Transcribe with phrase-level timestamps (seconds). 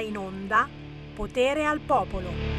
[0.00, 0.68] in onda
[1.14, 2.58] Potere al Popolo.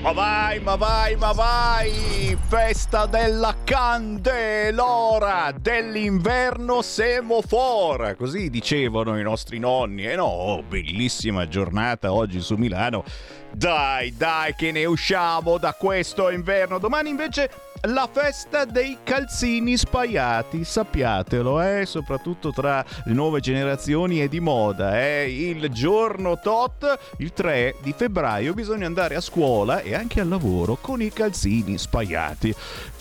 [0.00, 2.38] Ma vai, ma vai, ma vai!
[2.46, 8.14] Festa della candelora dell'inverno semafor!
[8.16, 10.06] Così dicevano i nostri nonni.
[10.06, 13.02] E eh no, bellissima giornata oggi su Milano.
[13.52, 16.78] Dai, dai, che ne usciamo da questo inverno.
[16.78, 17.50] Domani invece
[17.82, 21.86] la festa dei calzini spaiati, sappiatelo, eh?
[21.86, 25.00] soprattutto tra le nuove generazioni è di moda.
[25.00, 25.30] Eh?
[25.30, 30.76] Il giorno tot, il 3 di febbraio, bisogna andare a scuola e anche al lavoro
[30.80, 32.54] con i calzini spaiati.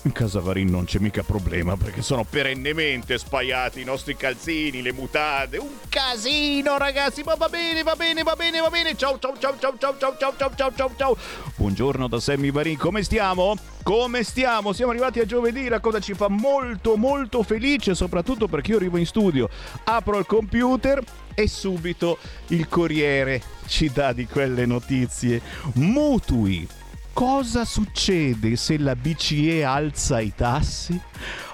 [0.08, 4.94] In casa Varin non c'è mica problema perché sono perennemente spaiati i nostri calzini, le
[4.94, 5.58] mutande.
[5.58, 8.96] Un casino, ragazzi, ma va bene, va bene, va bene, va bene.
[8.96, 11.18] Ciao, ciao, ciao, ciao, ciao, ciao, ciao, ciao, ciao, ciao, ciao.
[11.58, 13.58] Buongiorno da Sammy Varin, come stiamo?
[13.84, 14.72] Come stiamo?
[14.72, 18.96] Siamo arrivati a giovedì, la cosa ci fa molto, molto felice, soprattutto perché io arrivo
[18.96, 19.50] in studio,
[19.84, 21.04] apro il computer
[21.34, 22.18] e subito
[22.48, 25.42] il Corriere ci dà di quelle notizie.
[25.74, 26.66] Mutui
[27.18, 31.02] cosa succede se la BCE alza i tassi?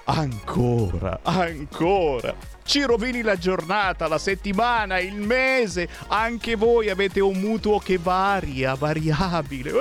[0.04, 2.36] Ancora, ancora.
[2.66, 5.88] Ci rovini la giornata, la settimana, il mese.
[6.08, 9.72] Anche voi avete un mutuo che varia, variabile.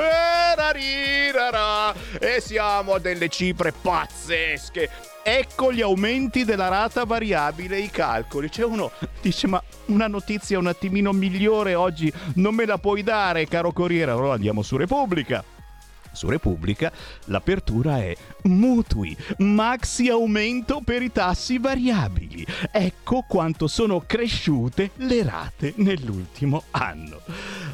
[2.20, 4.88] E siamo a delle cifre pazzesche.
[5.25, 8.48] Ecco gli aumenti della rata variabile, i calcoli.
[8.50, 13.48] C'è uno dice: Ma una notizia un attimino migliore oggi non me la puoi dare,
[13.48, 14.12] caro Corriere.
[14.12, 15.42] Allora andiamo su Repubblica.
[16.12, 16.92] Su Repubblica
[17.27, 22.46] l'apertura è mutui, maxi aumento per i tassi variabili.
[22.70, 27.20] Ecco quanto sono cresciute le rate nell'ultimo anno.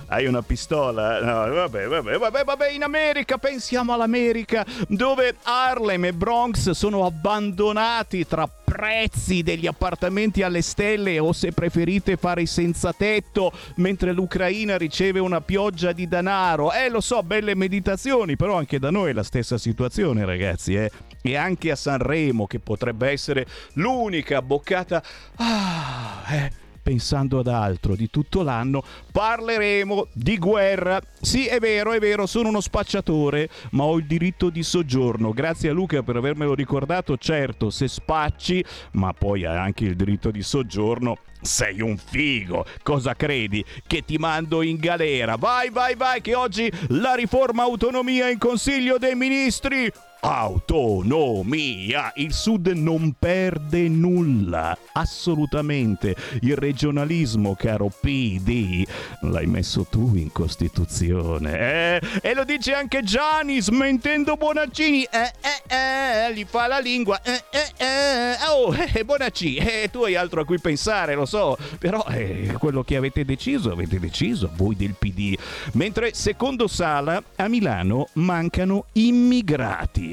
[0.06, 1.20] Hai una pistola?
[1.20, 8.26] No, vabbè, vabbè, vabbè, vabbè, in America, pensiamo all'America, dove Harlem e Bronx sono abbandonati
[8.26, 15.18] tra prezzi degli appartamenti alle stelle o se preferite fare senza tetto mentre l'Ucraina riceve
[15.20, 16.72] una pioggia di denaro.
[16.72, 20.90] Eh, lo so, belle meditazioni, però anche da noi è la stessa situazione, ragazzi, eh.
[21.22, 25.02] E anche a Sanremo, che potrebbe essere l'unica boccata...
[25.36, 28.82] Ah, eh pensando ad altro di tutto l'anno,
[29.12, 30.98] parleremo di guerra.
[31.20, 35.32] Sì, è vero, è vero, sono uno spacciatore, ma ho il diritto di soggiorno.
[35.32, 37.18] Grazie a Luca per avermelo ricordato.
[37.18, 42.64] Certo, se spacci, ma poi hai anche il diritto di soggiorno, sei un figo.
[42.82, 43.62] Cosa credi?
[43.86, 45.36] Che ti mando in galera.
[45.36, 52.12] Vai, vai, vai, che oggi la riforma autonomia in Consiglio dei Ministri autonomia.
[52.16, 56.16] Il Sud non perde nulla, assolutamente.
[56.40, 58.86] Il regionalismo, caro PD,
[59.22, 61.58] l'hai messo tu in Costituzione.
[61.58, 62.00] Eh?
[62.22, 65.04] E lo dice anche Gianni, smentendo Bonaccini.
[65.04, 67.20] Eh, eh, eh, gli fa la lingua.
[67.22, 68.36] Eh, eh, eh.
[68.48, 71.56] Oh, eh, Bonacci, eh, tu hai altro a cui pensare, lo so.
[71.78, 75.36] Però eh, quello che avete deciso, avete deciso voi del PD.
[75.72, 80.07] Mentre, secondo Sala, a Milano mancano immigrati.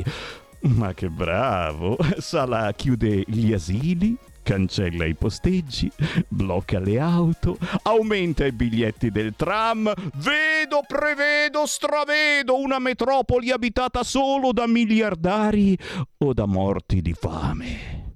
[0.61, 1.97] Ma che bravo!
[2.17, 5.91] Sala chiude gli asili, cancella i posteggi,
[6.27, 9.93] blocca le auto, aumenta i biglietti del tram.
[10.15, 15.77] Vedo, prevedo, stravedo una metropoli abitata solo da miliardari
[16.17, 18.13] o da morti di fame.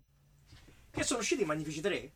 [0.91, 2.11] Che sono usciti i Magnifici 3?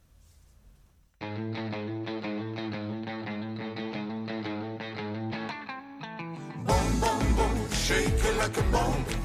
[6.63, 9.22] Bom, bom, bom, shake it like a bomb.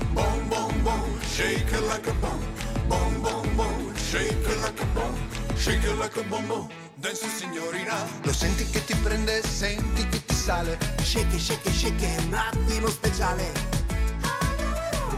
[1.98, 2.40] Like a boom.
[2.88, 5.14] Boom, boom, boom, shake it like a boom.
[5.56, 6.68] Shake it like a boom, boom.
[7.00, 7.94] Dance signorina.
[8.22, 10.78] Lo senti che ti prende, senti che ti sale.
[11.02, 13.52] Shake, shake, shake, un attimo speciale.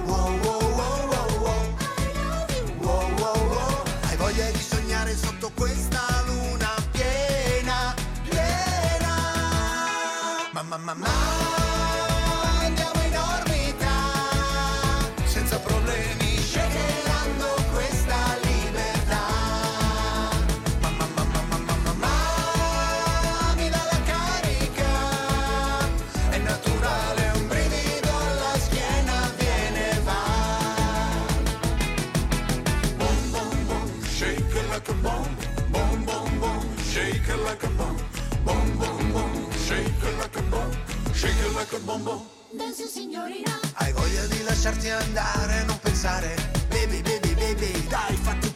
[0.06, 1.76] Wow, wow, wow, wow, wow.
[2.80, 3.82] Wow, wow, wow.
[4.08, 7.94] Hai voglia di sognare sotto questa luna piena,
[8.28, 9.14] piena.
[10.52, 11.70] Mamma, mamma, mamma.
[15.90, 16.19] like
[41.90, 42.24] bombo.
[42.52, 43.58] Danza signorina.
[43.74, 46.34] Hai voglia di lasciarti andare, non pensare.
[46.68, 48.49] Baby, baby, baby, dai, fatti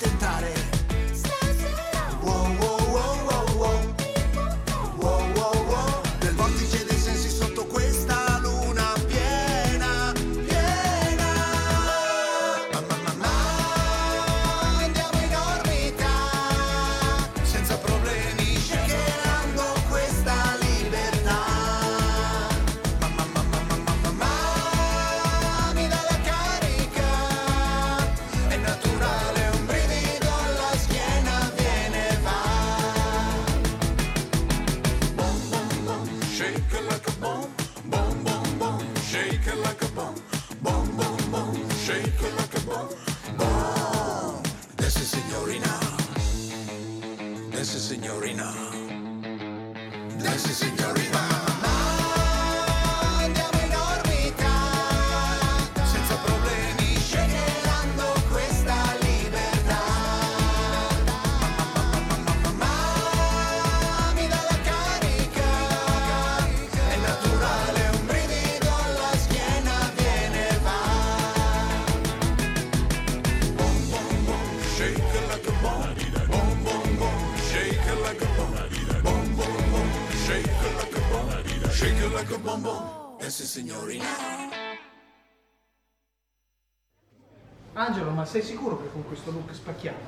[88.65, 89.99] sicuro che con questo look spacchiamo?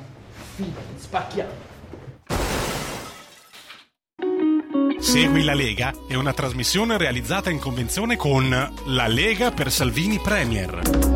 [0.54, 1.74] Fidati, spacchiamo.
[4.98, 8.48] Segui la Lega è una trasmissione realizzata in convenzione con
[8.86, 11.15] La Lega per Salvini Premier.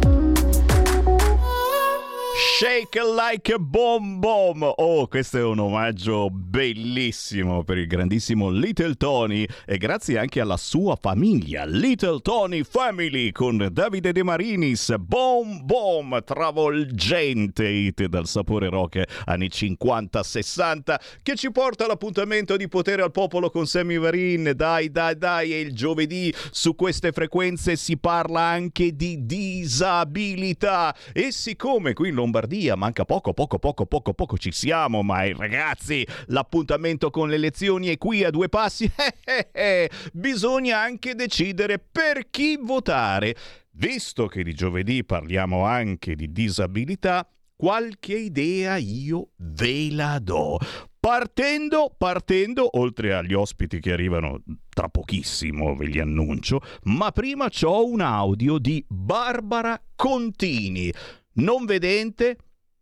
[2.60, 4.62] Shake like a bomb bomb.
[4.76, 10.58] Oh, questo è un omaggio bellissimo per il grandissimo Little Tony e grazie anche alla
[10.58, 14.94] sua famiglia, Little Tony Family con Davide De Marinis.
[14.98, 23.00] Bomb bomb, travolgente hit dal sapore rock anni 50-60 che ci porta all'appuntamento di potere
[23.00, 24.52] al popolo con Sammy Varin.
[24.54, 31.32] Dai, dai, dai, è il giovedì su queste frequenze si parla anche di disabilità e
[31.32, 35.35] siccome qui in Lombardia Lombardia, manca poco, poco, poco, poco, poco ci siamo, ma eh,
[35.37, 38.91] ragazzi, l'appuntamento con le elezioni è qui a due passi.
[39.31, 43.37] Eh, eh, Bisogna anche decidere per chi votare.
[43.73, 50.58] Visto che di giovedì parliamo anche di disabilità, qualche idea io ve la do.
[50.99, 57.87] Partendo, partendo, oltre agli ospiti che arrivano tra pochissimo, ve li annuncio, ma prima ho
[57.87, 60.93] un audio di Barbara Contini
[61.34, 62.36] non vedente,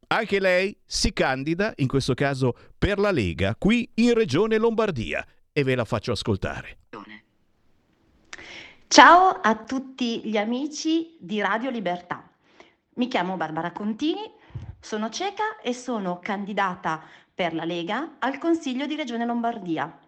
[0.09, 5.63] anche lei si candida, in questo caso per la Lega, qui in Regione Lombardia e
[5.65, 6.79] ve la faccio ascoltare.
[8.87, 12.27] Ciao a tutti gli amici di Radio Libertà.
[12.95, 14.33] Mi chiamo Barbara Contini,
[14.81, 17.03] sono cieca e sono candidata
[17.35, 19.99] per la Lega al Consiglio di Regione Lombardia.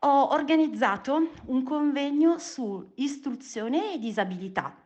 [0.00, 4.85] Ho organizzato un convegno su istruzione e disabilità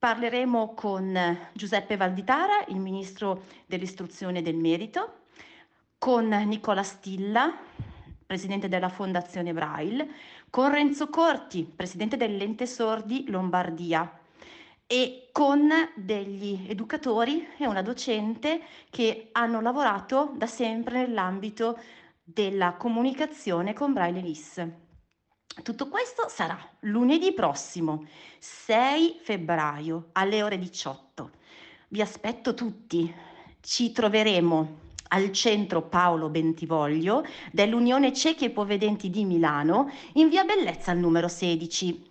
[0.00, 1.14] Parleremo con
[1.52, 5.24] Giuseppe Valditara, il ministro dell'istruzione e del merito,
[5.98, 7.54] con Nicola Stilla,
[8.24, 10.08] presidente della Fondazione Braille,
[10.48, 14.10] con Renzo Corti, presidente dell'Ente Sordi Lombardia
[14.86, 21.78] e con degli educatori e una docente che hanno lavorato da sempre nell'ambito
[22.24, 24.66] della comunicazione con Braille LIS.
[25.62, 28.06] Tutto questo sarà lunedì prossimo,
[28.38, 31.30] 6 febbraio, alle ore 18.
[31.88, 33.12] Vi aspetto tutti.
[33.60, 34.78] Ci troveremo
[35.08, 41.28] al centro Paolo Bentivoglio dell'Unione Ciechi e Povedenti di Milano, in via Bellezza al numero
[41.28, 42.08] 16.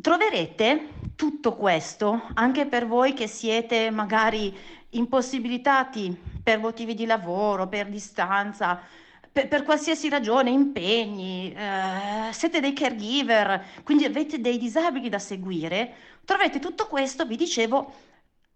[0.00, 4.56] Troverete tutto questo anche per voi che siete magari
[4.90, 8.80] impossibilitati per motivi di lavoro, per distanza,
[9.30, 15.94] per, per qualsiasi ragione, impegni, eh, siete dei caregiver, quindi avete dei disabili da seguire,
[16.24, 17.92] trovate tutto questo, vi dicevo,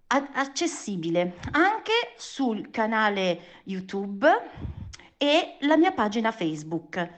[0.06, 4.28] accessibile anche sul canale YouTube
[5.16, 7.08] e la mia pagina Facebook.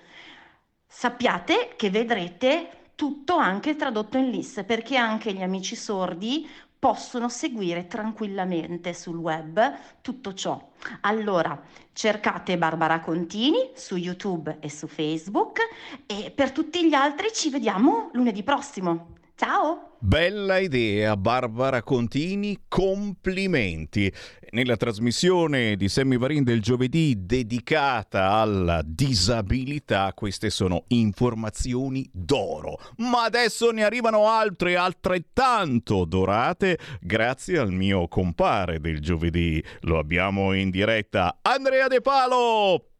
[0.86, 6.48] Sappiate che vedrete tutto anche tradotto in LIS perché anche gli amici sordi
[6.84, 10.68] possono seguire tranquillamente sul web tutto ciò.
[11.00, 11.58] Allora,
[11.94, 15.60] cercate Barbara Contini su YouTube e su Facebook
[16.04, 19.23] e per tutti gli altri ci vediamo lunedì prossimo.
[19.36, 19.96] Ciao!
[19.98, 24.12] Bella idea, Barbara Contini, complimenti.
[24.50, 32.78] Nella trasmissione di Sammy Varin del giovedì dedicata alla disabilità, queste sono informazioni d'oro.
[32.98, 39.60] Ma adesso ne arrivano altre altrettanto dorate grazie al mio compare del giovedì.
[39.80, 42.90] Lo abbiamo in diretta, Andrea De Palo!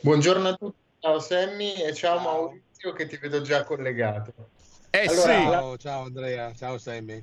[0.00, 4.58] Buongiorno a tutti, ciao Sammy e ciao Maurizio che ti vedo già collegato.
[4.92, 5.42] Eh allora, sì.
[5.42, 7.22] Ciao, ciao Andrea, ciao Sammy.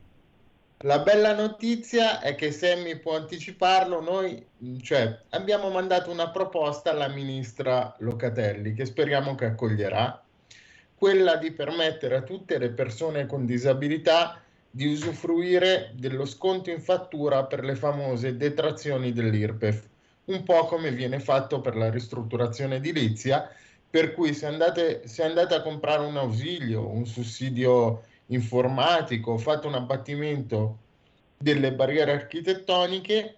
[0.81, 4.45] La bella notizia è che Sammy può anticiparlo, noi
[4.81, 10.23] cioè, abbiamo mandato una proposta alla ministra Locatelli che speriamo che accoglierà,
[10.95, 17.43] quella di permettere a tutte le persone con disabilità di usufruire dello sconto in fattura
[17.45, 19.87] per le famose detrazioni dell'IRPEF,
[20.25, 23.49] un po' come viene fatto per la ristrutturazione edilizia
[23.89, 29.75] per cui se andate, se andate a comprare un ausilio, un sussidio informatico, fate un
[29.75, 30.77] abbattimento
[31.37, 33.35] delle barriere architettoniche,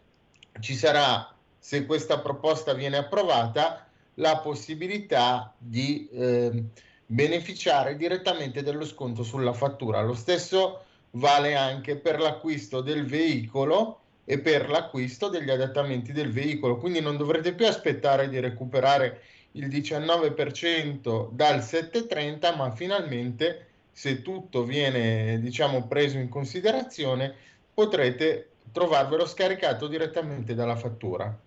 [0.59, 6.63] ci sarà se questa proposta viene approvata, la possibilità di eh,
[7.05, 10.01] beneficiare direttamente dello sconto sulla fattura.
[10.01, 16.77] Lo stesso vale anche per l'acquisto del veicolo e per l'acquisto degli adattamenti del veicolo,
[16.77, 19.21] quindi non dovrete più aspettare di recuperare
[19.53, 27.33] il 19% dal 730, ma finalmente se tutto viene diciamo preso in considerazione
[27.73, 31.37] potrete trovarvelo scaricato direttamente dalla fattura.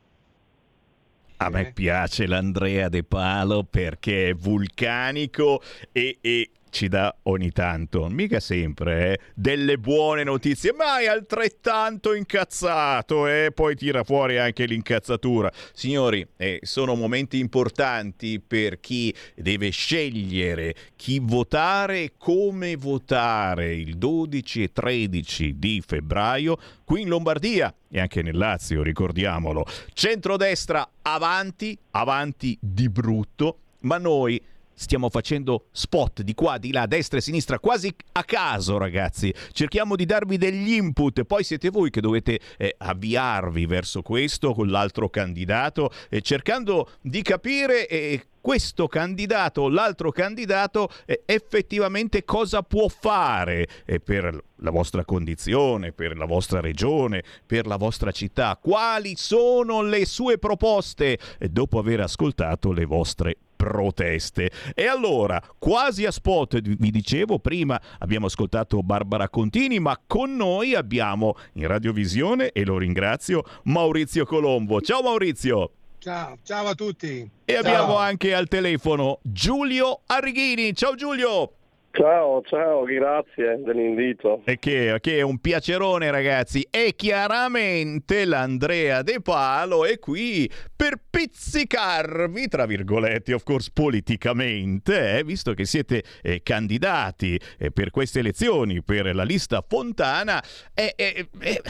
[1.36, 8.08] A me piace l'Andrea De Palo perché è vulcanico e, e ci dà ogni tanto,
[8.08, 13.52] mica sempre, eh, delle buone notizie, ma è altrettanto incazzato e eh?
[13.52, 15.52] poi tira fuori anche l'incazzatura.
[15.74, 23.98] Signori, eh, sono momenti importanti per chi deve scegliere chi votare e come votare il
[23.98, 29.66] 12 e 13 di febbraio qui in Lombardia e anche nel Lazio, ricordiamolo.
[29.92, 34.40] Centrodestra avanti, avanti di brutto, ma noi
[34.82, 39.32] stiamo facendo spot di qua, di là, destra e sinistra, quasi a caso, ragazzi.
[39.52, 44.68] Cerchiamo di darvi degli input, poi siete voi che dovete eh, avviarvi verso questo con
[44.68, 52.62] l'altro candidato, eh, cercando di capire eh, questo candidato o l'altro candidato eh, effettivamente cosa
[52.62, 58.58] può fare eh, per la vostra condizione, per la vostra regione, per la vostra città,
[58.60, 61.18] quali sono le sue proposte?
[61.38, 64.50] Eh, dopo aver ascoltato le vostre proteste.
[64.74, 70.74] E allora, quasi a spot, vi dicevo prima, abbiamo ascoltato Barbara Contini, ma con noi
[70.74, 74.80] abbiamo in radiovisione, e lo ringrazio, Maurizio Colombo.
[74.80, 75.70] Ciao Maurizio!
[75.98, 77.30] Ciao, ciao a tutti!
[77.44, 77.60] E ciao.
[77.60, 80.74] abbiamo anche al telefono Giulio Arrighini.
[80.74, 81.52] Ciao Giulio!
[81.94, 84.40] Ciao, ciao, grazie dell'invito.
[84.46, 86.66] E che, che, è un piacerone, ragazzi.
[86.70, 95.22] E chiaramente l'Andrea De Palo è qui per pizzicarvi, tra virgolette, of course, politicamente, eh,
[95.22, 101.28] visto che siete eh, candidati eh, per queste elezioni, per la lista Fontana, e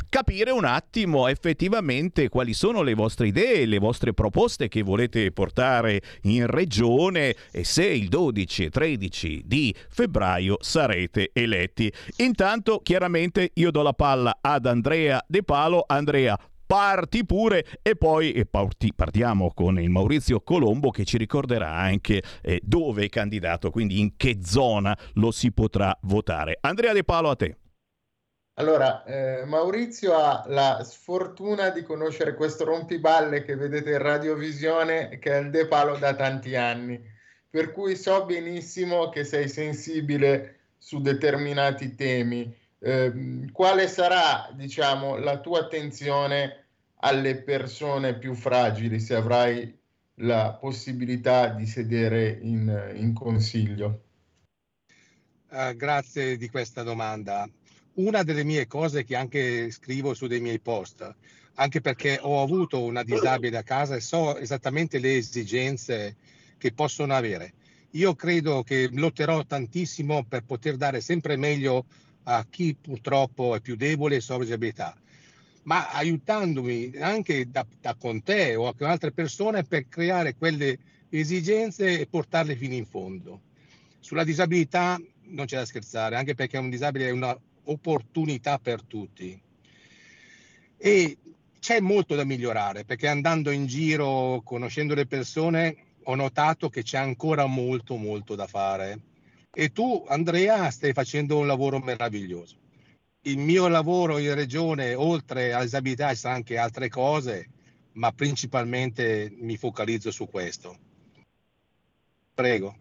[0.09, 6.01] capire un attimo effettivamente quali sono le vostre idee, le vostre proposte che volete portare
[6.23, 11.91] in regione e se il 12 e 13 di febbraio febbraio sarete eletti.
[12.19, 15.85] Intanto, chiaramente, io do la palla ad Andrea De Palo.
[15.87, 22.23] Andrea, parti pure e poi parti, partiamo con il Maurizio Colombo che ci ricorderà anche
[22.43, 26.59] eh, dove è candidato, quindi in che zona lo si potrà votare.
[26.61, 27.57] Andrea De Palo a te.
[28.57, 35.33] Allora, eh, Maurizio ha la sfortuna di conoscere questo rompiballe che vedete in radiovisione, che
[35.33, 37.12] è il De Palo da tanti anni
[37.53, 42.51] per cui so benissimo che sei sensibile su determinati temi.
[42.79, 46.65] Eh, quale sarà, diciamo, la tua attenzione
[47.01, 49.79] alle persone più fragili se avrai
[50.21, 54.05] la possibilità di sedere in, in consiglio?
[55.51, 57.47] Uh, grazie di questa domanda.
[57.97, 61.15] Una delle mie cose che anche scrivo su dei miei post,
[61.57, 66.17] anche perché ho avuto una disabile a casa e so esattamente le esigenze
[66.63, 67.55] che possono avere.
[67.95, 71.87] Io credo che lotterò tantissimo per poter dare sempre meglio
[72.25, 74.97] a chi purtroppo è più debole e soffre disabilità,
[75.65, 80.79] ma aiutandomi anche da, da, con te o con altre persone per creare quelle
[81.09, 83.41] esigenze e portarle fino in fondo.
[83.99, 85.01] Sulla disabilità
[85.31, 89.37] non c'è da scherzare, anche perché un disabile è un'opportunità per tutti.
[90.77, 91.17] E
[91.59, 96.99] c'è molto da migliorare, perché andando in giro, conoscendo le persone, ho notato che c'è
[96.99, 99.01] ancora molto molto da fare
[99.55, 102.57] e tu Andrea stai facendo un lavoro meraviglioso.
[103.23, 107.49] Il mio lavoro in regione, oltre alla disabilità, ci sono anche altre cose,
[107.93, 110.77] ma principalmente mi focalizzo su questo.
[112.35, 112.77] Prego.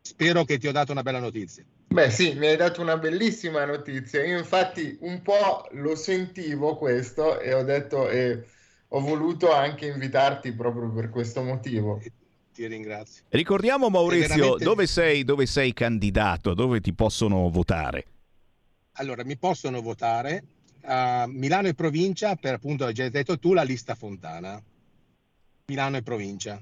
[0.00, 1.64] Spero che ti ho dato una bella notizia.
[1.88, 4.24] Beh sì, mi hai dato una bellissima notizia.
[4.24, 8.08] Io infatti un po' lo sentivo questo e ho detto...
[8.08, 8.44] Eh,
[8.94, 12.00] ho voluto anche invitarti proprio per questo motivo.
[12.52, 13.24] Ti ringrazio.
[13.28, 14.64] Ricordiamo Maurizio, veramente...
[14.64, 18.06] dove, sei, dove sei candidato, dove ti possono votare?
[18.96, 20.44] Allora, mi possono votare
[20.82, 24.62] a Milano e provincia, per appunto hai già detto tu, la lista Fontana.
[25.66, 26.60] Milano e provincia.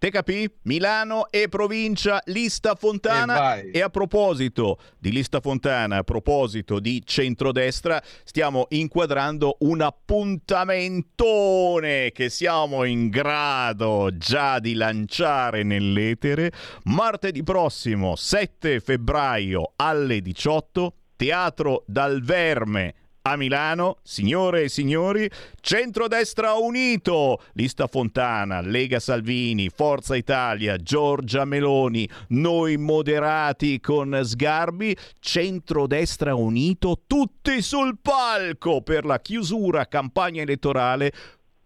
[0.00, 0.50] Te capì?
[0.62, 3.56] Milano e provincia, lista Fontana.
[3.56, 12.12] E, e, a proposito di lista Fontana, a proposito di centrodestra, stiamo inquadrando un appuntamentone
[12.12, 16.50] che siamo in grado già di lanciare nell'etere.
[16.84, 26.54] Martedì prossimo, 7 febbraio alle 18, Teatro dal Verme a Milano, signore e signori, centrodestra
[26.54, 37.02] unito, lista Fontana, Lega Salvini, Forza Italia, Giorgia Meloni, noi moderati con Sgarbi, centrodestra unito,
[37.06, 41.12] tutti sul palco per la chiusura campagna elettorale,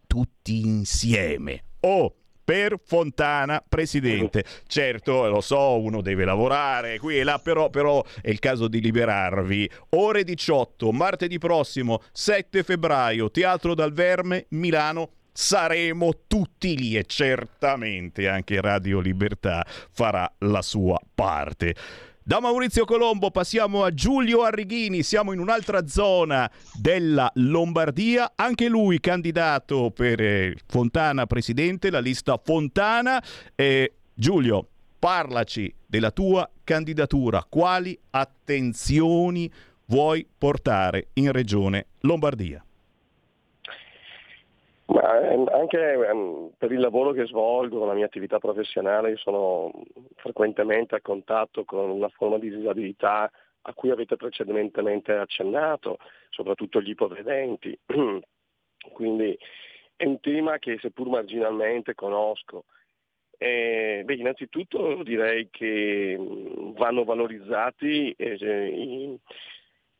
[0.06, 1.64] tutti insieme.
[1.80, 4.44] Oh, per Fontana, presidente.
[4.66, 8.80] Certo, lo so, uno deve lavorare qui e là, però, però è il caso di
[8.80, 9.70] liberarvi.
[9.90, 15.10] Ore 18, martedì prossimo, 7 febbraio, Teatro dal Verme, Milano.
[15.36, 21.74] Saremo tutti lì e certamente anche Radio Libertà farà la sua parte.
[22.26, 28.98] Da Maurizio Colombo passiamo a Giulio Arrighini, siamo in un'altra zona della Lombardia, anche lui
[28.98, 33.22] candidato per eh, Fontana Presidente, la lista Fontana.
[33.54, 34.66] Eh, Giulio,
[34.98, 39.52] parlaci della tua candidatura, quali attenzioni
[39.88, 42.63] vuoi portare in Regione Lombardia?
[44.94, 49.72] Ma ehm, anche ehm, per il lavoro che svolgo, la mia attività professionale, io sono
[50.14, 53.28] frequentemente a contatto con una forma di disabilità
[53.62, 55.98] a cui avete precedentemente accennato,
[56.30, 57.76] soprattutto gli ipovedenti.
[58.92, 59.36] Quindi
[59.96, 62.64] è un tema che seppur marginalmente conosco.
[63.36, 66.16] E, beh, innanzitutto direi che
[66.76, 69.18] vanno valorizzati eh, i,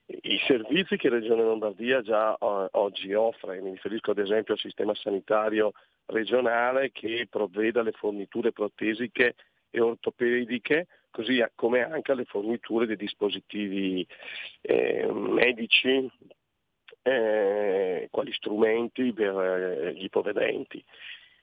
[0.06, 4.94] i servizi che Regione Lombardia già uh, oggi offre, mi riferisco ad esempio al sistema
[4.94, 5.72] sanitario
[6.06, 9.34] regionale che provvede alle forniture protesiche
[9.70, 14.06] e ortopediche, così come anche alle forniture dei dispositivi
[14.60, 16.10] eh, medici,
[17.02, 20.84] eh, quali strumenti per eh, gli ipovedenti.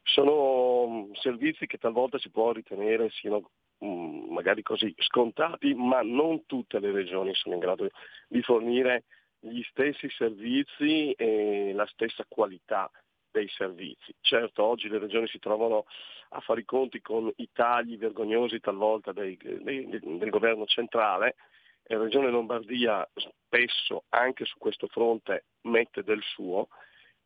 [0.03, 3.49] Sono mm, servizi che talvolta si può ritenere siano
[3.85, 7.89] magari così scontati, ma non tutte le regioni sono in grado
[8.27, 9.05] di fornire
[9.39, 12.89] gli stessi servizi e la stessa qualità
[13.31, 14.13] dei servizi.
[14.19, 15.85] Certo, oggi le regioni si trovano
[16.29, 21.35] a fare i conti con i tagli vergognosi talvolta dei, dei, del governo centrale
[21.83, 26.67] e la regione Lombardia spesso anche su questo fronte mette del suo,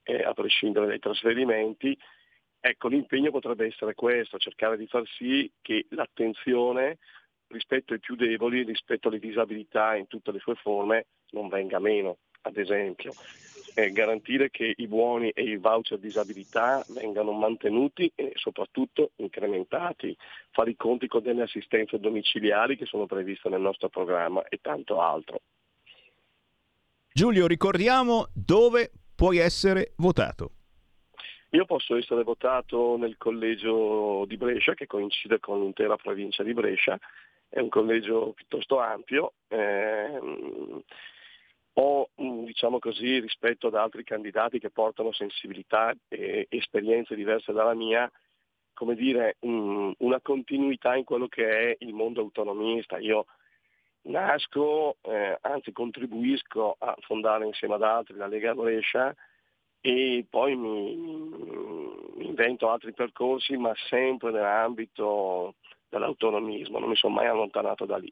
[0.03, 1.97] eh, a prescindere dai trasferimenti,
[2.67, 6.97] Ecco, l'impegno potrebbe essere questo, cercare di far sì che l'attenzione
[7.49, 12.17] rispetto ai più deboli, rispetto alle disabilità in tutte le sue forme, non venga meno,
[12.41, 13.13] ad esempio.
[13.75, 20.17] Eh, garantire che i buoni e i voucher disabilità vengano mantenuti e soprattutto incrementati,
[20.49, 24.99] fare i conti con delle assistenze domiciliari che sono previste nel nostro programma e tanto
[25.01, 25.39] altro.
[27.13, 30.49] Giulio, ricordiamo dove puoi essere votato.
[31.55, 36.99] Io posso essere votato nel collegio di Brescia, che coincide con l'intera provincia di Brescia,
[37.47, 39.35] è un collegio piuttosto ampio.
[39.47, 40.83] Ehm,
[41.77, 48.11] o diciamo così, rispetto ad altri candidati che portano sensibilità e esperienze diverse dalla mia,
[48.73, 52.97] come dire, un, una continuità in quello che è il mondo autonomista.
[52.97, 53.27] Io
[54.03, 59.15] nasco, eh, anzi contribuisco a fondare insieme ad altri la Lega Brescia
[59.85, 60.95] e poi mi,
[62.15, 65.53] mi invento altri percorsi, ma sempre nell'ambito
[65.89, 68.11] dell'autonomismo, non mi sono mai allontanato da lì.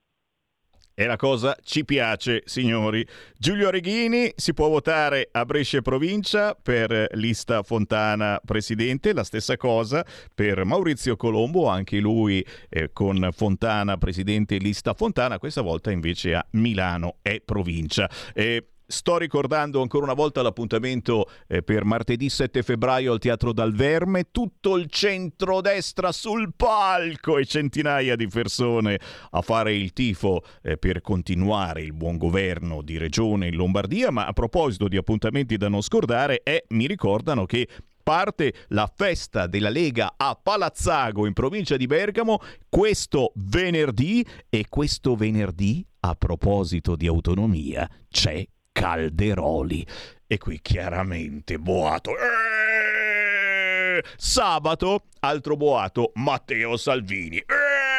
[0.95, 3.03] E la cosa ci piace, signori.
[3.35, 10.05] Giulio Reghini si può votare a Brescia provincia per lista Fontana presidente, la stessa cosa
[10.35, 16.45] per Maurizio Colombo, anche lui eh, con Fontana presidente lista Fontana, questa volta invece a
[16.51, 18.07] Milano è provincia.
[18.35, 23.73] Eh, Sto ricordando ancora una volta l'appuntamento eh, per martedì 7 febbraio al Teatro Dal
[23.73, 28.99] Verme, tutto il centrodestra sul palco e centinaia di persone
[29.31, 34.27] a fare il tifo eh, per continuare il buon governo di regione in Lombardia, ma
[34.27, 37.67] a proposito di appuntamenti da non scordare, eh, mi ricordano che
[38.03, 44.23] parte la festa della Lega a Palazzago in provincia di Bergamo questo venerdì.
[44.49, 48.45] E questo venerdì a proposito di autonomia c'è
[48.83, 49.87] Calderoli.
[50.27, 52.11] E qui chiaramente boato.
[52.17, 54.03] Eeeh!
[54.17, 57.37] Sabato, altro boato, Matteo Salvini.
[57.37, 57.92] Eeeh!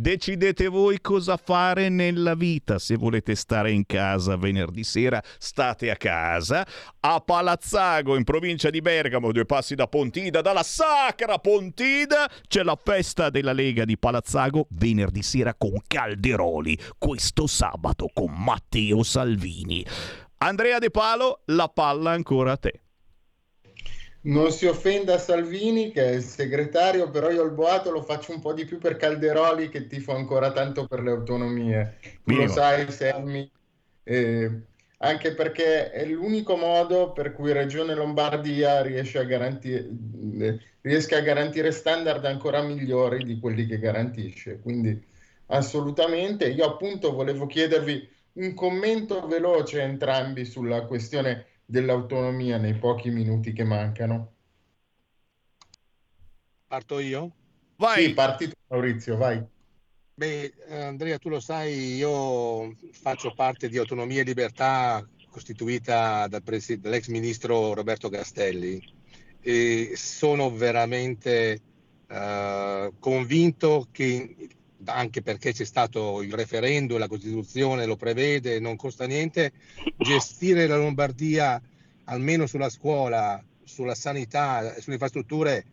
[0.00, 2.78] Decidete voi cosa fare nella vita.
[2.78, 6.64] Se volete stare in casa venerdì sera, state a casa.
[7.00, 12.78] A Palazzago, in provincia di Bergamo, due passi da Pontida, dalla sacra Pontida, c'è la
[12.80, 16.78] festa della Lega di Palazzago venerdì sera con Calderoli.
[16.96, 19.84] Questo sabato con Matteo Salvini.
[20.38, 22.82] Andrea De Palo, la palla ancora a te.
[24.28, 28.40] Non si offenda Salvini che è il segretario, però io il boato lo faccio un
[28.40, 31.96] po' di più per Calderoli che tifo ancora tanto per le autonomie.
[32.24, 33.50] Tu lo sai, Sammy.
[34.02, 34.50] Eh,
[34.98, 39.88] anche perché è l'unico modo per cui Regione Lombardia riesce a garantire,
[40.82, 44.60] riesca a garantire standard ancora migliori di quelli che garantisce.
[44.60, 45.02] Quindi
[45.46, 46.48] assolutamente.
[46.48, 53.62] Io appunto volevo chiedervi un commento veloce entrambi sulla questione dell'autonomia nei pochi minuti che
[53.62, 54.36] mancano.
[56.66, 57.34] Parto io?
[57.76, 58.04] Vai.
[58.04, 59.46] Sì, parti tu Maurizio, vai.
[60.14, 66.74] Beh, Andrea, tu lo sai, io faccio parte di Autonomia e Libertà costituita dal pres-
[66.74, 68.82] dall'ex ministro Roberto Castelli
[69.40, 71.60] e sono veramente
[72.08, 74.48] uh, convinto che
[74.84, 79.52] anche perché c'è stato il referendum, la Costituzione lo prevede, non costa niente,
[79.96, 81.60] gestire la Lombardia
[82.04, 85.64] almeno sulla scuola, sulla sanità, sulle infrastrutture,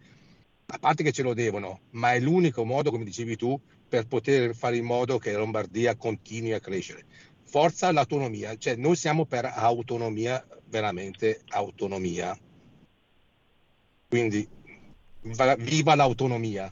[0.67, 4.55] a parte che ce lo devono, ma è l'unico modo, come dicevi tu, per poter
[4.55, 7.05] fare in modo che la Lombardia continui a crescere.
[7.43, 12.37] Forza l'autonomia, cioè noi siamo per autonomia, veramente autonomia.
[14.09, 14.47] Quindi
[15.57, 16.71] viva l'autonomia.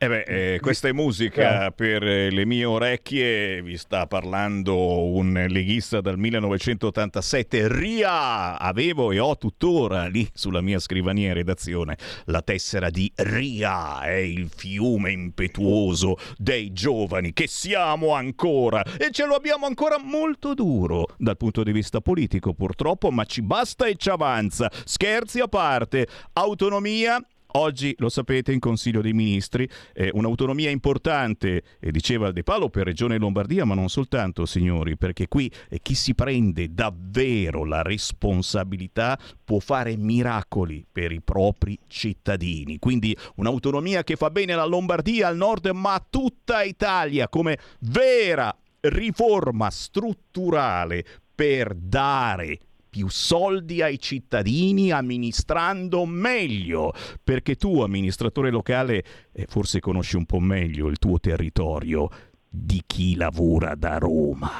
[0.00, 5.46] Eh beh, eh, questa è musica per eh, le mie orecchie, vi sta parlando un
[5.48, 12.42] leghista dal 1987, Ria, avevo e ho tuttora lì sulla mia scrivania in redazione la
[12.42, 18.84] tessera di Ria, è il fiume impetuoso dei giovani che siamo ancora.
[18.84, 23.42] E ce lo abbiamo ancora molto duro dal punto di vista politico purtroppo, ma ci
[23.42, 27.20] basta e ci avanza, scherzi a parte, autonomia
[27.52, 32.84] Oggi, lo sapete, in Consiglio dei Ministri eh, un'autonomia importante, eh, diceva De Palo, per
[32.84, 39.18] Regione Lombardia, ma non soltanto, signori, perché qui eh, chi si prende davvero la responsabilità
[39.42, 42.78] può fare miracoli per i propri cittadini.
[42.78, 48.54] Quindi un'autonomia che fa bene alla Lombardia, al nord, ma a tutta Italia come vera
[48.80, 52.58] riforma strutturale per dare
[52.98, 60.40] più soldi ai cittadini amministrando meglio, perché tu amministratore locale eh, forse conosci un po'
[60.40, 62.08] meglio il tuo territorio
[62.48, 64.50] di chi lavora da Roma.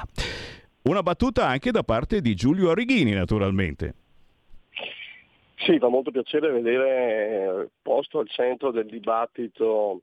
[0.82, 3.94] Una battuta anche da parte di Giulio Arrighini, naturalmente.
[5.56, 10.02] Sì, fa molto piacere vedere eh, posto al centro del dibattito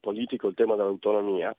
[0.00, 1.54] politico il tema dell'autonomia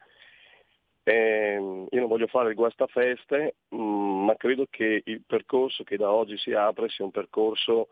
[1.04, 1.56] eh,
[1.90, 6.38] io non voglio fare il guastafeste, mm, ma credo che il percorso che da oggi
[6.38, 7.90] si apre sia un percorso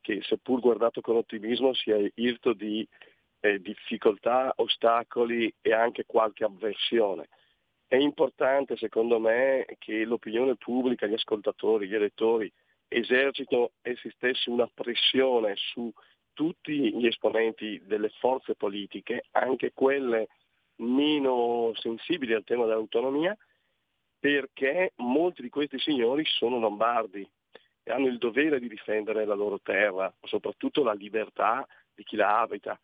[0.00, 2.86] che seppur guardato con ottimismo sia irto di
[3.40, 7.28] eh, difficoltà, ostacoli e anche qualche avversione.
[7.86, 12.50] È importante secondo me che l'opinione pubblica, gli ascoltatori, gli elettori
[12.88, 15.92] esercitino essi stessi una pressione su
[16.32, 20.28] tutti gli esponenti delle forze politiche, anche quelle
[20.80, 23.36] meno sensibili al tema dell'autonomia
[24.20, 27.26] perché molti di questi signori sono lombardi
[27.82, 32.40] e hanno il dovere di difendere la loro terra, soprattutto la libertà di chi la
[32.40, 32.78] abita.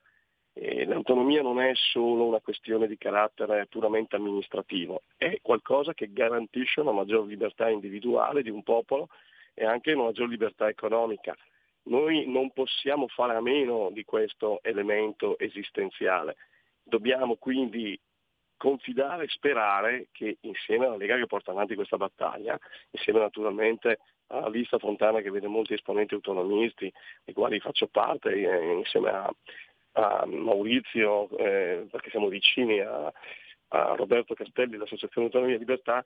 [0.54, 6.80] E l'autonomia non è solo una questione di carattere puramente amministrativo, è qualcosa che garantisce
[6.80, 9.08] una maggior libertà individuale di un popolo
[9.52, 11.36] e anche una maggior libertà economica.
[11.84, 16.36] Noi non possiamo fare a meno di questo elemento esistenziale
[16.88, 17.98] Dobbiamo quindi
[18.56, 22.56] confidare e sperare che insieme alla Lega che porta avanti questa battaglia,
[22.90, 26.92] insieme naturalmente alla lista Fontana che vede molti esponenti autonomisti,
[27.24, 29.34] dei quali faccio parte, eh, insieme a,
[29.92, 33.12] a Maurizio, eh, perché siamo vicini a,
[33.68, 36.04] a Roberto Castelli dell'Associazione Autonomia e Libertà,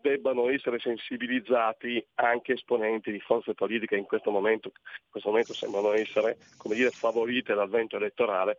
[0.00, 5.92] debbano essere sensibilizzati anche esponenti di forze politiche in questo momento, in questo momento sembrano
[5.92, 8.56] essere dire, favorite dal vento elettorale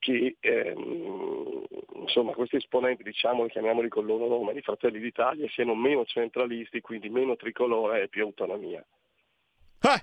[0.00, 1.62] che ehm,
[2.00, 7.08] insomma, questi esponenti, diciamo, chiamiamoli con loro nome, di Fratelli d'Italia, siano meno centralisti, quindi
[7.08, 8.84] meno tricolore e più autonomia.
[9.82, 10.02] Ah!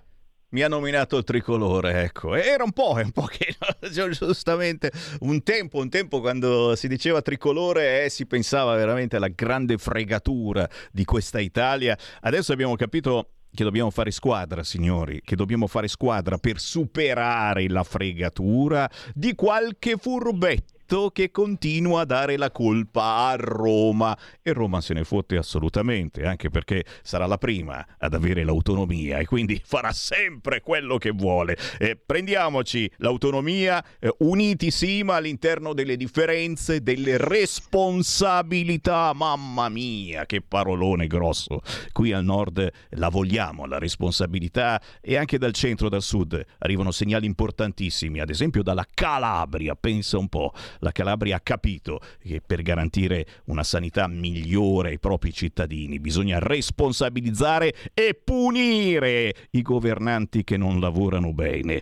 [0.50, 2.34] mi ha nominato il tricolore, ecco.
[2.36, 3.56] Era un po', un po' che
[3.92, 9.78] giustamente un tempo, un tempo quando si diceva tricolore eh, si pensava veramente alla grande
[9.78, 11.98] fregatura di questa Italia.
[12.22, 17.84] Adesso abbiamo capito che dobbiamo fare squadra, signori, che dobbiamo fare squadra per superare la
[17.84, 24.80] fregatura di qualche furbetto Benedetto che continua a dare la colpa a Roma e Roma
[24.80, 29.92] se ne fotte assolutamente, anche perché sarà la prima ad avere l'autonomia e quindi farà
[29.92, 31.58] sempre quello che vuole.
[31.78, 39.12] Eh, prendiamoci l'autonomia eh, uniti sì, ma all'interno delle differenze, delle responsabilità.
[39.14, 41.62] Mamma mia, che parolone grosso.
[41.92, 47.26] Qui al nord la vogliamo la responsabilità e anche dal centro, dal sud arrivano segnali
[47.26, 53.26] importantissimi, ad esempio dalla Calabria, pensa un po' la Calabria ha capito che per garantire
[53.46, 61.34] una sanità migliore ai propri cittadini bisogna responsabilizzare e punire i governanti che non lavorano
[61.34, 61.82] bene.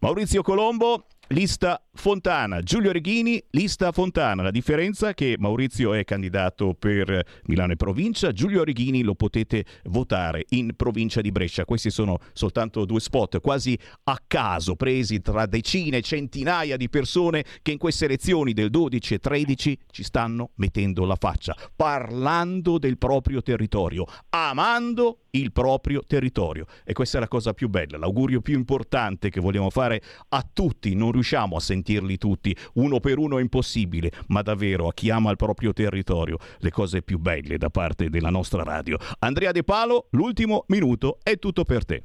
[0.00, 4.44] Maurizio Colombo Lista Fontana, Giulio Reghini, lista Fontana.
[4.44, 9.64] La differenza è che Maurizio è candidato per Milano e provincia, Giulio Reghini lo potete
[9.86, 11.64] votare in provincia di Brescia.
[11.64, 17.72] Questi sono soltanto due spot quasi a caso presi tra decine, centinaia di persone che
[17.72, 23.42] in queste elezioni del 12 e 13 ci stanno mettendo la faccia, parlando del proprio
[23.42, 26.66] territorio, amando il proprio territorio.
[26.84, 30.94] E questa è la cosa più bella, l'augurio più importante che vogliamo fare a tutti.
[30.94, 35.30] Non riusciamo a sentirli tutti, uno per uno è impossibile, ma davvero a chi ama
[35.30, 38.98] il proprio territorio, le cose più belle da parte della nostra radio.
[39.20, 42.04] Andrea De Palo, l'ultimo minuto è tutto per te.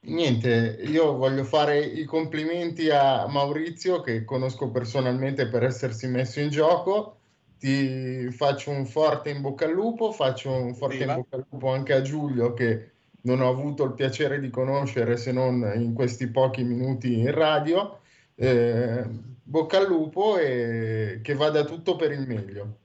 [0.00, 6.50] Niente, io voglio fare i complimenti a Maurizio che conosco personalmente per essersi messo in
[6.50, 7.17] gioco.
[7.58, 11.12] Ti faccio un forte in bocca al lupo, faccio un forte Viva.
[11.12, 12.90] in bocca al lupo anche a Giulio che
[13.22, 18.00] non ho avuto il piacere di conoscere se non in questi pochi minuti in radio.
[18.34, 19.04] Eh,
[19.42, 22.78] bocca al lupo e che vada tutto per il meglio.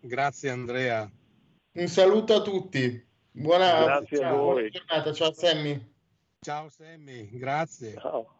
[0.00, 1.10] Grazie Andrea.
[1.72, 3.06] Un saluto a tutti.
[3.32, 4.52] Buona, Grazie ciao, a voi.
[4.52, 5.12] buona giornata.
[5.12, 5.92] Ciao Sammy.
[6.40, 7.94] Ciao Sammy, grazie.
[7.94, 8.39] Ciao.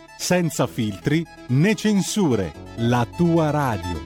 [0.21, 2.53] senza filtri né censure.
[2.75, 4.03] La tua radio.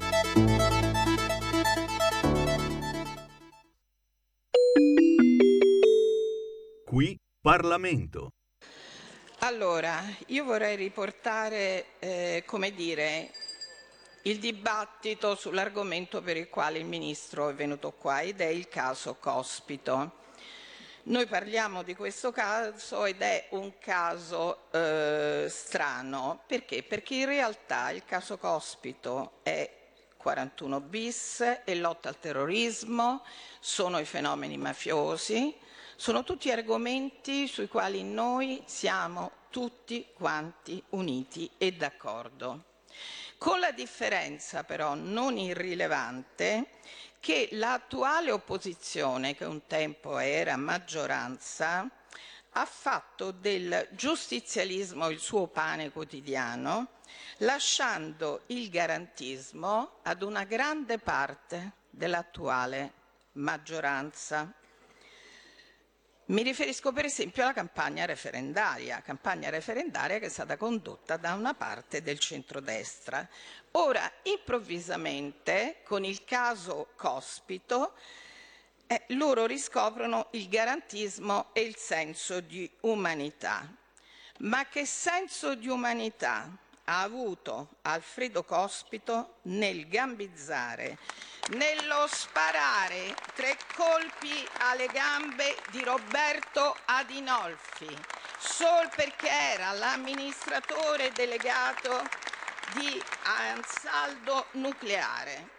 [6.86, 8.32] Qui Parlamento.
[9.40, 13.32] Allora, io vorrei riportare, eh, come dire,
[14.24, 19.18] il dibattito sull'argomento per il quale il Ministro è venuto qua ed è il caso
[19.20, 20.24] Cospito.
[21.08, 26.42] Noi parliamo di questo caso ed è un caso eh, strano.
[26.48, 26.82] Perché?
[26.82, 29.70] Perché in realtà il caso Cospito è
[30.18, 33.24] 41 bis, è lotta al terrorismo,
[33.60, 35.56] sono i fenomeni mafiosi,
[35.96, 42.64] sono tutti argomenti sui quali noi siamo tutti quanti uniti e d'accordo.
[43.38, 46.70] Con la differenza però non irrilevante
[47.26, 51.90] che l'attuale opposizione, che un tempo era maggioranza,
[52.52, 57.00] ha fatto del giustizialismo il suo pane quotidiano,
[57.38, 62.94] lasciando il garantismo ad una grande parte dell'attuale
[63.32, 64.54] maggioranza.
[66.28, 71.54] Mi riferisco per esempio alla campagna referendaria, campagna referendaria che è stata condotta da una
[71.54, 73.28] parte del centrodestra.
[73.74, 77.94] Ora, improvvisamente, con il caso Cospito,
[78.88, 83.72] eh, loro riscoprono il garantismo e il senso di umanità.
[84.40, 86.50] Ma che senso di umanità
[86.86, 90.98] ha avuto Alfredo Cospito nel gambizzare,
[91.50, 97.96] nello sparare tre colpi alle gambe di Roberto Adinolfi,
[98.40, 102.02] sol perché era l'amministratore delegato
[102.74, 105.54] di Ansaldo Nucleare.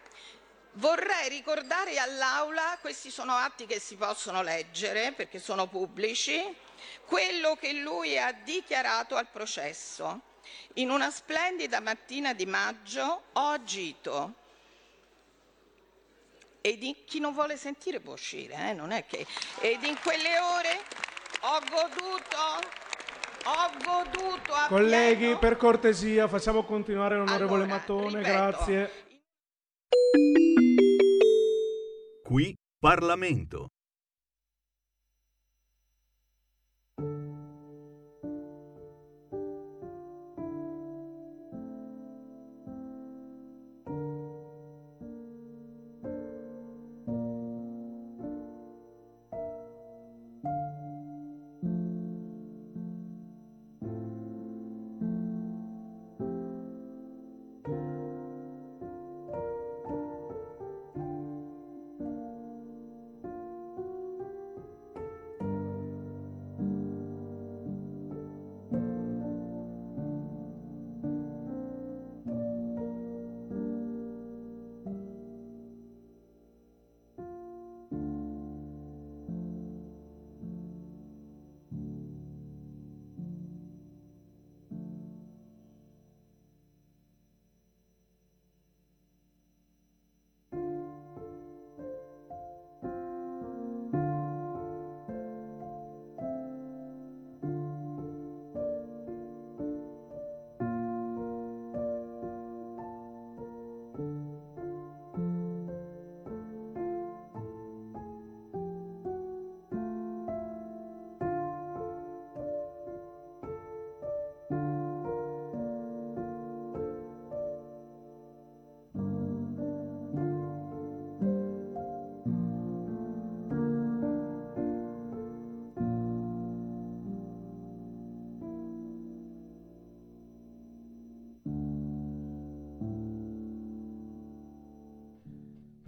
[0.72, 6.55] Vorrei ricordare all'Aula, questi sono atti che si possono leggere perché sono pubblici,
[7.07, 10.20] quello che lui ha dichiarato al processo.
[10.75, 14.44] In una splendida mattina di maggio ho agito
[16.69, 19.25] ed in- chi non vuole sentire può uscire, eh, non è che...
[19.61, 20.81] Ed in quelle ore
[21.43, 22.37] ho goduto,
[23.45, 28.27] ho goduto a Colleghi, pieno- per cortesia, facciamo continuare l'onorevole Allora, Mattone, ripeto.
[28.33, 28.91] grazie.
[32.25, 33.69] Qui Parlamento.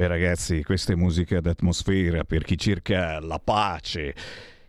[0.08, 4.14] Ragazzi, questa è musica d'atmosfera per chi cerca la pace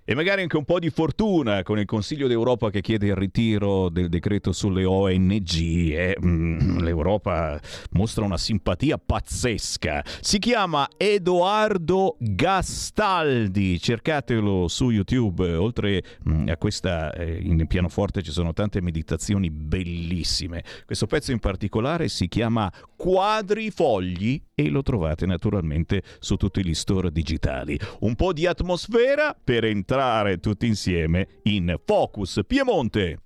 [0.10, 3.89] e magari anche un po' di fortuna con il Consiglio d'Europa che chiede il ritiro
[3.89, 5.54] del decreto sulle ONG.
[5.54, 10.04] Eh, mm, L'Europa mostra una simpatia pazzesca.
[10.19, 15.54] Si chiama Edoardo Gastaldi, cercatelo su YouTube.
[15.54, 20.63] Oltre mm, a questa eh, in pianoforte ci sono tante meditazioni bellissime.
[20.88, 27.13] Questo pezzo in particolare si chiama Quadrifogli e lo trovate naturalmente su tutti gli store
[27.13, 27.79] digitali.
[28.01, 33.21] Un po' di atmosfera per entrare tutti insieme in Focus Piemonte.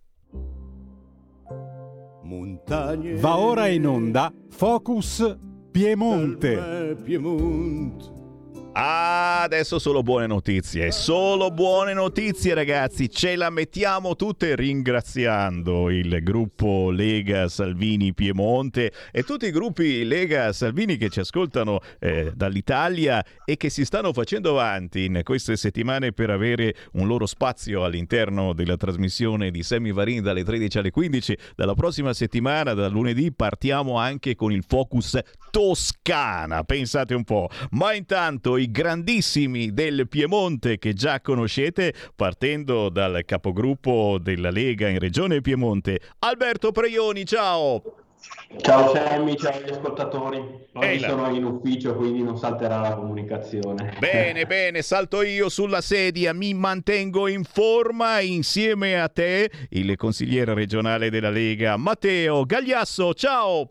[2.21, 5.37] Montagne Va ora in onda Focus
[5.71, 6.95] Piemonte.
[7.03, 8.22] Piemonte.
[8.75, 16.23] Ah, adesso solo buone notizie, solo buone notizie ragazzi, ce la mettiamo tutte ringraziando il
[16.23, 23.23] gruppo Lega Salvini Piemonte e tutti i gruppi Lega Salvini che ci ascoltano eh, dall'Italia
[23.45, 28.53] e che si stanno facendo avanti in queste settimane per avere un loro spazio all'interno
[28.53, 31.37] della trasmissione di Semi Varin dalle 13 alle 15.
[31.55, 35.19] Dalla prossima settimana, da lunedì, partiamo anche con il focus
[35.51, 43.23] Toscana, pensate un po', ma intanto i grandissimi del Piemonte che già conoscete, partendo dal
[43.25, 47.81] capogruppo della Lega in Regione Piemonte, Alberto Preioni, ciao!
[48.61, 50.67] Ciao Sammy, ciao agli ascoltatori.
[50.73, 53.95] Oggi sono in ufficio, quindi non salterà la comunicazione.
[53.99, 60.53] Bene, bene, salto io sulla sedia, mi mantengo in forma insieme a te, il consigliere
[60.53, 63.69] regionale della Lega, Matteo Gagliasso, ciao!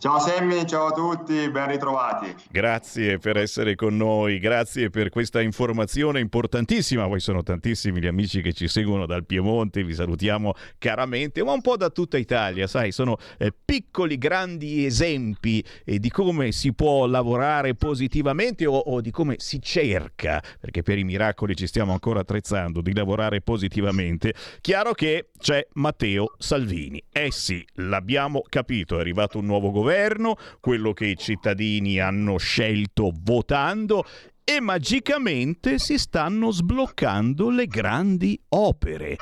[0.00, 2.32] Ciao Sammy, ciao a tutti, ben ritrovati.
[2.52, 7.08] Grazie per essere con noi, grazie per questa informazione importantissima.
[7.08, 11.62] Poi sono tantissimi gli amici che ci seguono dal Piemonte, vi salutiamo caramente, ma un
[11.62, 17.06] po' da tutta Italia, sai, sono eh, piccoli grandi esempi eh, di come si può
[17.06, 22.20] lavorare positivamente o, o di come si cerca, perché per i miracoli ci stiamo ancora
[22.20, 24.32] attrezzando, di lavorare positivamente.
[24.60, 27.02] Chiaro che c'è Matteo Salvini.
[27.10, 29.86] Eh sì, l'abbiamo capito, è arrivato un nuovo governo,
[30.60, 34.04] quello che i cittadini hanno scelto votando
[34.44, 39.16] e magicamente si stanno sbloccando le grandi opere.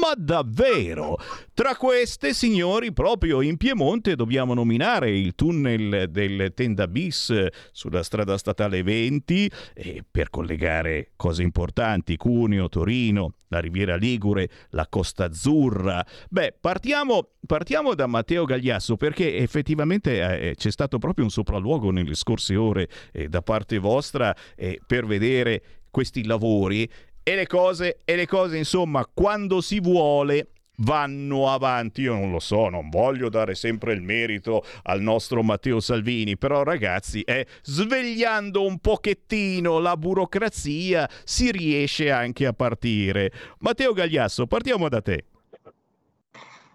[0.00, 1.18] Ma davvero?
[1.52, 8.38] Tra queste, signori, proprio in Piemonte dobbiamo nominare il tunnel del Tenda Bis sulla strada
[8.38, 16.02] statale 20 eh, per collegare cose importanti, Cuneo, Torino, la Riviera Ligure, la Costa Azzurra.
[16.30, 22.14] Beh, partiamo, partiamo da Matteo Gagliasso perché effettivamente eh, c'è stato proprio un sopralluogo nelle
[22.14, 26.88] scorse ore eh, da parte vostra eh, per vedere questi lavori
[27.30, 32.02] e le cose, e le cose insomma, quando si vuole vanno avanti.
[32.02, 36.64] Io non lo so, non voglio dare sempre il merito al nostro Matteo Salvini, però
[36.64, 43.30] ragazzi, eh, svegliando un pochettino la burocrazia si riesce anche a partire.
[43.60, 45.24] Matteo Gagliasso, partiamo da te.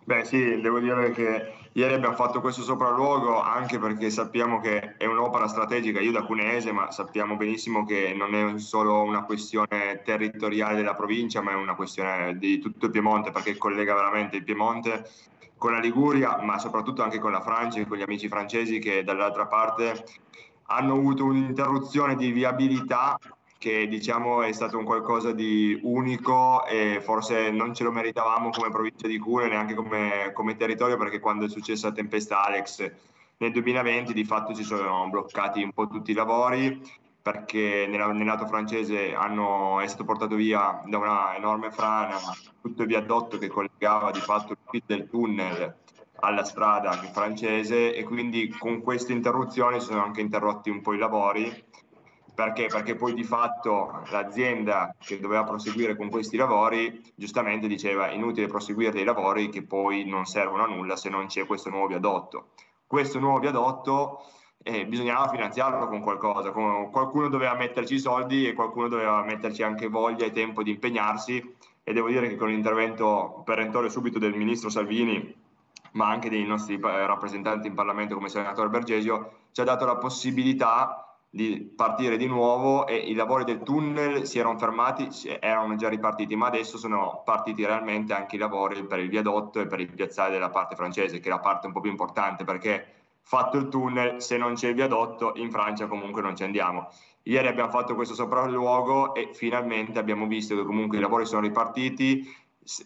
[0.05, 5.05] Beh sì, devo dire che ieri abbiamo fatto questo sopralluogo anche perché sappiamo che è
[5.05, 10.77] un'opera strategica, io da cuneese, ma sappiamo benissimo che non è solo una questione territoriale
[10.77, 15.09] della provincia, ma è una questione di tutto il Piemonte perché collega veramente il Piemonte
[15.57, 19.03] con la Liguria, ma soprattutto anche con la Francia e con gli amici francesi che
[19.03, 20.05] dall'altra parte
[20.67, 23.17] hanno avuto un'interruzione di viabilità
[23.65, 28.69] che diciamo è stato un qualcosa di unico e forse non ce lo meritavamo come
[28.69, 32.91] provincia di Cuneo neanche come, come territorio perché quando è successa la tempesta Alex
[33.37, 36.79] nel 2020 di fatto si sono bloccati un po' tutti i lavori
[37.19, 42.17] perché nella- nel lato francese hanno- è stato portato via da una enorme frana
[42.61, 45.75] tutto il viadotto che collegava di fatto il pit del tunnel
[46.19, 50.99] alla strada francese e quindi con queste interruzioni si sono anche interrotti un po' i
[50.99, 51.73] lavori
[52.35, 52.67] perché?
[52.67, 58.91] Perché poi di fatto l'azienda che doveva proseguire con questi lavori giustamente diceva inutile proseguire
[58.91, 62.49] dei lavori che poi non servono a nulla se non c'è questo nuovo viadotto.
[62.85, 64.25] Questo nuovo viadotto
[64.61, 69.63] eh, bisognava finanziarlo con qualcosa, con- qualcuno doveva metterci i soldi e qualcuno doveva metterci
[69.63, 74.35] anche voglia e tempo di impegnarsi e devo dire che con l'intervento perentorio subito del
[74.35, 75.43] ministro Salvini
[75.91, 79.97] ma anche dei nostri eh, rappresentanti in Parlamento come senatore Bergesio ci ha dato la
[79.97, 81.04] possibilità
[81.35, 85.09] di partire di nuovo e i lavori del tunnel si erano fermati,
[85.41, 89.67] erano già ripartiti, ma adesso sono partiti realmente anche i lavori per il viadotto e
[89.67, 92.85] per il piazzale della parte francese, che è la parte un po' più importante perché
[93.21, 96.87] fatto il tunnel, se non c'è il viadotto, in Francia comunque non ci andiamo.
[97.23, 102.33] Ieri abbiamo fatto questo sopralluogo e finalmente abbiamo visto che comunque i lavori sono ripartiti,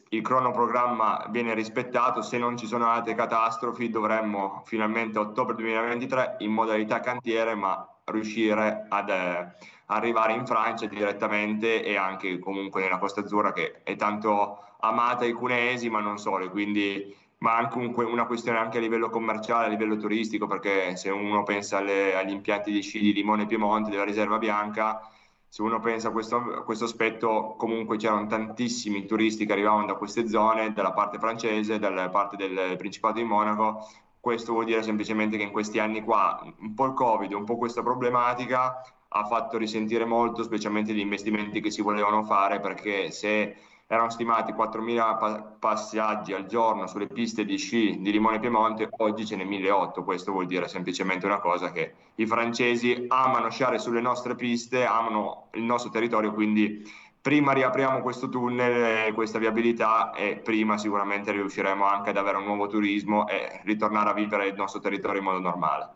[0.10, 6.52] il cronoprogramma viene rispettato, se non ci sono altre catastrofi dovremmo finalmente ottobre 2023 in
[6.52, 9.52] modalità cantiere ma riuscire ad eh,
[9.88, 15.34] arrivare in Francia direttamente e anche comunque nella Costa Azzurra che è tanto amata ai
[15.34, 19.70] cuneesi ma non solo, quindi ma anche un, una questione anche a livello commerciale, a
[19.70, 24.04] livello turistico, perché se uno pensa alle, agli impianti di sci di Limone Piemonte della
[24.04, 25.10] Riserva Bianca,
[25.48, 29.96] se uno pensa a questo, a questo, aspetto, comunque c'erano tantissimi turisti che arrivavano da
[29.96, 33.88] queste zone, dalla parte francese, dalla parte del Principato di Monaco.
[34.20, 37.58] Questo vuol dire semplicemente che in questi anni qua, un po' il Covid, un po'
[37.58, 43.56] questa problematica ha fatto risentire molto, specialmente gli investimenti che si volevano fare, perché se
[43.88, 49.26] erano stimati 4.000 pa- passaggi al giorno sulle piste di sci di Limone Piemonte, oggi
[49.26, 50.04] ce n'è 1.800.
[50.04, 55.48] Questo vuol dire semplicemente una cosa che i francesi amano sciare sulle nostre piste, amano
[55.54, 56.84] il nostro territorio, quindi
[57.22, 62.68] prima riapriamo questo tunnel, questa viabilità e prima sicuramente riusciremo anche ad avere un nuovo
[62.68, 65.90] turismo e ritornare a vivere il nostro territorio in modo normale.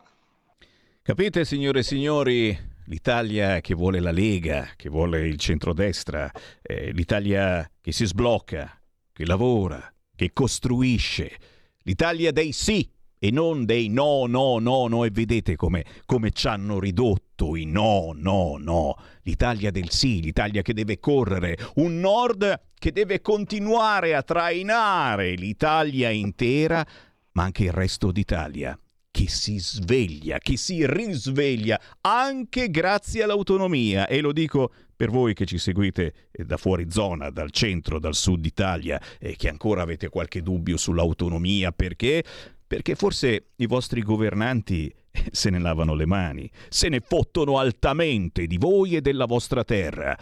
[1.02, 6.30] Capite signore e signori, l'Italia che vuole la Lega, che vuole il centrodestra,
[6.62, 8.80] eh, l'Italia che si sblocca,
[9.12, 11.36] che lavora, che costruisce,
[11.82, 12.90] l'Italia dei sì
[13.24, 17.64] e non dei no, no, no, no, e vedete come, come ci hanno ridotto i
[17.64, 24.14] no, no, no, l'Italia del sì, l'Italia che deve correre, un nord che deve continuare
[24.14, 26.86] a trainare l'Italia intera,
[27.32, 28.78] ma anche il resto d'Italia
[29.10, 34.08] che si sveglia, che si risveglia anche grazie all'autonomia.
[34.08, 38.14] E lo dico per voi che ci seguite eh, da fuori zona, dal centro, dal
[38.14, 42.24] sud Italia e che ancora avete qualche dubbio sull'autonomia perché
[42.66, 44.92] perché forse i vostri governanti
[45.30, 50.16] se ne lavano le mani, se ne fottono altamente di voi e della vostra terra.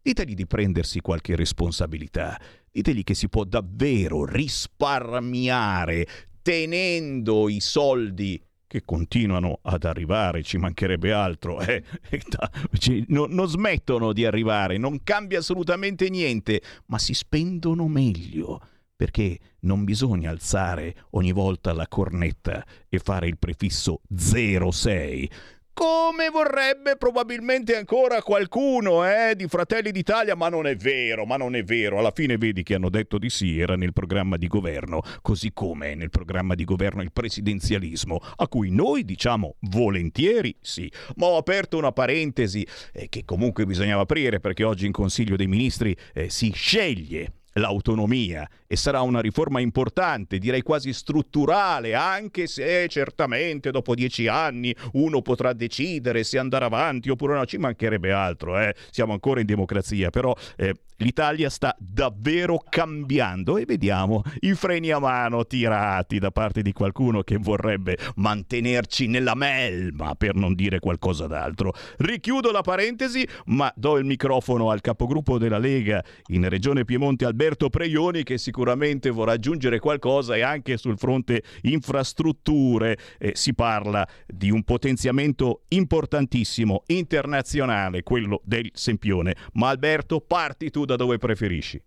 [0.00, 2.40] Ditegli di prendersi qualche responsabilità.
[2.70, 6.06] Ditegli che si può davvero risparmiare
[6.42, 11.84] tenendo i soldi che continuano ad arrivare, ci mancherebbe altro, eh?
[13.08, 18.62] no, non smettono di arrivare, non cambia assolutamente niente, ma si spendono meglio,
[18.94, 25.30] perché non bisogna alzare ogni volta la cornetta e fare il prefisso 06
[25.74, 31.56] come vorrebbe probabilmente ancora qualcuno eh, di Fratelli d'Italia, ma non è vero, ma non
[31.56, 31.98] è vero.
[31.98, 35.94] Alla fine vedi che hanno detto di sì, era nel programma di governo, così come
[35.94, 40.92] nel programma di governo il presidenzialismo, a cui noi diciamo volentieri sì.
[41.16, 45.46] Ma ho aperto una parentesi eh, che comunque bisognava aprire perché oggi in Consiglio dei
[45.46, 52.86] Ministri eh, si sceglie l'autonomia e sarà una riforma importante, direi quasi strutturale, anche se
[52.88, 58.58] certamente dopo dieci anni uno potrà decidere se andare avanti oppure no, ci mancherebbe altro,
[58.58, 58.74] eh?
[58.90, 64.98] siamo ancora in democrazia, però eh, l'Italia sta davvero cambiando e vediamo i freni a
[64.98, 71.26] mano tirati da parte di qualcuno che vorrebbe mantenerci nella melma, per non dire qualcosa
[71.26, 71.74] d'altro.
[71.98, 77.41] Richiudo la parentesi, ma do il microfono al capogruppo della Lega in Regione Piemonte Alberto
[77.70, 84.50] Preioni che sicuramente vorrà aggiungere qualcosa e anche sul fronte infrastrutture eh, si parla di
[84.50, 89.34] un potenziamento importantissimo internazionale, quello del Sempione.
[89.54, 91.82] Ma Alberto, parti tu da dove preferisci.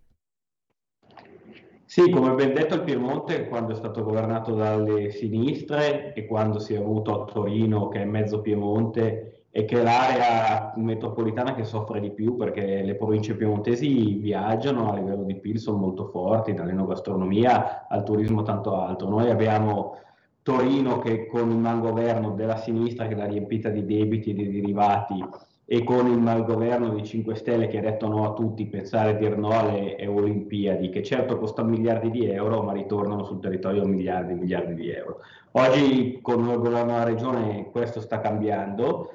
[1.86, 6.74] Sì, come ben detto il Piemonte quando è stato governato dalle sinistre e quando si
[6.74, 11.98] è avuto a Torino che è mezzo Piemonte e che è l'area metropolitana che soffre
[11.98, 17.86] di più perché le province piemontesi viaggiano a livello di PIL, sono molto forti, dall'enogastronomia
[17.88, 19.08] al turismo tanto alto.
[19.08, 19.96] Noi abbiamo
[20.42, 25.24] Torino che con il malgoverno della sinistra che l'ha riempita di debiti e di derivati
[25.64, 29.14] e con il malgoverno dei 5 Stelle che ha detto no a tutti, pensare a
[29.14, 34.32] dire no alle Olimpiadi, che certo costano miliardi di euro, ma ritornano sul territorio miliardi
[34.32, 35.20] e miliardi di euro.
[35.52, 39.12] Oggi con il governo della regione questo sta cambiando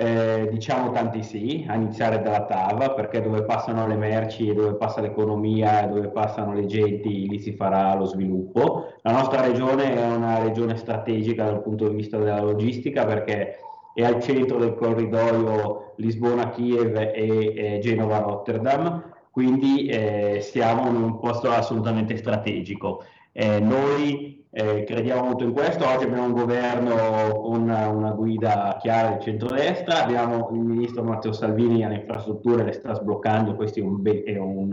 [0.00, 5.00] eh, diciamo tanti sì, a iniziare dalla TAV, perché dove passano le merci dove passa
[5.00, 8.92] l'economia dove passano le genti, lì si farà lo sviluppo.
[9.02, 13.58] La nostra regione è una regione strategica dal punto di vista della logistica perché
[13.92, 17.12] è al centro del corridoio Lisbona-Kiev e,
[17.56, 23.02] e Genova-Rotterdam, quindi eh, siamo in un posto assolutamente strategico.
[23.32, 29.10] Eh, noi eh, crediamo molto in questo, oggi abbiamo un governo con una, guida chiara
[29.10, 34.02] del centrodestra, abbiamo il ministro Matteo Salvini alle infrastrutture, le sta sbloccando, questo è un,
[34.24, 34.70] è un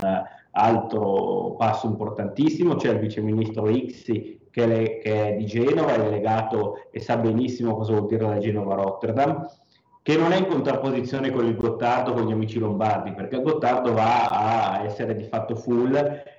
[0.52, 6.88] altro passo importantissimo, c'è il viceministro Ixi che, le, che, è di Genova, è delegato
[6.92, 9.46] e sa benissimo cosa vuol dire la Genova-Rotterdam,
[10.02, 13.92] che non è in contrapposizione con il Gottardo, con gli amici lombardi, perché il Gottardo
[13.92, 15.94] va a essere di fatto full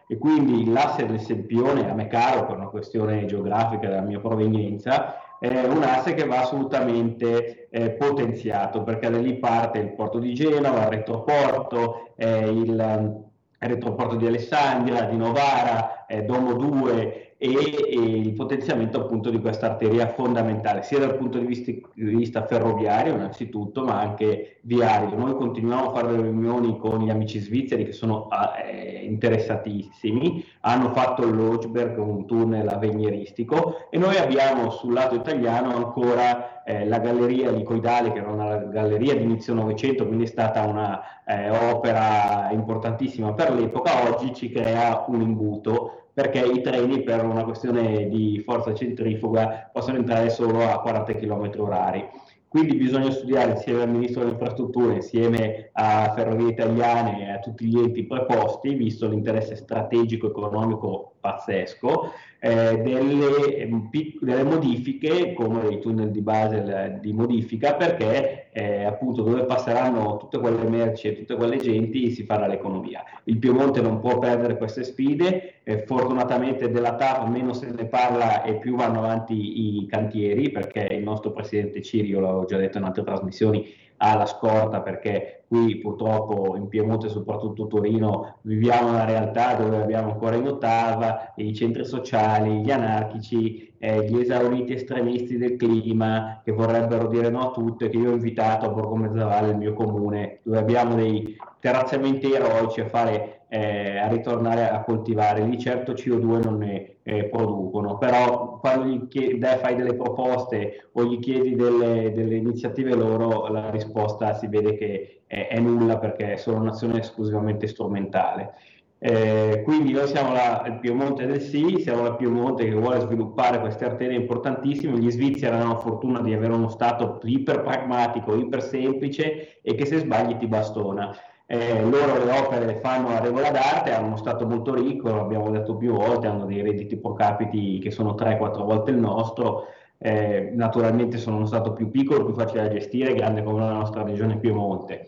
[0.08, 5.20] e quindi l'asse del Sempione, a me caro per una questione geografica della mia provenienza,
[5.38, 10.32] è un asse che va assolutamente eh, potenziato perché da lì parte il porto di
[10.32, 17.48] Genova, il retroporto, eh, il, il retroporto di Alessandria, di Novara, eh, Domo 2 e,
[17.48, 22.46] e, il potenziamento appunto di questa arteria fondamentale sia dal punto di vista, di vista,
[22.46, 25.16] ferroviario innanzitutto ma anche viario.
[25.16, 28.28] Noi continuiamo a fare delle riunioni con gli amici svizzeri che sono
[28.64, 36.62] eh, interessatissimi, hanno fatto Lochberg, un tunnel avveniristico e noi abbiamo sul lato italiano ancora
[36.64, 42.48] eh, la galleria licoidale che era una galleria di inizio Novecento, quindi è stata un'opera
[42.48, 48.08] eh, importantissima per l'epoca, oggi ci crea un imbuto perché i treni per una questione
[48.08, 52.08] di forza centrifuga possono entrare solo a 40 km orari.
[52.48, 57.66] Quindi bisogna studiare insieme al Ministro delle Infrastrutture, insieme a Ferrovie Italiane e a tutti
[57.66, 65.80] gli enti preposti, visto l'interesse strategico economico pazzesco, eh, delle, ehm, delle, modifiche come i
[65.80, 71.16] tunnel di Basel eh, di modifica perché eh, appunto dove passeranno tutte quelle merci e
[71.16, 73.02] tutte quelle genti si farà l'economia.
[73.24, 78.42] Il Piemonte non può perdere queste sfide, eh, fortunatamente della TAP meno se ne parla
[78.44, 82.84] e più vanno avanti i cantieri perché il nostro presidente Cirio, l'avevo già detto in
[82.84, 83.66] altre trasmissioni,
[83.98, 90.12] ha la scorta perché qui purtroppo in Piemonte, soprattutto Torino, viviamo una realtà dove abbiamo
[90.12, 96.52] ancora in ottava i centri sociali, gli anarchici, eh, gli esauriti estremisti del clima che
[96.52, 99.74] vorrebbero dire no a tutto e che io ho invitato a Borgo Mezzavalle, il mio
[99.74, 105.44] comune, dove abbiamo dei terrazzamenti eroici a fare eh, a ritornare a coltivare.
[105.44, 111.04] Lì certo CO2 non ne eh, producono, però quando gli chiedi, fai delle proposte o
[111.04, 116.32] gli chiedi delle, delle, iniziative loro, la risposta si vede che è, è nulla perché
[116.32, 118.54] è solo un'azione esclusivamente strumentale.
[118.98, 123.60] Eh, quindi noi siamo la, il Piemonte del sì, siamo la Piemonte che vuole sviluppare
[123.60, 128.62] queste arterie importantissime, gli svizzeri hanno la fortuna di avere uno stato iper pragmatico, iper
[128.64, 131.16] semplice e che se sbagli ti bastona.
[131.48, 135.48] Eh, loro le opere le fanno a regola d'arte, hanno uno stato molto ricco, l'abbiamo
[135.50, 139.66] detto più volte, hanno dei redditi pro capiti che sono 3-4 volte il nostro,
[139.98, 144.02] eh, naturalmente sono uno stato più piccolo, più facile da gestire, grande come la nostra
[144.02, 145.06] regione Piemonte.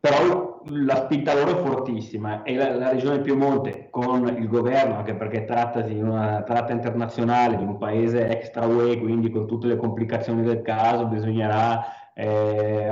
[0.00, 5.14] Però la spinta loro è fortissima e la, la regione Piemonte con il governo, anche
[5.14, 9.76] perché trattasi di una tratta internazionale di un paese extra UE, quindi con tutte le
[9.76, 11.84] complicazioni del caso, bisognerà
[12.18, 12.84] eh,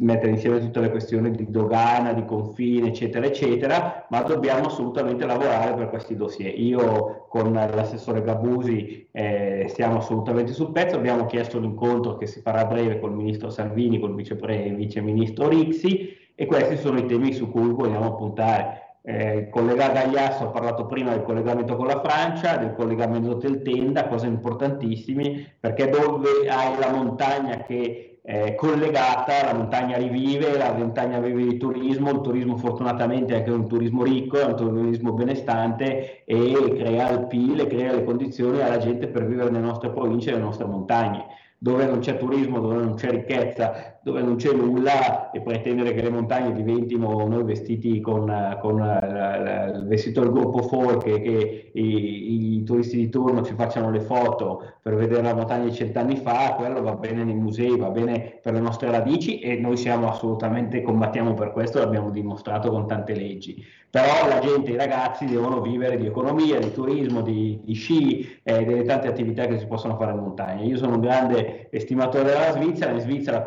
[0.00, 5.74] mettere insieme tutte le questioni di dogana, di confine, eccetera, eccetera, ma dobbiamo assolutamente lavorare
[5.74, 6.58] per questi dossier.
[6.58, 12.62] Io con l'assessore Gabusi eh, siamo assolutamente sul pezzo, abbiamo chiesto l'incontro che si farà
[12.62, 17.32] a breve col ministro Salvini, col vice, vice ministro Rixi e questi sono i temi
[17.32, 18.87] su cui vogliamo puntare.
[19.10, 24.06] Eh, collega Gagliasso ha parlato prima del collegamento con la Francia, del collegamento del Tenda,
[24.06, 31.20] cose importantissime, perché dove hai la montagna che è collegata, la montagna rivive, la montagna
[31.20, 36.26] vive di turismo, il turismo fortunatamente è anche un turismo ricco, è un turismo benestante
[36.26, 40.42] e crea il PIL crea le condizioni alla gente per vivere nelle nostre province nelle
[40.42, 41.24] nostre montagne.
[41.56, 46.00] Dove non c'è turismo, dove non c'è ricchezza, dove non c'è nulla e pretendere che
[46.00, 51.70] le montagne diventino noi vestiti con, con la, il vestito del gruppo folk e che
[51.74, 56.16] i, i, turisti di turno ci facciano le foto per vedere la montagna di cent'anni
[56.16, 60.08] fa, quello va bene nei musei, va bene per le nostre radici e noi siamo
[60.08, 65.62] assolutamente, combattiamo per questo, l'abbiamo dimostrato con tante leggi però la gente, i ragazzi devono
[65.62, 69.66] vivere di economia, di turismo, di, di sci e eh, delle tante attività che si
[69.66, 70.62] possono fare in montagna.
[70.62, 73.40] Io sono un grande estimatore della Svizzera, in Svizzera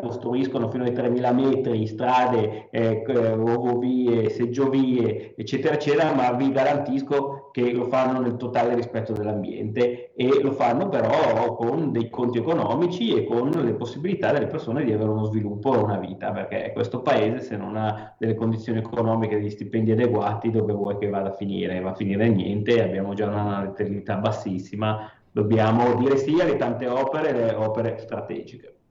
[0.52, 7.72] costruiscono fino ai 3.000 metri strade, eh, ovovie, seggiovie, eccetera, eccetera, ma vi garantisco che
[7.72, 13.24] lo fanno nel totale rispetto dell'ambiente e lo fanno però con dei conti economici e
[13.24, 17.40] con le possibilità delle persone di avere uno sviluppo e una vita, perché questo paese
[17.40, 21.80] se non ha delle condizioni economiche, degli stipendi adeguati, dove vuoi che vada a finire?
[21.80, 27.32] Va a finire niente, abbiamo già una natalità bassissima, dobbiamo dire sì alle tante opere,
[27.32, 28.81] le opere strategiche.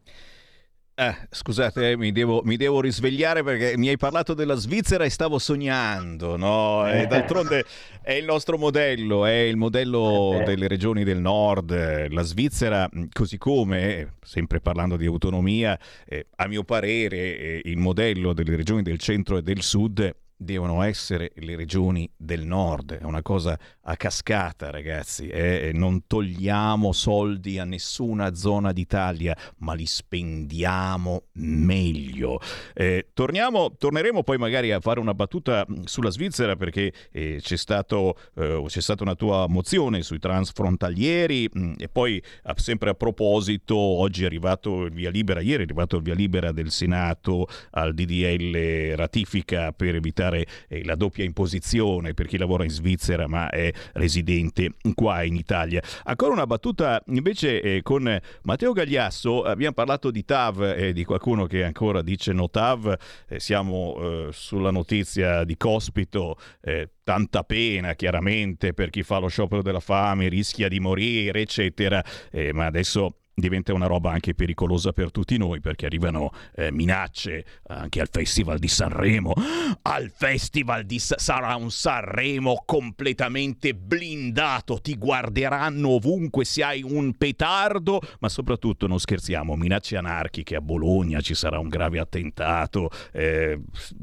[0.94, 5.10] Eh, scusate, eh, mi, devo, mi, devo, risvegliare perché mi hai parlato della Svizzera e
[5.10, 6.88] stavo sognando, no?
[6.88, 7.66] E d'altronde
[8.04, 12.10] è il nostro modello, è il modello eh, delle regioni del nord.
[12.12, 18.56] La Svizzera, così come, sempre parlando di autonomia, eh, a mio parere, il modello delle
[18.56, 23.58] regioni del centro e del sud devono essere le regioni del nord, è una cosa
[23.84, 25.70] a cascata ragazzi, eh?
[25.74, 32.40] non togliamo soldi a nessuna zona d'Italia, ma li spendiamo meglio.
[32.74, 38.18] Eh, torniamo, torneremo poi magari a fare una battuta sulla Svizzera perché eh, c'è, stato,
[38.36, 42.22] eh, c'è stata una tua mozione sui transfrontalieri mh, e poi
[42.56, 46.52] sempre a proposito oggi è arrivato il via libera, ieri è arrivato il via libera
[46.52, 52.64] del Senato al DDL ratifica per evitare fare eh, la doppia imposizione per chi lavora
[52.64, 55.82] in Svizzera ma è residente qua in Italia.
[56.06, 61.04] Ancora una battuta invece eh, con Matteo Gagliasso, abbiamo parlato di TAV e eh, di
[61.04, 67.44] qualcuno che ancora dice no TAV, eh, siamo eh, sulla notizia di Cospito, eh, tanta
[67.44, 72.04] pena chiaramente per chi fa lo sciopero della fame, rischia di morire eccetera,
[72.54, 78.02] ma adesso diventa una roba anche pericolosa per tutti noi perché arrivano eh, minacce anche
[78.02, 79.34] al Festival di Sanremo.
[79.84, 87.14] Al Festival di Sa- sarà un Sanremo completamente blindato, ti guarderanno ovunque se hai un
[87.14, 93.60] petardo, ma soprattutto non scherziamo, minacce anarchiche a Bologna, ci sarà un grave attentato, eh,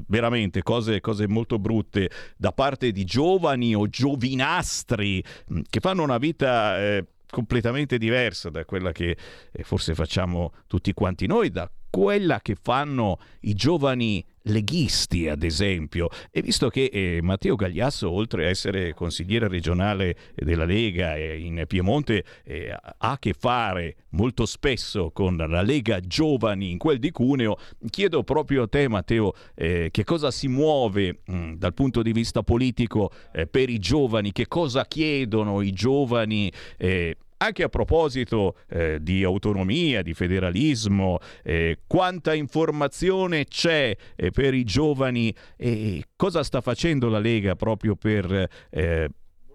[0.06, 5.22] veramente cose, cose molto brutte da parte di giovani o giovinastri
[5.52, 6.78] mm, che fanno una vita...
[6.78, 9.16] Eh, completamente diversa da quella che
[9.52, 16.08] eh, forse facciamo tutti quanti noi, da quella che fanno i giovani leghisti, ad esempio.
[16.30, 21.64] E visto che eh, Matteo Gagliasso, oltre a essere consigliere regionale della Lega eh, in
[21.66, 27.10] Piemonte, eh, ha a che fare molto spesso con la Lega Giovani in quel di
[27.10, 27.56] Cuneo,
[27.90, 32.12] chiedo proprio a te, Matteo, eh, che cosa si muove mh, mm, dal punto di
[32.12, 38.56] vista politico eh, per i giovani, che cosa chiedono i giovani eh, anche a proposito
[38.68, 46.42] eh, di autonomia, di federalismo, eh, quanta informazione c'è eh, per i giovani e cosa
[46.42, 49.08] sta facendo la Lega proprio per eh,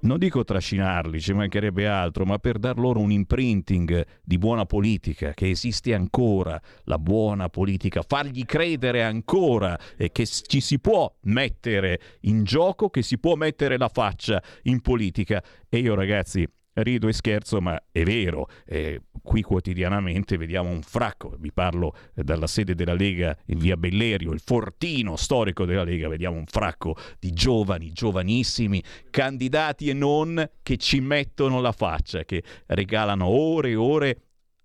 [0.04, 5.34] non dico trascinarli, ci mancherebbe altro, ma per dar loro un imprinting di buona politica,
[5.34, 12.00] che esiste ancora la buona politica, fargli credere ancora eh, che ci si può mettere
[12.22, 15.42] in gioco, che si può mettere la faccia in politica.
[15.70, 18.48] E io ragazzi, rido e scherzo, ma è vero.
[18.66, 23.78] Eh, qui quotidianamente vediamo un fracco, vi parlo eh, dalla sede della Lega in via
[23.78, 30.50] Bellerio, il fortino storico della Lega, vediamo un fracco di giovani, giovanissimi, candidati e non
[30.62, 34.22] che ci mettono la faccia, che regalano ore e ore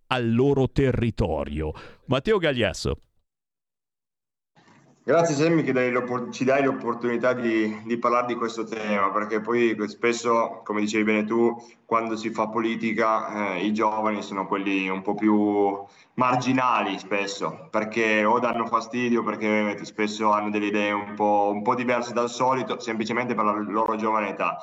[0.09, 1.73] al loro territorio.
[2.07, 3.01] Matteo Gagliasso.
[5.09, 5.91] Grazie Sammy che dai
[6.33, 11.25] ci dai l'opportunità di, di, parlare di questo tema, perché poi spesso, come dicevi bene
[11.25, 11.57] tu,
[11.87, 15.83] quando si fa politica eh, i giovani sono quelli un po' più
[16.13, 21.75] marginali spesso, perché o danno fastidio, perché spesso hanno delle idee un po', un po
[21.75, 24.59] diverse dal solito, semplicemente per la loro giovane età.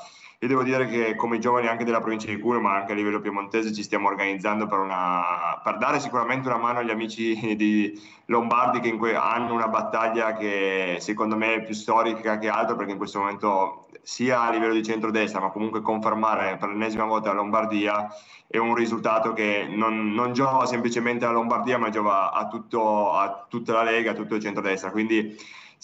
[0.46, 3.20] Io devo dire che come giovani anche della provincia di Cuneo, ma anche a livello
[3.20, 8.80] piemontese, ci stiamo organizzando per, una, per dare sicuramente una mano agli amici di Lombardi
[8.80, 13.00] che que- hanno una battaglia che secondo me è più storica che altro, perché in
[13.00, 18.08] questo momento sia a livello di centrodestra, ma comunque confermare per l'ennesima volta la Lombardia
[18.46, 23.48] è un risultato che non, non giova semplicemente alla Lombardia, ma giova a, tutto, a
[23.50, 24.92] tutta la Lega, a tutto il centrodestra.
[24.92, 25.36] Quindi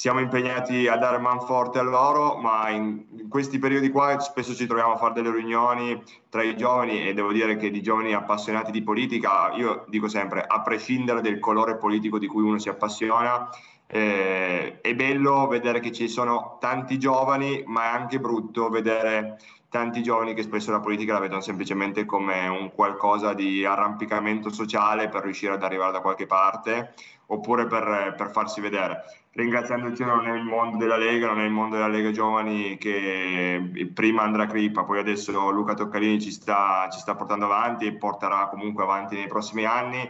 [0.02, 4.56] siamo impegnati a dare man forte a loro, ma in, in, questi periodi qua spesso
[4.56, 8.16] ci troviamo a fare delle riunioni tra i giovani e devo dire che di giovani
[8.16, 12.68] appassionati di politica, io dico sempre, a prescindere del colore politico di cui uno si
[12.68, 13.48] appassiona,
[13.86, 19.38] eh, è bello vedere che ci sono tanti giovani, ma è anche brutto vedere
[19.72, 25.08] tanti giovani che spesso la politica la vedono semplicemente come un qualcosa di arrampicamento sociale
[25.08, 26.94] per riuscire ad arrivare da qualche parte
[27.28, 29.04] oppure per, per farsi vedere
[29.34, 33.90] ringraziandoci non è il mondo della Lega, non è il mondo della Lega Giovani che
[33.94, 38.48] prima Andrea Crippa, poi adesso Luca Toccalini ci sta, ci sta portando avanti e porterà
[38.50, 40.10] comunque avanti nei prossimi anni.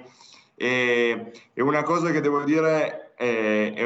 [0.55, 3.86] E, e una cosa che devo dire è, è,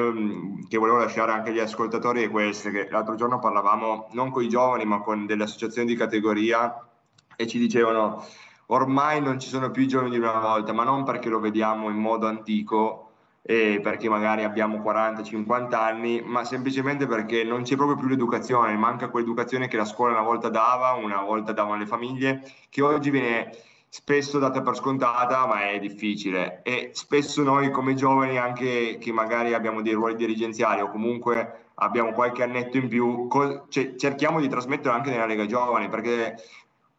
[0.70, 4.48] che volevo lasciare anche agli ascoltatori è questa, che l'altro giorno parlavamo non con i
[4.48, 6.88] giovani ma con delle associazioni di categoria
[7.36, 8.26] e ci dicevano
[8.68, 11.90] ormai non ci sono più i giovani di una volta, ma non perché lo vediamo
[11.90, 13.12] in modo antico,
[13.42, 19.10] eh, perché magari abbiamo 40-50 anni, ma semplicemente perché non c'è proprio più l'educazione, manca
[19.10, 23.52] quell'educazione che la scuola una volta dava, una volta davano le famiglie, che oggi viene
[23.96, 26.62] spesso data per scontata, ma è difficile.
[26.64, 32.12] E spesso noi come giovani, anche che magari abbiamo dei ruoli dirigenziali o comunque abbiamo
[32.12, 36.36] qualche annetto in più, co- cioè, cerchiamo di trasmettere anche nella Lega Giovani, perché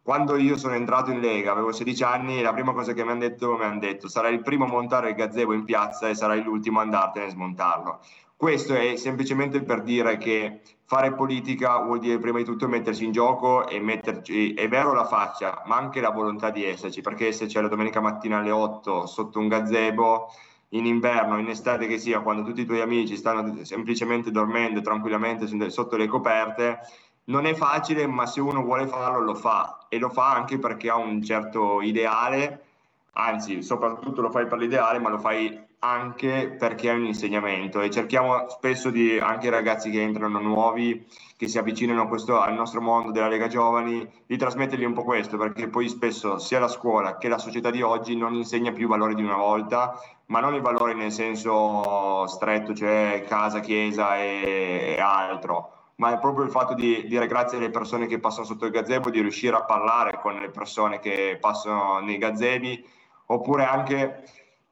[0.03, 3.21] quando io sono entrato in Lega, avevo 16 anni, la prima cosa che mi hanno
[3.21, 6.43] detto, mi hanno detto, sarai il primo a montare il gazebo in piazza e sarai
[6.43, 8.01] l'ultimo a andartene a smontarlo.
[8.39, 13.13] Questo è semplicemente per dire che fare politica vuol dire prima di tutto mettersi in
[13.13, 17.47] gioco e metterci, è vero la faccia, ma anche la volontà di esserci, perché se
[17.47, 20.29] c'è la domenica mattina alle 8 sotto un gazebo,
[20.71, 25.71] in inverno, in estate che sia, quando tutti i tuoi amici stanno semplicemente dormendo tranquillamente
[25.71, 26.81] sotto le coperte,
[27.25, 30.91] non è facile, ma se uno vuole farlo lo fa e lo fa anche perché
[30.91, 32.65] ha un certo ideale,
[33.13, 37.91] anzi soprattutto lo fai per l'ideale, ma lo fai anche perché è un insegnamento e
[37.91, 41.07] cerchiamo spesso di, anche i ragazzi che entrano nuovi,
[41.37, 45.37] che si avvicinano questo, al nostro mondo della Lega Giovani, di trasmettergli un po' questo,
[45.37, 48.89] perché poi spesso sia la scuola che la società di oggi non insegna più i
[48.89, 54.97] valori di una volta, ma non i valori nel senso stretto, cioè casa, chiesa e,
[54.99, 58.73] altro, ma è proprio il fatto di dire grazie alle persone che passano sotto il
[58.73, 62.85] gazebo, di riuscire a parlare con le persone che passano nei gazebi,
[63.27, 64.25] oppure anche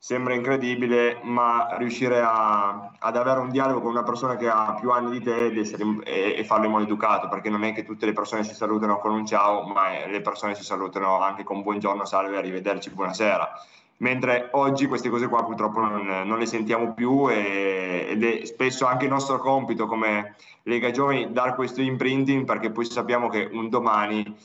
[0.05, 4.91] sembra incredibile, ma riuscire a, ad avere un dialogo con una persona che ha più
[4.91, 8.13] anni di te e, e, farlo in modo educato, perché non è che tutte le
[8.13, 12.37] persone si salutano con un ciao, ma le persone si salutano anche con buongiorno, salve,
[12.37, 13.51] arrivederci, buonasera.
[13.99, 18.85] Mentre oggi queste cose qua purtroppo non, non le sentiamo più e, ed è spesso
[18.85, 20.35] anche il nostro compito come
[20.65, 24.37] Lega Giovani dar questo imprinting perché poi sappiamo che un domani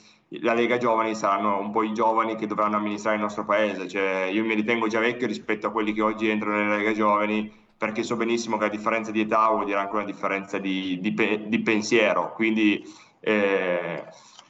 [0.42, 3.88] la Lega Giovani saranno un po' i giovani che dovranno amministrare il nostro paese.
[3.88, 7.52] Cioè, io mi ritengo già vecchio rispetto a quelli che oggi entrano nella Lega Giovani
[7.78, 11.14] perché so benissimo che la differenza di età vuol dire anche una differenza di, di,
[11.48, 12.34] di pensiero.
[12.34, 12.84] Quindi
[13.22, 14.04] eh,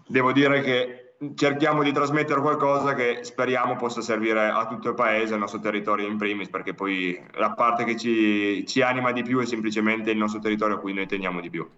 [0.07, 5.34] devo dire che cerchiamo di trasmettere qualcosa che speriamo possa servire a tutto il paese,
[5.34, 9.39] al nostro territorio in primis, perché poi la parte che ci, ci anima di più
[9.39, 11.69] è semplicemente il nostro territorio a cui noi teniamo di più.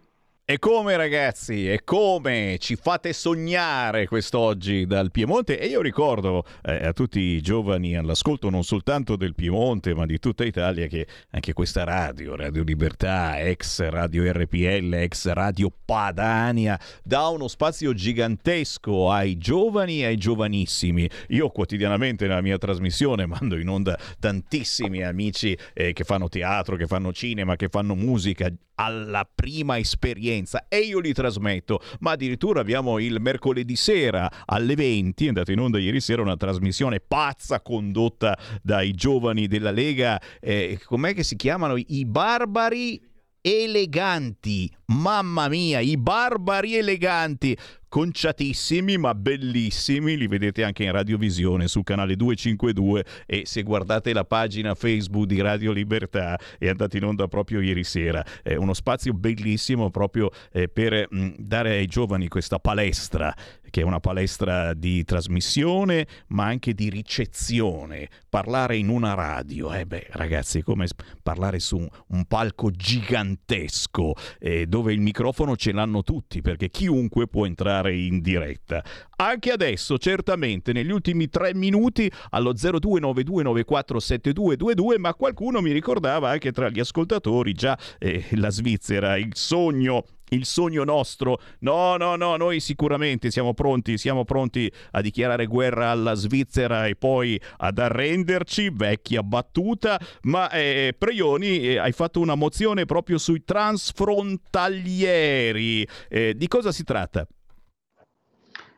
[0.52, 5.58] E come ragazzi, e come ci fate sognare quest'oggi dal Piemonte?
[5.58, 10.20] E io ricordo eh, a tutti i giovani all'ascolto non soltanto del Piemonte ma di
[10.20, 17.30] tutta Italia che anche questa radio, Radio Libertà, ex Radio RPL, ex Radio Padania, dà
[17.30, 21.10] uno spazio gigantesco ai giovani e ai giovanissimi.
[21.30, 26.88] Io quotidianamente nella mia trasmissione mando in onda tantissimi amici eh, che fanno teatro, che
[26.88, 33.00] fanno cinema, che fanno musica alla prima esperienza e io li trasmetto, ma addirittura abbiamo
[33.00, 38.38] il mercoledì sera alle 20, è andata in onda ieri sera una trasmissione pazza condotta
[38.62, 41.76] dai giovani della Lega, eh, com'è che si chiamano?
[41.78, 43.02] I barbari
[43.42, 47.58] eleganti, mamma mia, i barbari eleganti.
[47.92, 54.24] Conciatissimi ma bellissimi, li vedete anche in radiovisione sul canale 252 e se guardate la
[54.24, 59.12] pagina Facebook di Radio Libertà è andata in onda proprio ieri sera, è uno spazio
[59.12, 63.36] bellissimo proprio eh, per mh, mm, dare ai giovani questa palestra
[63.72, 68.08] che è una palestra di trasmissione ma anche di ricezione.
[68.30, 70.88] Parlare in una radio, eh beh ragazzi è come
[71.22, 77.28] parlare su un, un palco gigantesco eh, dove il microfono ce l'hanno tutti perché chiunque
[77.28, 78.84] può entrare in diretta.
[79.18, 86.70] Anche adesso, certamente, negli ultimi tre minuti allo 0292947222, ma qualcuno mi ricordava anche tra
[86.70, 91.40] gli ascoltatori già eh, la Svizzera, il sogno il sogno nostro.
[91.60, 96.96] No, no, no, noi sicuramente siamo pronti, siamo pronti a dichiarare guerra alla Svizzera e
[96.96, 103.44] poi ad arrenderci, vecchia battuta, ma eh, Preioni eh, hai fatto una mozione proprio sui
[103.44, 105.86] transfrontalieri.
[106.08, 107.28] Eh, di cosa si tratta?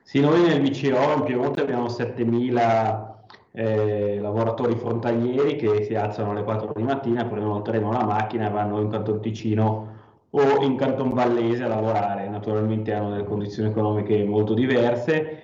[0.04, 3.12] Sì, noi nel MCO in Piemonte abbiamo 7000
[3.56, 8.48] eh, lavoratori frontalieri che si alzano alle 4 di mattina, prendono il treno la macchina
[8.48, 10.02] e vanno in Canton Ticino
[10.36, 12.28] o in Canton Vallese a lavorare.
[12.28, 15.44] Naturalmente hanno delle condizioni economiche molto diverse,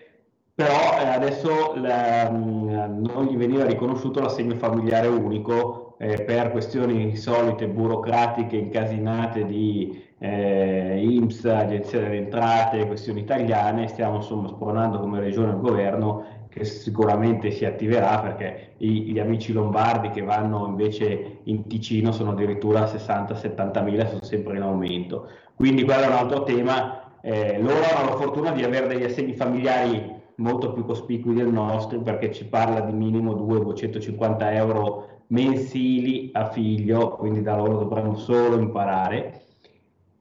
[0.53, 7.15] però eh, adesso la, mm, non gli veniva riconosciuto l'assegno familiare unico eh, per questioni
[7.15, 13.87] solite burocratiche incasinate di eh, IMSS, Agenzia delle Entrate, questioni italiane.
[13.87, 19.53] Stiamo insomma spronando come regione al governo che sicuramente si attiverà perché i, gli amici
[19.53, 25.29] lombardi che vanno invece in Ticino sono addirittura 60-70 mila, sono sempre in aumento.
[25.55, 27.19] Quindi quello è un altro tema.
[27.21, 31.99] Eh, loro hanno la fortuna di avere degli assegni familiari molto più cospicui del nostro
[32.01, 38.57] perché ci parla di minimo 200-250 euro mensili a figlio, quindi da loro dovremmo solo
[38.57, 39.43] imparare.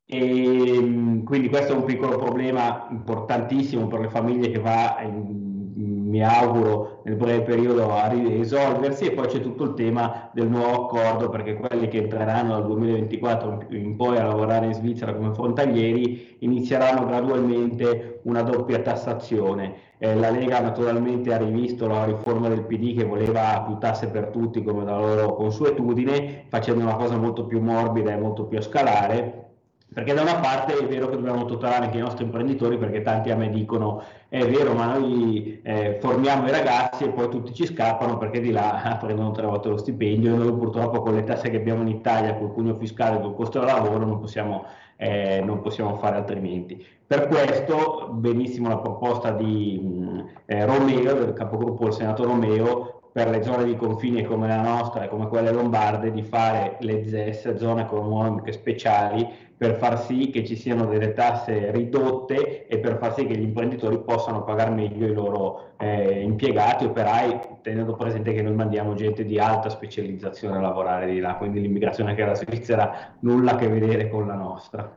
[0.04, 5.47] E, quindi questo è un piccolo problema importantissimo per le famiglie che va in,
[6.08, 10.86] mi auguro nel breve periodo a risolversi e poi c'è tutto il tema del nuovo
[10.86, 16.36] accordo perché quelli che entreranno dal 2024 in poi a lavorare in Svizzera come frontalieri
[16.40, 19.86] inizieranno gradualmente una doppia tassazione.
[19.98, 24.28] Eh, la Lega naturalmente ha rivisto la riforma del PD che voleva più tasse per
[24.28, 28.62] tutti come la loro consuetudine, facendo una cosa molto più morbida e molto più a
[28.62, 29.47] scalare.
[29.92, 33.30] Perché da una parte è vero che dobbiamo tutelare anche i nostri imprenditori perché tanti
[33.30, 37.64] a me dicono è vero ma noi eh, formiamo i ragazzi e poi tutti ci
[37.64, 41.48] scappano perché di là prendono tre volte lo stipendio e noi purtroppo con le tasse
[41.48, 44.66] che abbiamo in Italia, col cugno fiscale, col costo del lavoro non possiamo,
[44.96, 46.84] eh, non possiamo fare altrimenti.
[47.06, 53.30] Per questo benissimo la proposta di mh, eh, Romeo, del capogruppo del Senato Romeo, per
[53.30, 57.56] le zone di confine come la nostra e come quelle lombarde di fare le ZES,
[57.56, 59.26] zone economiche speciali,
[59.58, 63.42] per far sì che ci siano delle tasse ridotte e per far sì che gli
[63.42, 69.24] imprenditori possano pagare meglio i loro eh, impiegati, operai, tenendo presente che noi mandiamo gente
[69.24, 73.66] di alta specializzazione a lavorare di là, quindi l'immigrazione che era svizzera nulla a che
[73.66, 74.96] vedere con la nostra.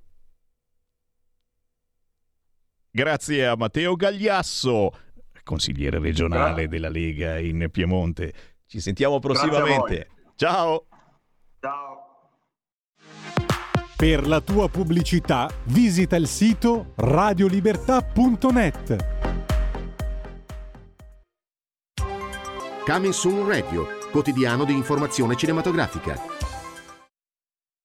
[2.96, 4.92] Grazie a Matteo Gagliasso,
[5.42, 8.32] consigliere regionale della Lega in Piemonte.
[8.68, 10.10] Ci sentiamo prossimamente.
[10.36, 10.86] Ciao.
[11.58, 12.30] Ciao.
[13.96, 18.96] Per la tua pubblicità visita il sito radiolibertà.net.
[22.84, 26.33] Coming Soon Radio, quotidiano di informazione cinematografica.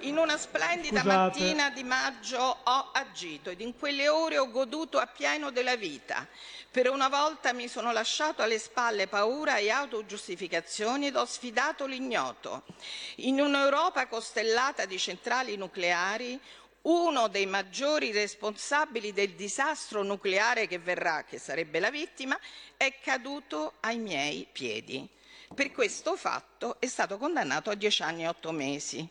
[0.00, 1.16] In una splendida Scusate.
[1.16, 6.26] mattina di maggio ho agito ed in quelle ore ho goduto appieno della vita.
[6.70, 12.64] Per una volta mi sono lasciato alle spalle paura e autogiustificazioni ed ho sfidato l'ignoto.
[13.16, 16.40] In un'Europa costellata di centrali nucleari,
[16.82, 22.38] uno dei maggiori responsabili del disastro nucleare che verrà, che sarebbe la vittima,
[22.76, 25.08] è caduto ai miei piedi.
[25.54, 29.06] Per questo fatto è stato condannato a dieci anni e otto mesi.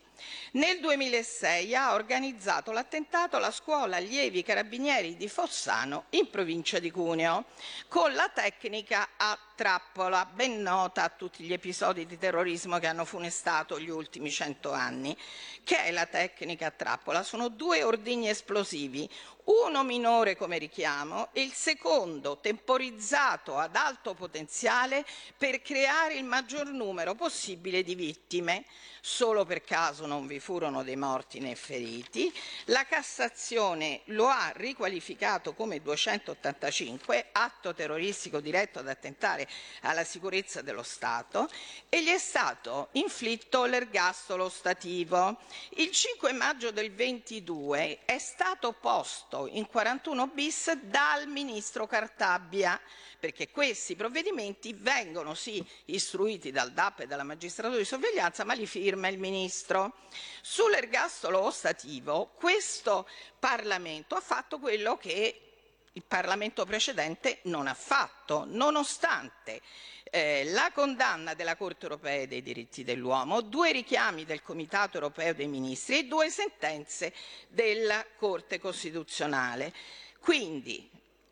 [0.53, 7.45] Nel 2006 ha organizzato l'attentato alla scuola allievi carabinieri di Fossano in provincia di Cuneo
[7.88, 13.05] con la tecnica a trappola, ben nota a tutti gli episodi di terrorismo che hanno
[13.05, 15.16] funestato gli ultimi cento anni.
[15.64, 17.22] Che è la tecnica a trappola?
[17.22, 19.07] Sono due ordigni esplosivi,
[19.43, 25.05] uno minore come richiamo e il secondo temporizzato ad alto potenziale
[25.38, 28.66] per creare il maggior numero possibile di vittime.
[29.03, 32.32] Solo per caso non vi furono dei morti né feriti.
[32.66, 39.47] La Cassazione lo ha riqualificato come 285, atto terroristico diretto ad attentare
[39.82, 41.49] alla sicurezza dello Stato,
[41.89, 45.38] e gli è stato inflitto l'ergastolo stativo.
[45.78, 52.80] Il 5 maggio del 22 è stato posto in 41 bis dal ministro Cartabia
[53.22, 58.66] perché questi provvedimenti vengono sì istruiti dal DAP e dalla magistratura di sorveglianza, ma li
[58.66, 59.93] firma il Ministro.
[60.41, 65.51] Sull'ergastolo ostativo, questo Parlamento ha fatto quello che
[65.94, 69.62] il Parlamento precedente non ha fatto, nonostante
[70.04, 75.48] eh, la condanna della Corte europea dei diritti dell'uomo, due richiami del Comitato europeo dei
[75.48, 77.14] ministri e due sentenze
[77.50, 79.74] della Corte costituzionale.
[80.20, 80.89] Quindi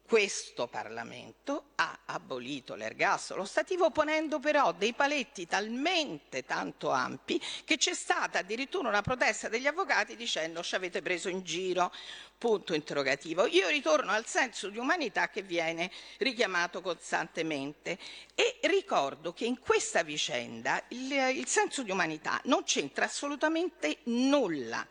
[0.10, 7.93] questo Parlamento ha abolito l'ergastolo stativo ponendo però dei paletti talmente tanto ampi che c'è
[7.93, 11.93] stata addirittura una protesta degli avvocati dicendo ci avete preso in giro,
[12.39, 13.45] punto interrogativo.
[13.45, 17.99] Io ritorno al senso di umanità che viene richiamato costantemente
[18.34, 24.88] e ricordo che in questa vicenda il, il senso di umanità non c'entra assolutamente nulla.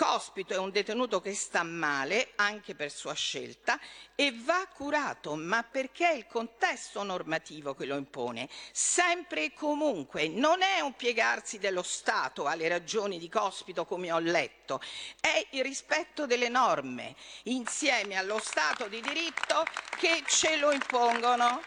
[0.00, 3.78] Cospito è un detenuto che sta male, anche per sua scelta,
[4.14, 10.26] e va curato, ma perché è il contesto normativo che lo impone, sempre e comunque.
[10.28, 14.80] Non è un piegarsi dello Stato alle ragioni di Cospito, come ho letto,
[15.20, 19.66] è il rispetto delle norme, insieme allo Stato di diritto
[19.98, 21.60] che ce lo impongono.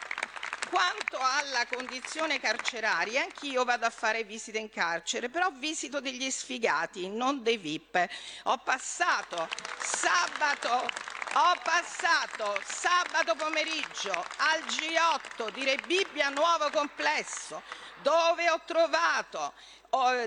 [0.74, 7.08] Quanto alla condizione carceraria, anch'io vado a fare visite in carcere, però visito degli sfigati,
[7.10, 8.08] non dei VIP.
[8.46, 9.48] Ho passato
[9.78, 17.64] sabato ho passato sabato pomeriggio al G8 di Rebibbia Nuovo Complesso,
[18.04, 19.54] dove ho trovato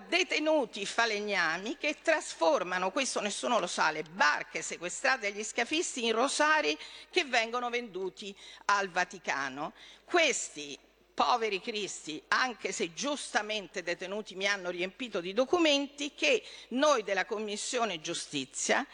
[0.09, 6.77] detenuti falegnami che trasformano, questo nessuno lo sa, le barche sequestrate agli scafisti in rosari
[7.11, 9.72] che vengono venduti al Vaticano.
[10.05, 10.79] Questi
[11.12, 18.01] poveri cristi, anche se giustamente detenuti mi hanno riempito di documenti che noi della Commissione
[18.01, 18.87] Giustizia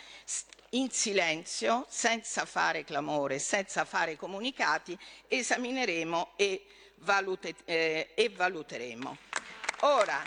[0.71, 6.65] in silenzio, senza fare clamore, senza fare comunicati, esamineremo e,
[7.03, 9.17] valute, eh, e valuteremo.
[9.81, 10.23] Ora,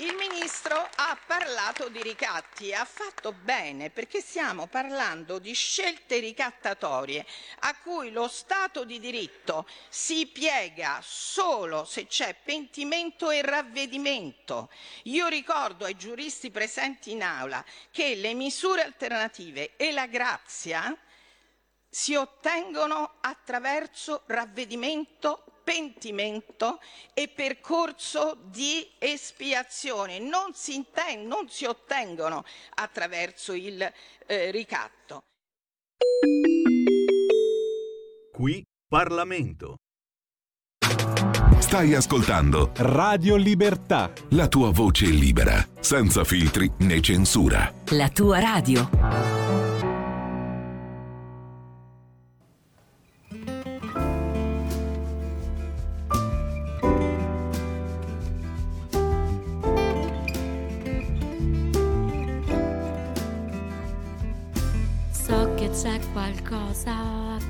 [0.00, 6.20] il ministro ha parlato di ricatti e ha fatto bene perché stiamo parlando di scelte
[6.20, 7.26] ricattatorie
[7.60, 14.70] a cui lo Stato di diritto si piega solo se c'è pentimento e ravvedimento.
[15.04, 20.96] Io ricordo ai giuristi presenti in aula che le misure alternative e la grazia
[21.98, 26.78] si ottengono attraverso ravvedimento pentimento
[27.12, 32.44] e percorso di espiazione, non si, inten- non si ottengono
[32.76, 33.82] attraverso il
[34.26, 35.24] eh, ricatto.
[38.32, 39.74] Qui Parlamento.
[41.58, 44.12] Stai ascoltando Radio Libertà.
[44.30, 47.74] la tua voce libera, senza filtri né censura.
[47.88, 49.37] La tua radio.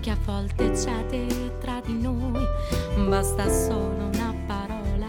[0.08, 2.42] Che a volte cede tra di noi,
[3.08, 5.06] basta solo una parola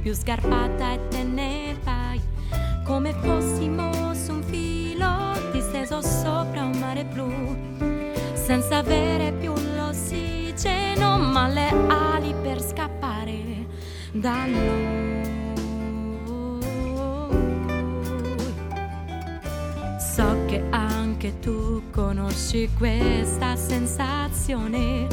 [0.00, 2.18] più sgarpata e te ne vai,
[2.84, 7.30] come fossimo su un filo disteso sopra un mare blu,
[8.32, 13.66] senza avere più l'ossigeno, ma le ali per scappare
[14.12, 15.32] da noi.
[19.98, 25.06] So che anche tu conosci questa sensazione.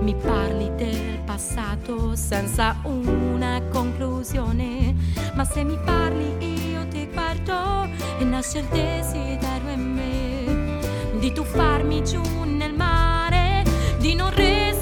[0.00, 4.94] Mi parli del passato senza una conclusione.
[5.34, 12.02] Ma se mi parli io ti guardo e nasce il desiderio in me di tuffarmi
[12.02, 13.62] giù nel mare,
[13.98, 14.73] di non respirare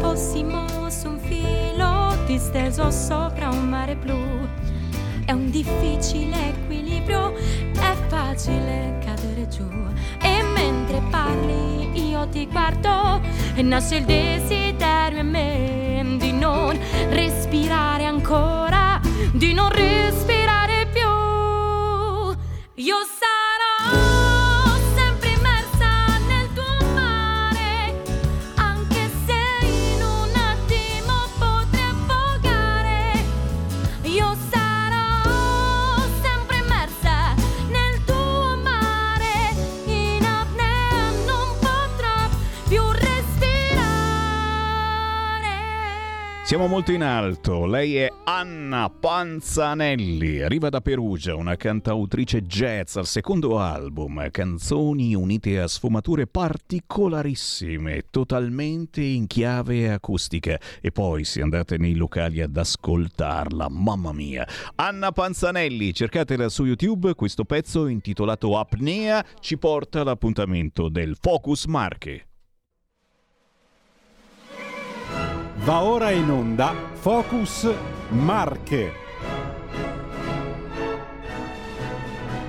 [0.00, 4.46] fossimo su un filo disteso sopra un mare blu.
[5.24, 9.68] È un difficile equilibrio, è facile cadere giù.
[10.20, 13.20] E mentre parli io ti guardo
[13.54, 16.78] e nasce il desiderio in me di non
[17.08, 19.00] respirare ancora,
[19.32, 20.35] di non respirare
[46.66, 47.64] Siamo molto in alto.
[47.64, 55.60] Lei è Anna Panzanelli, arriva da Perugia, una cantautrice jazz al secondo album, canzoni unite
[55.60, 60.58] a sfumature particolarissime, totalmente in chiave acustica.
[60.80, 64.44] E poi se andate nei locali ad ascoltarla, mamma mia.
[64.74, 72.25] Anna Panzanelli, cercatela su YouTube, questo pezzo intitolato Apnea ci porta all'appuntamento del Focus Marche.
[75.66, 77.68] Va ora in onda Focus
[78.10, 78.92] Marche.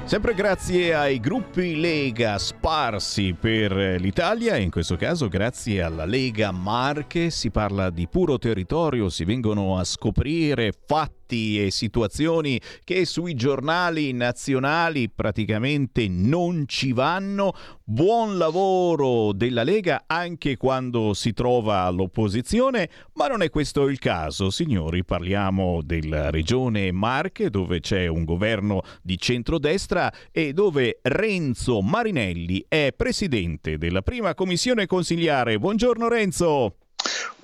[0.04, 7.32] Sempre grazie ai gruppi Lega sparsi per l'Italia, in questo caso grazie alla Lega Marche,
[7.32, 14.14] si parla di puro territorio, si vengono a scoprire fatti e situazioni che sui giornali
[14.14, 17.54] nazionali praticamente non ci vanno.
[17.84, 24.50] Buon lavoro della Lega anche quando si trova all'opposizione, ma non è questo il caso,
[24.50, 25.04] signori.
[25.04, 32.94] Parliamo della regione Marche dove c'è un governo di centrodestra e dove Renzo Marinelli è
[32.96, 35.60] presidente della prima commissione consigliare.
[35.60, 36.76] Buongiorno Renzo.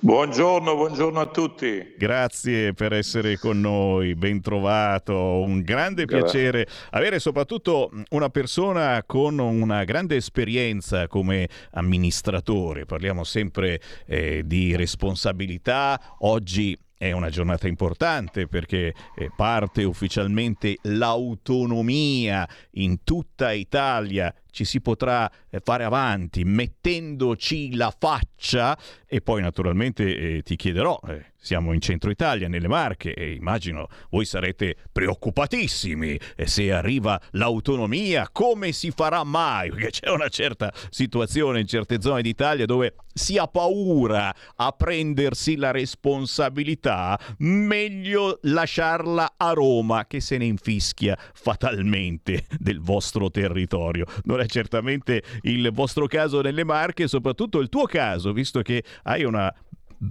[0.04, 1.94] Buongiorno, buongiorno a tutti.
[1.96, 5.14] Grazie per essere con noi, ben trovato.
[5.40, 6.22] Un grande Grazie.
[6.22, 12.84] piacere avere soprattutto una persona con una grande esperienza come amministratore.
[12.84, 15.98] Parliamo sempre eh, di responsabilità.
[16.18, 24.34] Oggi è una giornata importante perché eh, parte ufficialmente l'autonomia in tutta Italia.
[24.54, 30.96] Ci si potrà eh, fare avanti mettendoci la faccia e poi naturalmente eh, ti chiederò,
[31.08, 37.20] eh, siamo in centro Italia, nelle Marche e immagino voi sarete preoccupatissimi eh, se arriva
[37.32, 39.70] l'autonomia, come si farà mai?
[39.70, 45.56] Perché c'è una certa situazione in certe zone d'Italia dove si ha paura a prendersi
[45.56, 54.06] la responsabilità, meglio lasciarla a Roma che se ne infischia fatalmente del vostro territorio.
[54.24, 59.24] Non è certamente il vostro caso nelle Marche, soprattutto il tuo caso, visto che hai
[59.24, 59.52] una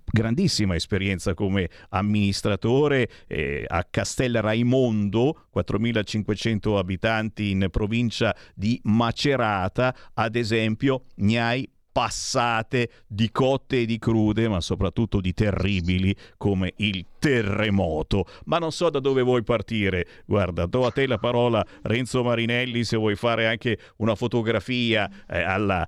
[0.05, 10.35] grandissima esperienza come amministratore eh, a Castel Raimondo, 4.500 abitanti in provincia di Macerata, ad
[10.35, 17.05] esempio, ne hai passate di cotte e di crude, ma soprattutto di terribili come il
[17.19, 18.25] terremoto.
[18.45, 20.05] Ma non so da dove vuoi partire.
[20.25, 25.41] Guarda, do a te la parola Renzo Marinelli se vuoi fare anche una fotografia eh,
[25.41, 25.87] alla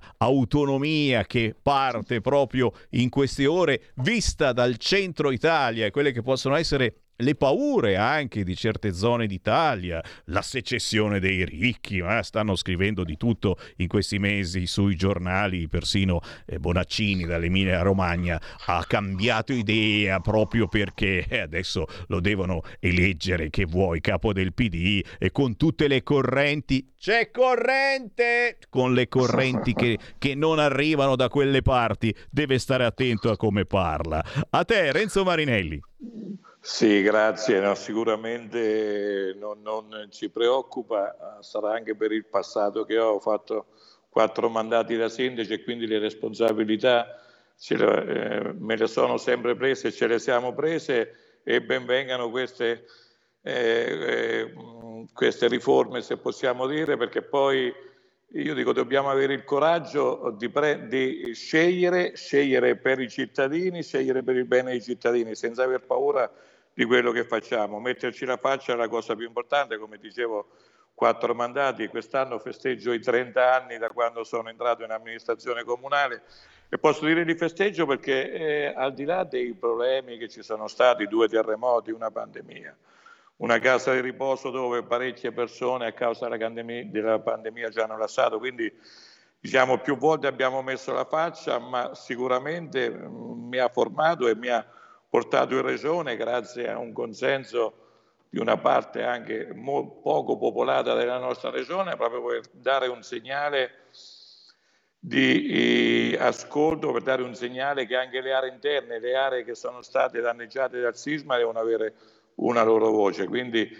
[1.26, 7.05] che parte proprio in queste ore vista dal centro Italia e quelle che possono essere
[7.16, 13.16] le paure anche di certe zone d'Italia, la secessione dei ricchi, ma stanno scrivendo di
[13.16, 20.68] tutto in questi mesi sui giornali, persino eh, Bonaccini dall'Emilia Romagna ha cambiato idea proprio
[20.68, 26.02] perché eh, adesso lo devono eleggere che vuoi capo del PD e con tutte le
[26.02, 32.84] correnti c'è corrente con le correnti che, che non arrivano da quelle parti deve stare
[32.84, 34.24] attento a come parla.
[34.50, 35.80] A te Renzo Marinelli
[36.68, 37.60] Sì, grazie.
[37.60, 43.66] No, sicuramente non, non ci preoccupa, sarà anche per il passato che ho, fatto
[44.10, 47.22] quattro mandati da sindaco e quindi le responsabilità
[47.68, 52.86] le, eh, me le sono sempre prese, ce le siamo prese e benvengano queste,
[53.42, 54.54] eh, eh,
[55.14, 57.72] queste riforme, se possiamo dire, perché poi
[58.32, 64.24] io dico dobbiamo avere il coraggio di, pre- di scegliere, scegliere per i cittadini, scegliere
[64.24, 66.28] per il bene dei cittadini, senza aver paura
[66.76, 67.80] di quello che facciamo.
[67.80, 70.48] Metterci la faccia è la cosa più importante, come dicevo,
[70.92, 76.22] quattro mandati, quest'anno festeggio i 30 anni da quando sono entrato in amministrazione comunale
[76.68, 80.68] e posso dire di festeggio perché eh, al di là dei problemi che ci sono
[80.68, 82.76] stati, due terremoti, una pandemia,
[83.36, 87.96] una casa di riposo dove parecchie persone a causa della pandemia, della pandemia ci hanno
[87.96, 88.70] lasciato, quindi
[89.40, 94.48] diciamo più volte abbiamo messo la faccia, ma sicuramente mh, mi ha formato e mi
[94.48, 94.66] ha
[95.08, 97.84] portato in regione grazie a un consenso
[98.28, 99.46] di una parte anche
[100.02, 103.70] poco popolata della nostra regione, proprio per dare un segnale
[104.98, 109.54] di eh, ascolto, per dare un segnale che anche le aree interne, le aree che
[109.54, 111.94] sono state danneggiate dal sisma devono avere
[112.36, 113.26] una loro voce.
[113.26, 113.70] Quindi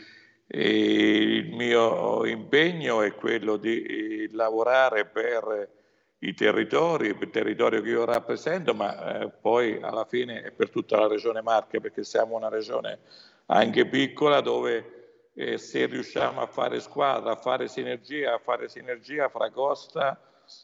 [0.47, 5.76] eh, il mio impegno è quello di eh, lavorare per
[6.21, 10.99] i territori, il territorio che io rappresento, ma eh, poi alla fine è per tutta
[10.99, 13.01] la regione Marche, perché siamo una regione
[13.47, 19.29] anche piccola dove eh, se riusciamo a fare squadra, a fare sinergia, a fare sinergia
[19.29, 20.19] fra costa,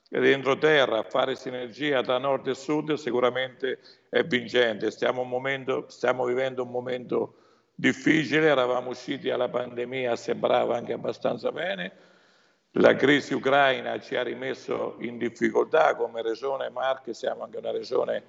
[0.08, 4.90] dentro a fare sinergia tra nord e sud sicuramente è vincente.
[4.90, 7.34] Stiamo, momento, stiamo vivendo un momento
[7.74, 12.10] difficile, eravamo usciti alla pandemia, sembrava anche abbastanza bene.
[12.76, 18.24] La crisi ucraina ci ha rimesso in difficoltà come regione Marche, siamo anche una regione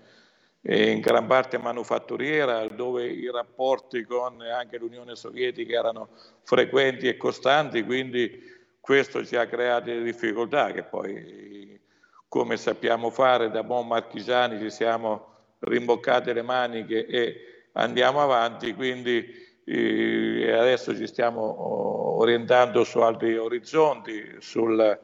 [0.62, 6.10] eh, in gran parte manufatturiera, dove i rapporti con anche l'Unione Sovietica erano
[6.42, 8.52] frequenti e costanti, quindi
[8.82, 11.80] questo ci ha creato delle difficoltà che poi,
[12.28, 15.28] come sappiamo fare, da buon marchigiani ci siamo
[15.60, 23.38] rimboccate le maniche e andiamo avanti, quindi eh, adesso ci stiamo oh, orientando su altri
[23.38, 25.00] orizzonti, sulla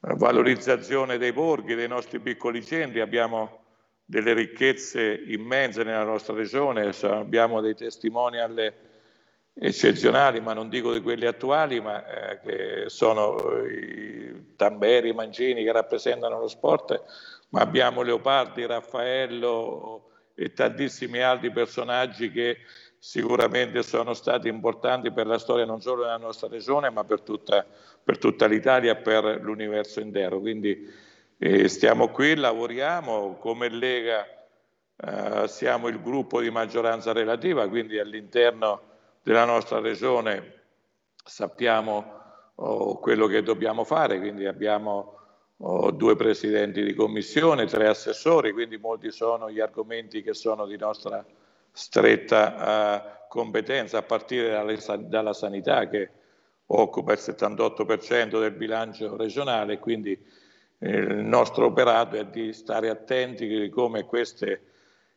[0.00, 3.62] valorizzazione dei borghi, dei nostri piccoli centri, abbiamo
[4.04, 8.72] delle ricchezze immense nella nostra regione, abbiamo dei testimonial
[9.54, 15.64] eccezionali, ma non dico di quelli attuali, ma eh, che sono i Tamberi, i Mancini
[15.64, 17.02] che rappresentano lo sport,
[17.50, 22.58] ma abbiamo Leopardi, Raffaello e tantissimi altri personaggi che
[23.06, 27.62] sicuramente sono stati importanti per la storia non solo della nostra regione, ma per tutta,
[28.02, 30.40] per tutta l'Italia e per l'universo intero.
[30.40, 30.90] Quindi
[31.36, 34.26] eh, stiamo qui, lavoriamo come Lega,
[34.96, 38.80] eh, siamo il gruppo di maggioranza relativa, quindi all'interno
[39.22, 40.62] della nostra regione
[41.22, 42.20] sappiamo
[42.54, 45.18] oh, quello che dobbiamo fare, quindi abbiamo
[45.58, 50.76] ho due presidenti di commissione, tre assessori, quindi molti sono gli argomenti che sono di
[50.78, 51.24] nostra
[51.76, 54.78] stretta uh, competenza, a partire dalle,
[55.08, 56.08] dalla sanità che
[56.66, 60.16] occupa il 78% del bilancio regionale, quindi
[60.78, 64.62] eh, il nostro operato è di stare attenti come queste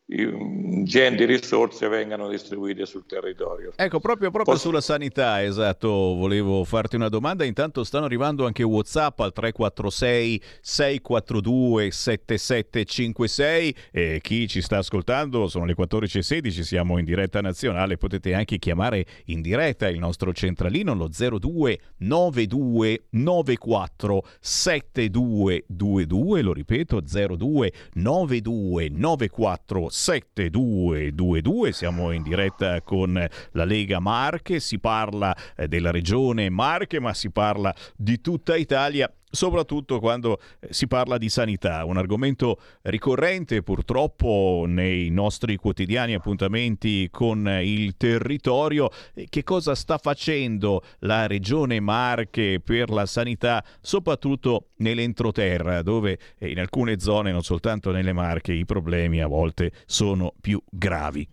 [0.09, 3.73] ingenti risorse vengano distribuite sul territorio.
[3.75, 4.69] Ecco, proprio, proprio Posso...
[4.69, 7.43] sulla sanità, esatto, volevo farti una domanda.
[7.43, 15.65] Intanto stanno arrivando anche WhatsApp al 346 642 7756 e chi ci sta ascoltando sono
[15.65, 21.09] le 14.16, siamo in diretta nazionale, potete anche chiamare in diretta il nostro centralino lo
[21.09, 31.71] 02 92 94 7222, lo ripeto 02 92 94 7222.
[31.71, 33.13] Siamo in diretta con
[33.51, 39.11] la Lega Marche, si parla eh, della regione Marche, ma si parla di tutta Italia
[39.37, 47.07] soprattutto quando eh, si parla di sanità, un argomento ricorrente purtroppo nei nostri quotidiani appuntamenti
[47.11, 48.89] con il territorio.
[49.13, 56.59] Che cosa sta facendo la regione Marche per la sanità, soprattutto nell'entroterra, dove eh, in
[56.59, 61.27] alcune zone, non soltanto nelle Marche, i problemi a volte sono più gravi?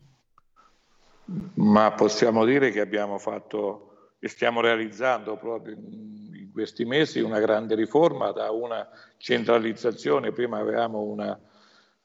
[1.55, 3.94] Ma possiamo dire che abbiamo fatto
[4.25, 8.89] e stiamo realizzando proprio in questi mesi una grande riforma da una
[9.19, 11.03] centralizzazione, prima avevamo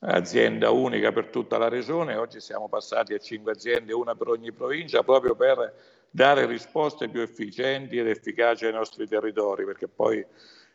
[0.01, 4.51] un'azienda unica per tutta la regione, oggi siamo passati a cinque aziende, una per ogni
[4.51, 5.73] provincia, proprio per
[6.09, 10.21] dare risposte più efficienti ed efficaci ai nostri territori, perché poi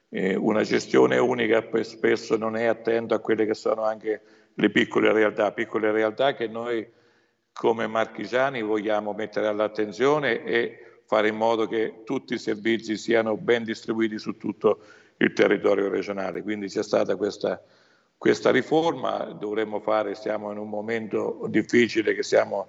[0.08, 4.22] eh, una gestione unica spesso non è attenta a quelle che sono anche
[4.54, 6.90] le piccole realtà, piccole realtà che noi
[7.52, 13.64] come marchigiani vogliamo mettere all'attenzione e fare in modo che tutti i servizi siano ben
[13.64, 14.80] distribuiti su tutto
[15.18, 16.42] il territorio regionale.
[16.42, 17.62] Quindi c'è stata questa,
[18.16, 22.68] questa riforma, dovremmo fare, siamo in un momento difficile che siamo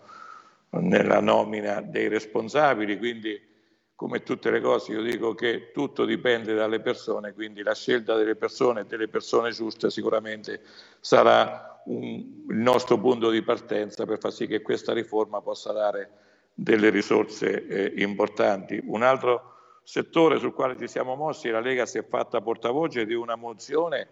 [0.72, 3.54] nella nomina dei responsabili, quindi
[3.96, 8.36] come tutte le cose io dico che tutto dipende dalle persone, quindi la scelta delle
[8.36, 10.62] persone e delle persone giuste sicuramente
[11.00, 16.12] sarà un, il nostro punto di partenza per far sì che questa riforma possa dare
[16.56, 18.82] delle risorse eh, importanti.
[18.84, 19.54] Un altro
[19.84, 24.08] settore sul quale ci siamo mossi, la Lega si è fatta portavoce di una mozione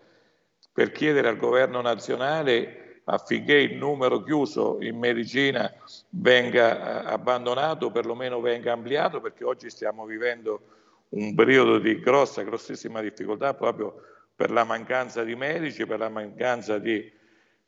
[0.72, 5.72] per chiedere al governo nazionale affinché il numero chiuso in medicina
[6.10, 10.62] venga eh, abbandonato, perlomeno venga ampliato, perché oggi stiamo vivendo
[11.10, 14.02] un periodo di grossa, grossissima difficoltà proprio
[14.36, 17.12] per la mancanza di medici, per la mancanza di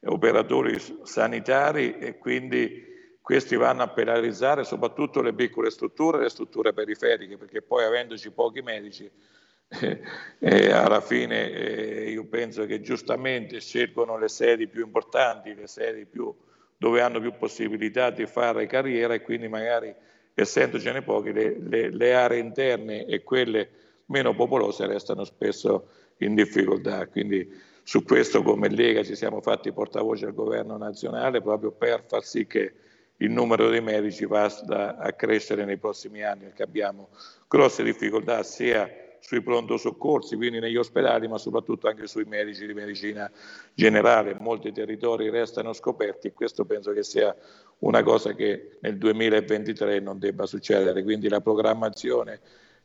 [0.06, 2.95] operatori sanitari e quindi
[3.26, 8.30] questi vanno a penalizzare soprattutto le piccole strutture e le strutture periferiche, perché poi avendoci
[8.30, 9.10] pochi medici,
[9.68, 10.02] eh,
[10.38, 16.06] eh, alla fine eh, io penso che giustamente scelgono le sedi più importanti, le sedi
[16.06, 16.31] più,
[16.77, 19.91] dove hanno più possibilità di fare carriera e quindi magari
[20.35, 23.69] essendocene pochi le, le, le aree interne e quelle
[24.06, 25.88] meno popolose restano spesso
[26.18, 27.07] in difficoltà.
[27.07, 32.23] Quindi su questo come Lega ci siamo fatti portavoce al governo nazionale proprio per far
[32.23, 32.84] sì che
[33.18, 37.10] il numero dei medici vada a crescere nei prossimi anni perché abbiamo
[37.48, 38.90] grosse difficoltà sia
[39.20, 43.30] sui pronto soccorsi, quindi negli ospedali, ma soprattutto anche sui medici di medicina
[43.74, 44.36] generale.
[44.40, 47.36] Molti territori restano scoperti e questo penso che sia
[47.80, 51.02] una cosa che nel 2023 non debba succedere.
[51.02, 52.40] Quindi la programmazione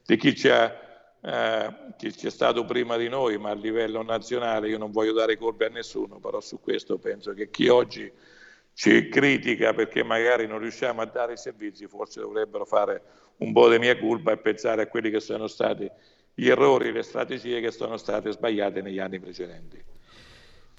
[0.07, 0.89] di chi ci ha
[1.23, 5.37] eh, chi c'è stato prima di noi, ma a livello nazionale io non voglio dare
[5.37, 8.11] colpe a nessuno, però su questo penso che chi oggi
[8.73, 13.03] ci critica perché magari non riusciamo a dare i servizi, forse dovrebbero fare
[13.39, 15.91] un po' di mia colpa e pensare a quelli che sono stati
[16.35, 19.83] gli errori, le strategie che sono state sbagliate negli anni precedenti.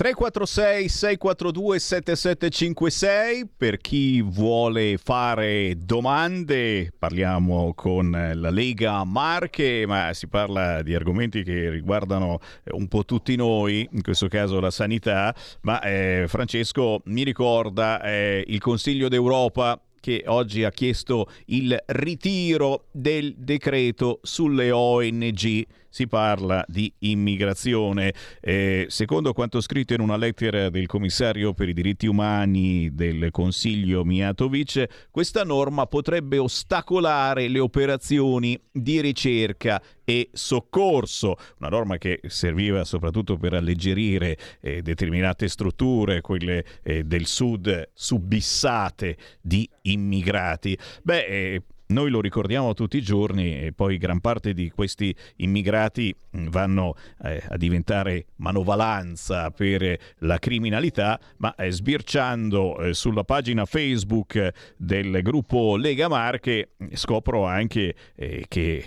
[0.01, 10.25] 346 642 7756 per chi vuole fare domande parliamo con la Lega Marche ma si
[10.25, 12.39] parla di argomenti che riguardano
[12.71, 15.35] un po' tutti noi in questo caso la sanità.
[15.61, 22.85] Ma eh, Francesco mi ricorda eh, il Consiglio d'Europa che oggi ha chiesto il ritiro
[22.91, 28.13] del decreto sulle ONG si parla di immigrazione.
[28.39, 34.03] Eh, secondo quanto scritto in una lettera del commissario per i diritti umani del Consiglio
[34.03, 42.83] Mijatovic, questa norma potrebbe ostacolare le operazioni di ricerca e soccorso, una norma che serviva
[42.85, 50.77] soprattutto per alleggerire eh, determinate strutture, quelle eh, del sud subissate di immigrati.
[51.03, 51.61] Beh, eh,
[51.91, 56.95] noi lo ricordiamo tutti i giorni e poi gran parte di questi immigrati mm, vanno
[57.23, 65.21] eh, a diventare manovalanza per la criminalità, ma eh, sbirciando eh, sulla pagina Facebook del
[65.21, 68.85] gruppo Lega Marche scopro anche eh, che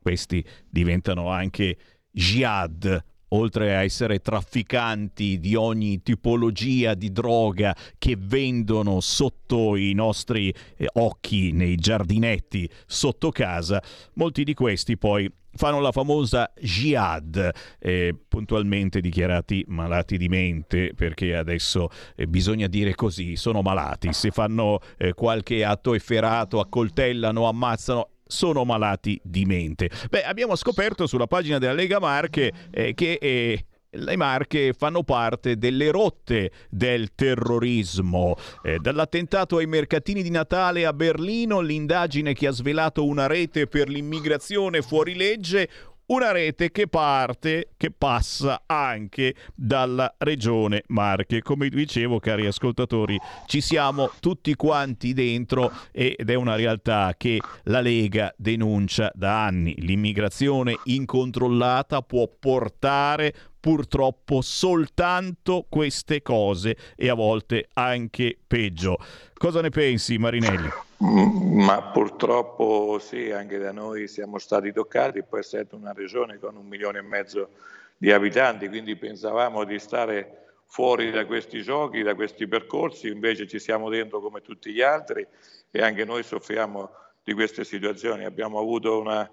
[0.00, 1.76] questi diventano anche
[2.12, 10.52] jihad oltre a essere trafficanti di ogni tipologia di droga che vendono sotto i nostri
[10.76, 13.82] eh, occhi nei giardinetti sotto casa,
[14.14, 21.34] molti di questi poi fanno la famosa jihad, eh, puntualmente dichiarati malati di mente, perché
[21.34, 28.08] adesso eh, bisogna dire così, sono malati, se fanno eh, qualche atto efferato, accoltellano, ammazzano,
[28.30, 29.90] sono malati di mente.
[30.08, 35.56] Beh, abbiamo scoperto sulla pagina della Lega Marche eh, che eh, le Marche fanno parte
[35.56, 38.36] delle rotte del terrorismo.
[38.62, 43.88] Eh, dall'attentato ai mercatini di Natale a Berlino, l'indagine che ha svelato una rete per
[43.88, 45.68] l'immigrazione fuori legge,
[46.10, 51.40] una rete che parte, che passa anche dalla regione Marche.
[51.40, 57.80] Come dicevo, cari ascoltatori, ci siamo tutti quanti dentro ed è una realtà che la
[57.80, 59.74] Lega denuncia da anni.
[59.78, 68.96] L'immigrazione incontrollata può portare purtroppo soltanto queste cose e a volte anche peggio.
[69.40, 70.68] Cosa ne pensi Marinelli?
[71.02, 76.56] Mm, ma purtroppo sì, anche da noi siamo stati toccati, poi essendo una regione con
[76.56, 77.48] un milione e mezzo
[77.96, 83.58] di abitanti, quindi pensavamo di stare fuori da questi giochi, da questi percorsi, invece ci
[83.58, 85.26] siamo dentro come tutti gli altri
[85.70, 86.90] e anche noi soffriamo
[87.24, 88.26] di queste situazioni.
[88.26, 89.26] Abbiamo avuto una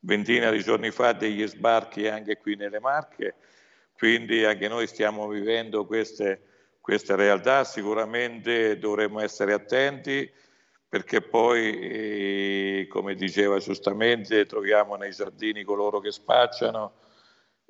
[0.00, 3.36] ventina di giorni fa degli sbarchi anche qui nelle Marche
[3.96, 6.42] quindi anche noi stiamo vivendo queste,
[6.84, 10.30] queste realtà, sicuramente dovremmo essere attenti
[10.86, 16.92] perché poi, eh, come diceva giustamente, troviamo nei giardini coloro che spacciano.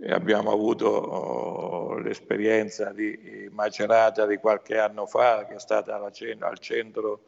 [0.09, 7.27] Abbiamo avuto oh, l'esperienza di Macerata di qualche anno fa, che è stata al centro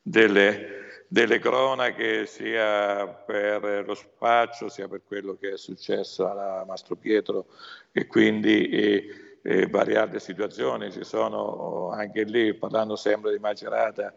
[0.00, 6.94] delle, delle, cronache sia per lo spaccio sia per quello che è successo alla Mastro
[6.94, 7.46] Pietro
[7.90, 14.12] e quindi e, e variate situazioni ci sono anche lì parlando sempre di Macerata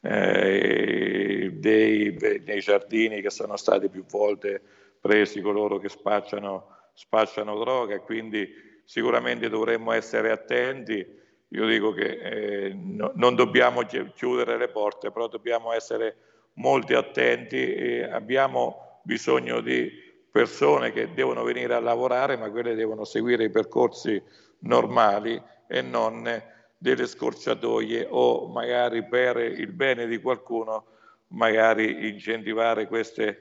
[0.00, 4.60] eh, dei, dei, giardini che sono stati più volte
[5.00, 11.22] presi coloro che spacciano, spacciano droga quindi sicuramente dovremmo essere attenti.
[11.48, 16.16] Io dico che eh, no, non dobbiamo chiudere le porte, però dobbiamo essere
[16.54, 19.90] molto attenti e abbiamo bisogno di
[20.30, 24.20] persone che devono venire a lavorare, ma quelle devono seguire i percorsi
[24.60, 26.42] normali e non
[26.76, 30.86] delle scorciatoie o magari per il bene di qualcuno
[31.28, 33.38] magari incentivare queste,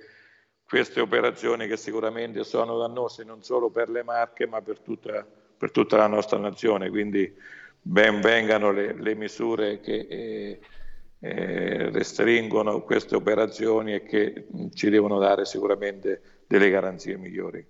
[0.65, 5.25] queste operazioni che sicuramente sono dannose non solo per le marche ma per tutta,
[5.57, 6.89] per tutta la nostra nazione.
[6.89, 7.35] Quindi
[7.81, 10.59] ben vengano le, le misure che eh,
[11.19, 17.65] eh, restringono queste operazioni e che ci devono dare sicuramente delle garanzie migliori.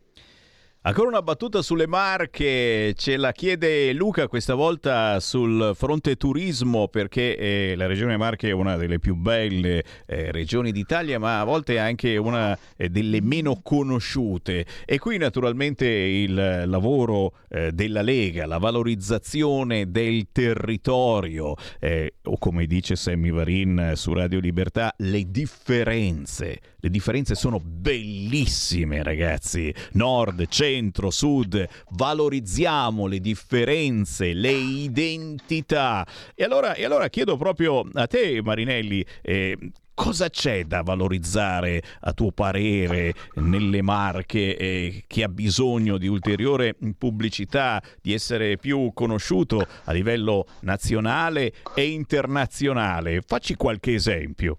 [0.86, 7.38] Ancora una battuta sulle Marche, ce la chiede Luca questa volta sul fronte turismo perché
[7.38, 11.80] eh, la regione Marche è una delle più belle eh, regioni d'Italia ma a volte
[11.80, 14.66] anche una eh, delle meno conosciute.
[14.84, 22.66] E qui naturalmente il lavoro eh, della Lega, la valorizzazione del territorio eh, o come
[22.66, 31.12] dice Sammy Varin su Radio Libertà le differenze, le differenze sono bellissime ragazzi, nord, centro,
[31.12, 36.06] sud, valorizziamo le differenze, le identità.
[36.36, 39.58] E allora, e allora chiedo proprio a te, Marinelli, eh,
[39.94, 46.76] cosa c'è da valorizzare a tuo parere nelle marche eh, che ha bisogno di ulteriore
[46.98, 53.22] pubblicità, di essere più conosciuto a livello nazionale e internazionale?
[53.26, 54.58] Facci qualche esempio.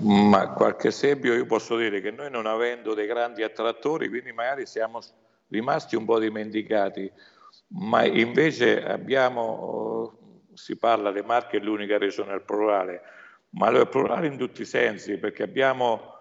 [0.00, 4.66] Ma qualche esempio io posso dire che noi non avendo dei grandi attrattori, quindi magari
[4.66, 5.00] siamo
[5.48, 7.10] rimasti un po' dimenticati,
[7.68, 13.02] ma invece abbiamo, si parla, le Marche è l'unica regione al plurale,
[13.50, 16.12] ma è plurale in tutti i sensi, perché abbiamo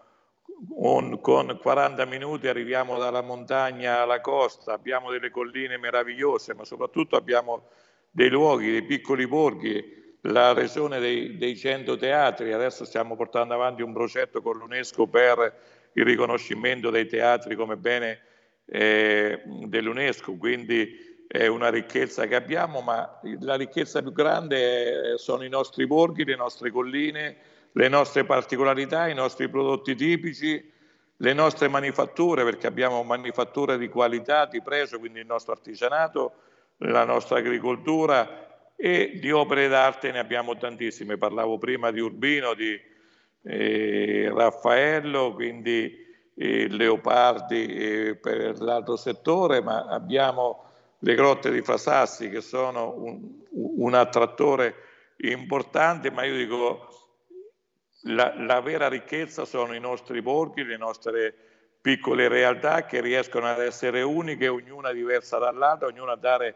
[0.69, 7.15] un, con 40 minuti arriviamo dalla montagna alla costa, abbiamo delle colline meravigliose, ma soprattutto
[7.15, 7.67] abbiamo
[8.09, 13.81] dei luoghi, dei piccoli borghi la regione dei, dei 100 teatri, adesso stiamo portando avanti
[13.81, 15.53] un progetto con l'UNESCO per
[15.93, 18.19] il riconoscimento dei teatri come bene
[18.65, 25.49] eh, dell'UNESCO, quindi è una ricchezza che abbiamo, ma la ricchezza più grande sono i
[25.49, 27.37] nostri borghi, le nostre colline,
[27.71, 30.71] le nostre particolarità, i nostri prodotti tipici,
[31.15, 36.33] le nostre manifatture, perché abbiamo manifatture di qualità, di pregio, quindi il nostro artigianato,
[36.77, 38.50] la nostra agricoltura,
[38.83, 41.15] e di opere d'arte ne abbiamo tantissime.
[41.15, 42.81] Parlavo prima di Urbino, di
[43.43, 46.03] eh, Raffaello, quindi
[46.33, 50.63] eh, Leopardi eh, per l'altro settore, ma abbiamo
[50.97, 54.73] le grotte di Frasassi che sono un, un attrattore
[55.17, 56.87] importante, ma io dico
[58.05, 61.35] la, la vera ricchezza sono i nostri borghi, le nostre
[61.79, 66.55] piccole realtà che riescono ad essere uniche, ognuna diversa dall'altra, ognuna a dare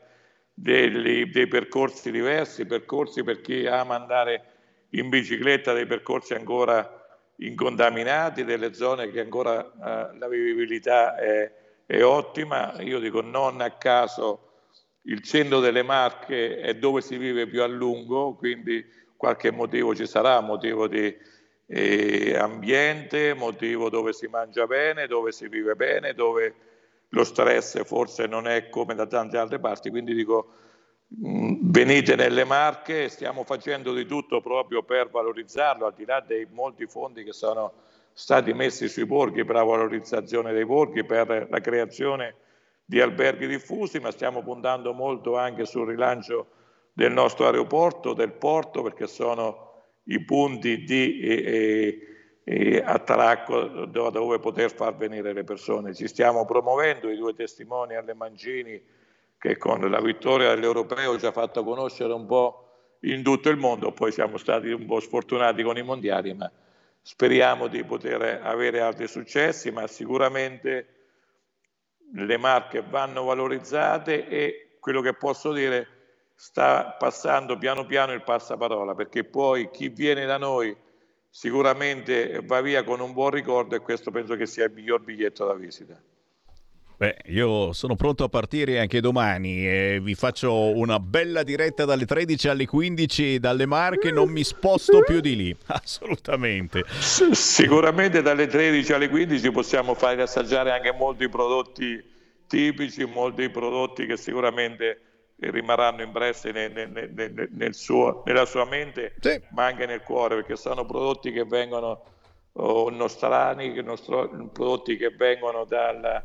[0.56, 4.44] dei, dei percorsi diversi, percorsi per chi ama andare
[4.92, 7.04] in bicicletta, dei percorsi ancora
[7.38, 11.52] incontaminati, delle zone che ancora eh, la vivibilità è,
[11.86, 12.76] è, ottima.
[12.80, 14.52] Io dico non a caso
[15.04, 18.84] il centro delle Marche è dove si vive più a lungo, quindi
[19.18, 21.14] qualche motivo ci sarà, motivo di
[21.68, 26.56] eh, ambiente, motivo dove si mangia bene, dove si vive bene, dove
[27.10, 30.52] lo stress forse non è come da tante altre parti, quindi dico
[31.26, 36.48] mm, venite nelle Marche, stiamo facendo di tutto proprio per valorizzarlo, al di là dei
[36.50, 37.84] molti fondi che sono
[38.14, 42.36] stati messi sui borghi per la valorizzazione dei borghi, per la creazione
[42.86, 46.48] di alberghi diffusi, ma stiamo puntando molto anche sul rilancio
[46.94, 49.66] del nostro aeroporto, del porto, perché sono
[50.04, 52.15] i punti di eh,
[52.48, 55.94] eh, attracco dove poter far venire le persone.
[55.94, 58.82] Ci stiamo promuovendo i due testimoni alle Mangini
[59.38, 62.62] che con la vittoria dell'Europeo ci ha fatto conoscere un po'
[63.02, 66.50] in tutto il mondo, poi siamo stati un po' sfortunati con i mondiali, ma
[67.02, 70.88] speriamo di poter avere altri successi, ma sicuramente
[72.14, 75.88] le marche vanno valorizzate e quello che posso dire
[76.36, 80.76] sta passando piano piano il passaparola, perché poi chi viene da noi
[81.36, 85.46] sicuramente va via con un buon ricordo e questo penso che sia il miglior biglietto
[85.46, 86.02] da visita.
[86.98, 92.06] Beh, io sono pronto a partire anche domani e vi faccio una bella diretta dalle
[92.06, 96.86] 13 alle 15 dalle Marche, non mi sposto più di lì, assolutamente.
[96.88, 102.02] Sicuramente dalle 13 alle 15 possiamo fare assaggiare anche molti prodotti
[102.48, 105.05] tipici, molti prodotti che sicuramente
[105.38, 109.42] rimarranno impressi nel, nel, nel, nel suo, nella sua mente, sì.
[109.52, 112.04] ma anche nel cuore, perché sono prodotti che vengono
[112.54, 116.24] oh, nostrani, nostro, prodotti che vengono dal,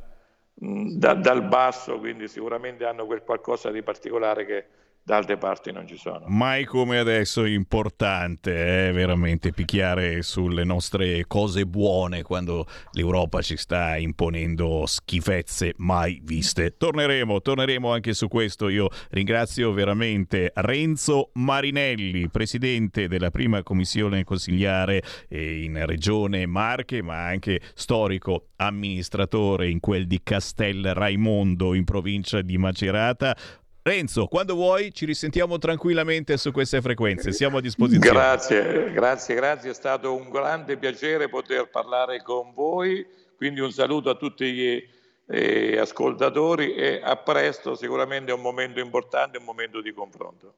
[0.54, 4.66] da, dal basso, quindi sicuramente hanno quel qualcosa di particolare che
[5.02, 6.24] da altre parti non ci sono.
[6.28, 13.56] Mai come adesso è importante eh, veramente picchiare sulle nostre cose buone quando l'Europa ci
[13.56, 16.76] sta imponendo schifezze mai viste.
[16.76, 18.68] Torneremo, torneremo anche su questo.
[18.68, 27.24] Io ringrazio veramente Renzo Marinelli, presidente della prima commissione consigliare eh, in regione Marche, ma
[27.26, 33.36] anche storico amministratore in quel di Castel Raimondo in provincia di Macerata.
[33.82, 38.14] Renzo, quando vuoi ci risentiamo tranquillamente su queste frequenze, siamo a disposizione.
[38.14, 44.10] Grazie, grazie, grazie, è stato un grande piacere poter parlare con voi, quindi un saluto
[44.10, 44.98] a tutti gli
[45.32, 50.54] e ascoltatori e a presto, sicuramente è un momento importante, un momento di confronto.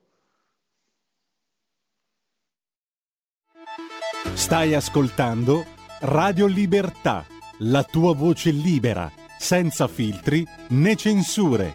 [4.33, 5.67] Stai ascoltando
[6.01, 7.27] Radio Libertà,
[7.59, 11.75] la tua voce libera, senza filtri né censure,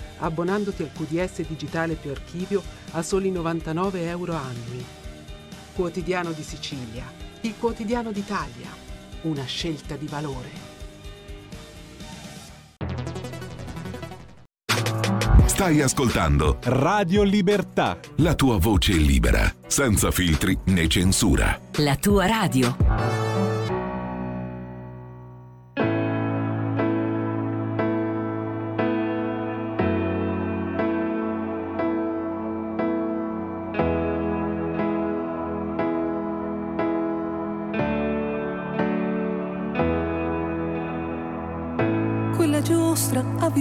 [0.21, 4.83] abbonandoti al QDS digitale più archivio a soli 99 euro annui.
[5.75, 7.05] Quotidiano di Sicilia,
[7.41, 8.89] il quotidiano d'Italia
[9.23, 10.69] una scelta di valore.
[15.45, 17.99] Stai ascoltando Radio Libertà.
[18.17, 21.59] La tua voce libera, senza filtri né censura.
[21.77, 23.20] La tua radio.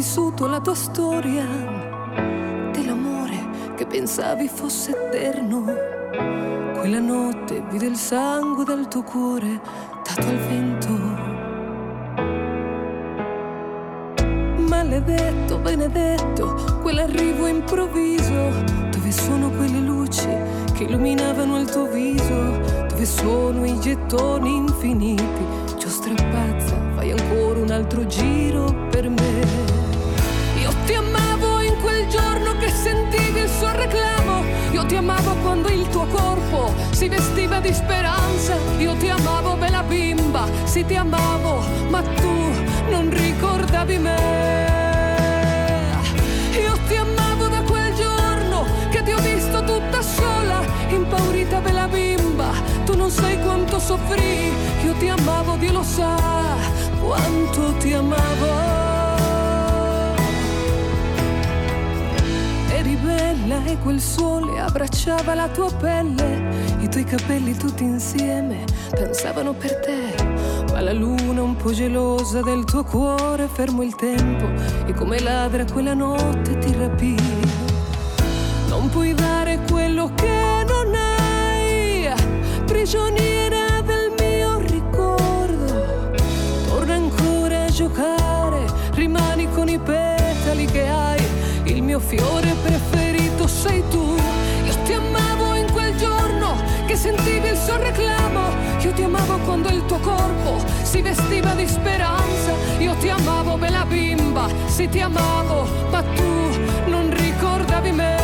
[0.00, 1.44] Vissuto la tua storia
[2.72, 5.62] dell'amore che pensavi fosse eterno.
[6.78, 9.60] Quella notte vide il sangue dal tuo cuore
[10.02, 10.88] dato al vento.
[14.70, 20.30] Maledetto, benedetto, quell'arrivo improvviso, dove sono quelle luci
[20.72, 22.58] che illuminavano il tuo viso,
[22.88, 25.44] dove sono i gettoni infiniti,
[25.76, 29.89] giostra pazza, fai ancora un altro giro per me.
[30.90, 34.42] Ti amavo in quel giorno che sentivi il suo reclamo,
[34.72, 39.84] io ti amavo quando il tuo corpo si vestiva di speranza, io ti amavo bella
[39.84, 42.50] bimba, sì ti amavo, ma tu
[42.88, 44.18] non ricordavi me.
[46.60, 52.50] Io ti amavo da quel giorno che ti ho visto tutta sola, impaurita bella bimba,
[52.84, 54.52] tu non sai quanto soffrì,
[54.84, 56.16] io ti amavo, Dio lo sa,
[57.00, 58.89] quanto ti amavo.
[63.52, 70.14] E quel sole abbracciava la tua pelle, i tuoi capelli tutti insieme pensavano per te.
[70.72, 74.48] Ma la luna un po' gelosa del tuo cuore fermò il tempo
[74.86, 77.14] e come ladra quella notte ti rapì.
[78.68, 82.12] Non puoi dare quello che non hai,
[82.66, 86.10] prigioniera del mio ricordo.
[86.66, 88.64] Torna ancora a giocare,
[88.94, 91.18] rimani con i petali che hai.
[91.64, 93.19] Il mio fiore preferito
[97.00, 98.42] sentivi il suo reclamo.
[98.80, 102.52] Io ti amavo quando il tuo corpo si vestiva di speranza.
[102.78, 106.32] Io ti amavo, bella bimba, sì ti amavo, ma tu
[106.86, 108.16] non ricordavi me.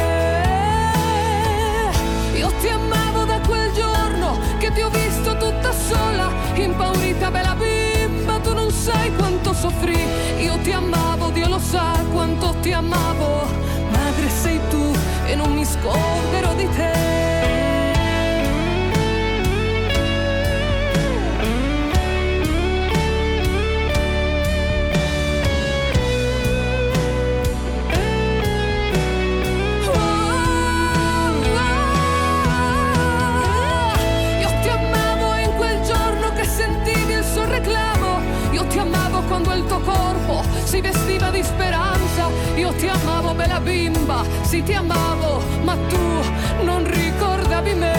[2.35, 8.39] Io ti amavo da quel giorno che ti ho visto tutta sola, impaurita, bella bimba,
[8.40, 10.05] tu non sai quanto soffrì.
[10.40, 13.47] Io ti amavo, Dio lo sa quanto ti amavo.
[13.90, 14.93] Madre sei tu
[15.24, 16.95] e non mi scorderò di te.
[40.77, 42.28] Si vestiva di speranza.
[42.57, 46.07] Io ti amavo, bella bimba, sì ti amavo, ma tu
[46.65, 47.94] non ricordavi me.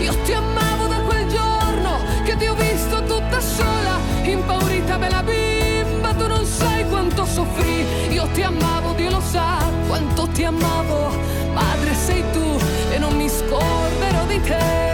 [0.00, 6.12] Io ti amavo da quel giorno che ti ho visto tutta sola, impaurita, bella bimba,
[6.14, 7.86] tu non sai quanto soffrì.
[8.10, 11.10] Io ti amavo, Dio lo sa quanto ti amavo.
[11.52, 12.58] Madre sei tu
[12.90, 14.91] e non mi scorderò di te.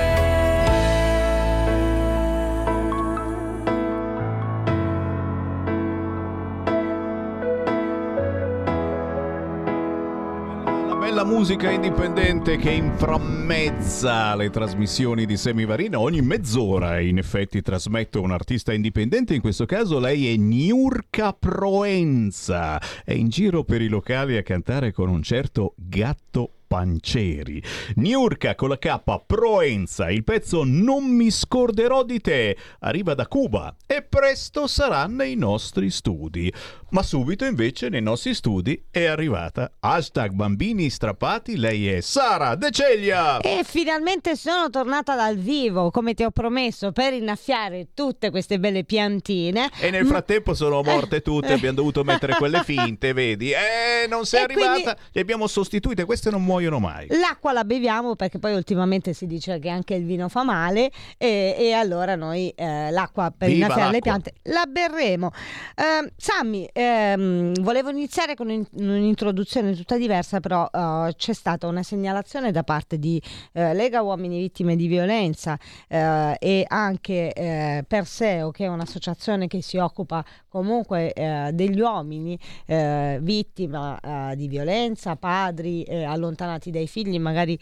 [11.39, 16.01] Musica indipendente che inframmezza le trasmissioni di Semivarina.
[16.01, 22.81] Ogni mezz'ora in effetti trasmetto un artista indipendente, in questo caso lei è Niurka Proenza.
[23.05, 27.63] È in giro per i locali a cantare con un certo gatto Pancieri.
[27.95, 33.75] Niurka con la K Proenza, il pezzo Non mi scorderò di te, arriva da Cuba
[33.87, 36.53] e presto sarà nei nostri studi.
[36.91, 42.71] Ma subito invece nei nostri studi è arrivata hashtag bambini strappati, lei è Sara De
[42.71, 43.39] Ceglia.
[43.41, 48.85] E finalmente sono tornata dal vivo, come ti ho promesso, per innaffiare tutte queste belle
[48.85, 49.71] piantine.
[49.81, 53.53] E nel frattempo sono morte tutte, abbiamo dovuto mettere quelle finte, vedi?
[53.53, 57.07] Eh, non sei E arrivata, quindi- le abbiamo sostituite, queste non muoiono mai.
[57.09, 61.55] L'acqua la beviamo perché poi ultimamente si dice che anche il vino fa male e,
[61.59, 65.31] e allora noi eh, l'acqua per Viva innaffiare le piante la berremo.
[65.77, 71.83] Ehm, Sammy, ehm, volevo iniziare con un- un'introduzione tutta diversa, però eh, c'è stata una
[71.83, 73.21] segnalazione da parte di
[73.53, 79.63] eh, Lega Uomini Vittime di Violenza eh, e anche eh, Perseo, che è un'associazione che
[79.63, 86.87] si occupa comunque eh, degli uomini eh, vittima eh, di violenza, padri eh, allontanati dai
[86.87, 87.59] figli, magari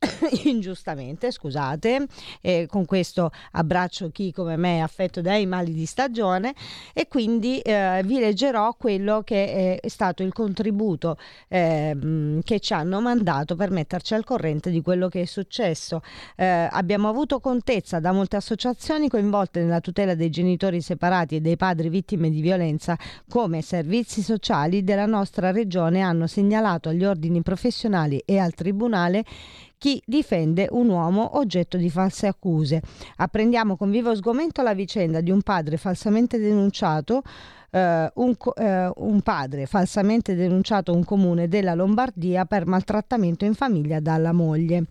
[0.44, 2.06] ingiustamente, scusate,
[2.40, 6.54] e con questo abbraccio chi come me è affetto dai mali di stagione
[6.94, 11.18] e quindi eh, vi leggerò quello che è stato il contributo
[11.48, 16.02] ehm, che ci hanno mandato per metterci al corrente di quello che è successo.
[16.36, 21.56] Eh, abbiamo avuto contezza da molte associazioni coinvolte nella tutela dei genitori separati e dei
[21.56, 22.96] padri vittime di violenza
[23.28, 29.24] come servizi sociali della nostra regione hanno segnalato agli ordini professionali e al tribunale
[29.80, 32.82] chi difende un uomo oggetto di false accuse.
[33.16, 37.22] Apprendiamo con vivo sgomento la vicenda di un padre falsamente denunciato
[37.70, 44.00] eh, un, eh, un padre falsamente denunciato un comune della Lombardia per maltrattamento in famiglia
[44.00, 44.84] dalla moglie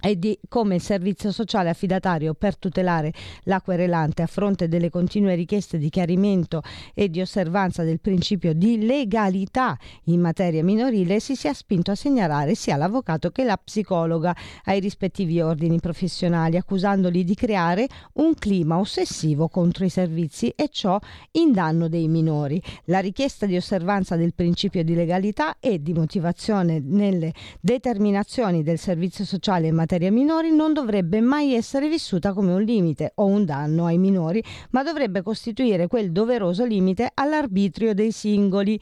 [0.00, 3.12] e di come il servizio sociale affidatario per tutelare
[3.44, 6.62] la querelante a fronte delle continue richieste di chiarimento
[6.94, 12.54] e di osservanza del principio di legalità in materia minorile si sia spinto a segnalare
[12.54, 19.48] sia l'avvocato che la psicologa ai rispettivi ordini professionali accusandoli di creare un clima ossessivo
[19.48, 20.98] contro i servizi e ciò
[21.32, 22.62] in danno dei minori.
[22.84, 29.24] La richiesta di osservanza del principio di legalità e di motivazione nelle determinazioni del servizio
[29.24, 33.86] sociale in materia minori non dovrebbe mai essere vissuta come un limite o un danno
[33.86, 38.80] ai minori, ma dovrebbe costituire quel doveroso limite all'arbitrio dei singoli.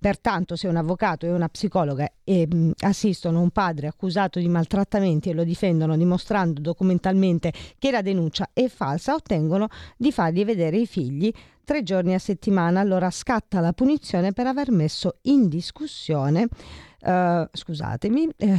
[0.00, 2.48] Pertanto, se un avvocato e una psicologa eh,
[2.84, 8.68] assistono un padre accusato di maltrattamenti e lo difendono dimostrando documentalmente che la denuncia è
[8.68, 9.66] falsa, ottengono
[9.96, 11.32] di fargli vedere i figli
[11.64, 12.80] tre giorni a settimana.
[12.80, 16.46] Allora scatta la punizione per aver messo in discussione,
[17.00, 18.56] eh, scusatemi, eh,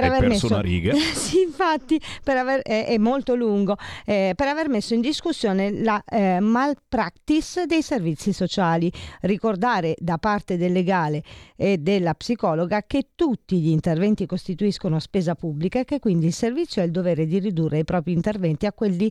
[0.00, 0.94] per aver messo una riga.
[1.14, 6.02] sì, infatti, per aver, è, è molto lungo, eh, per aver messo in discussione la
[6.04, 8.92] eh, malpractice dei servizi sociali.
[9.22, 11.22] Ricordare da parte del legale
[11.56, 16.82] e della psicologa che tutti gli interventi costituiscono spesa pubblica e che quindi il servizio
[16.82, 19.10] ha il dovere di ridurre i propri interventi a quelli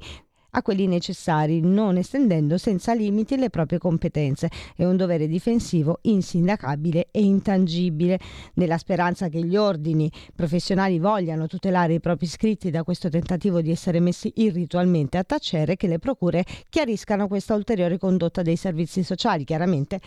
[0.55, 4.49] a quelli necessari, non estendendo senza limiti le proprie competenze.
[4.75, 8.19] È un dovere difensivo insindacabile e intangibile,
[8.55, 13.71] nella speranza che gli ordini professionali vogliano tutelare i propri iscritti da questo tentativo di
[13.71, 19.43] essere messi irritualmente a tacere, che le procure chiariscano questa ulteriore condotta dei servizi sociali,
[19.43, 19.99] chiaramente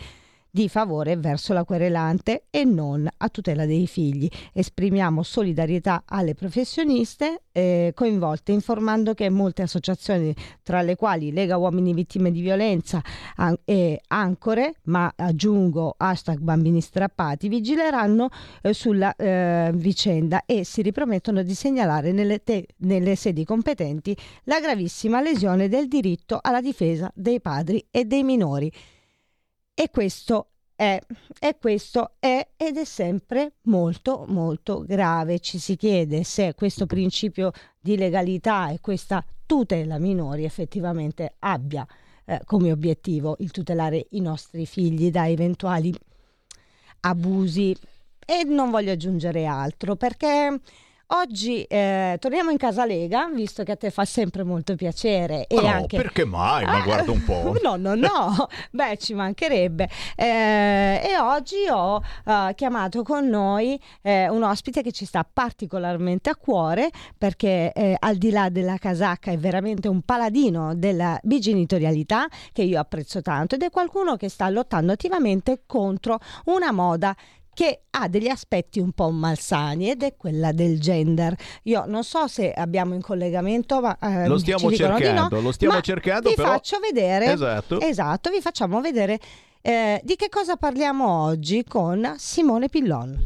[0.51, 4.27] di favore verso la querelante e non a tutela dei figli.
[4.53, 11.93] Esprimiamo solidarietà alle professioniste eh, coinvolte informando che molte associazioni tra le quali Lega Uomini
[11.93, 13.01] Vittime di Violenza
[13.35, 18.29] an- e Ancore, ma aggiungo hashtag bambini strappati, vigileranno
[18.61, 24.15] eh, sulla eh, vicenda e si ripromettono di segnalare nelle, te- nelle sedi competenti
[24.45, 28.71] la gravissima lesione del diritto alla difesa dei padri e dei minori.
[29.81, 30.99] E questo è,
[31.39, 35.39] e questo è ed è sempre molto molto grave.
[35.39, 41.87] Ci si chiede se questo principio di legalità e questa tutela minori effettivamente abbia
[42.25, 45.95] eh, come obiettivo il tutelare i nostri figli da eventuali
[46.99, 47.73] abusi.
[48.25, 50.59] E non voglio aggiungere altro perché
[51.11, 55.47] oggi eh, torniamo in casa Lega, visto che a te fa sempre molto piacere.
[55.47, 55.97] E Oh, anche...
[55.97, 56.65] perché mai?
[56.65, 57.57] Ma Ah, guarda un po'.
[57.63, 59.89] No, no, no, beh, ci mancherebbe.
[60.15, 66.29] Eh, e oggi ho eh, chiamato con noi eh, un ospite che ci sta particolarmente
[66.29, 72.27] a cuore perché eh, al di là della casacca è veramente un paladino della bigenitorialità
[72.53, 77.15] che io apprezzo tanto ed è qualcuno che sta lottando attivamente contro una moda
[77.59, 81.35] che ha degli aspetti un po' malsani ed è quella del gender.
[81.63, 85.51] Io non so se abbiamo in collegamento, ma eh, Lo stiamo di no, cercando, lo
[85.51, 87.33] stiamo ma cercando, vi però- faccio vedere.
[87.33, 87.81] Esatto.
[87.81, 89.19] Esatto, vi facciamo vedere
[89.61, 93.19] eh, di che cosa parliamo oggi con Simone Pillon.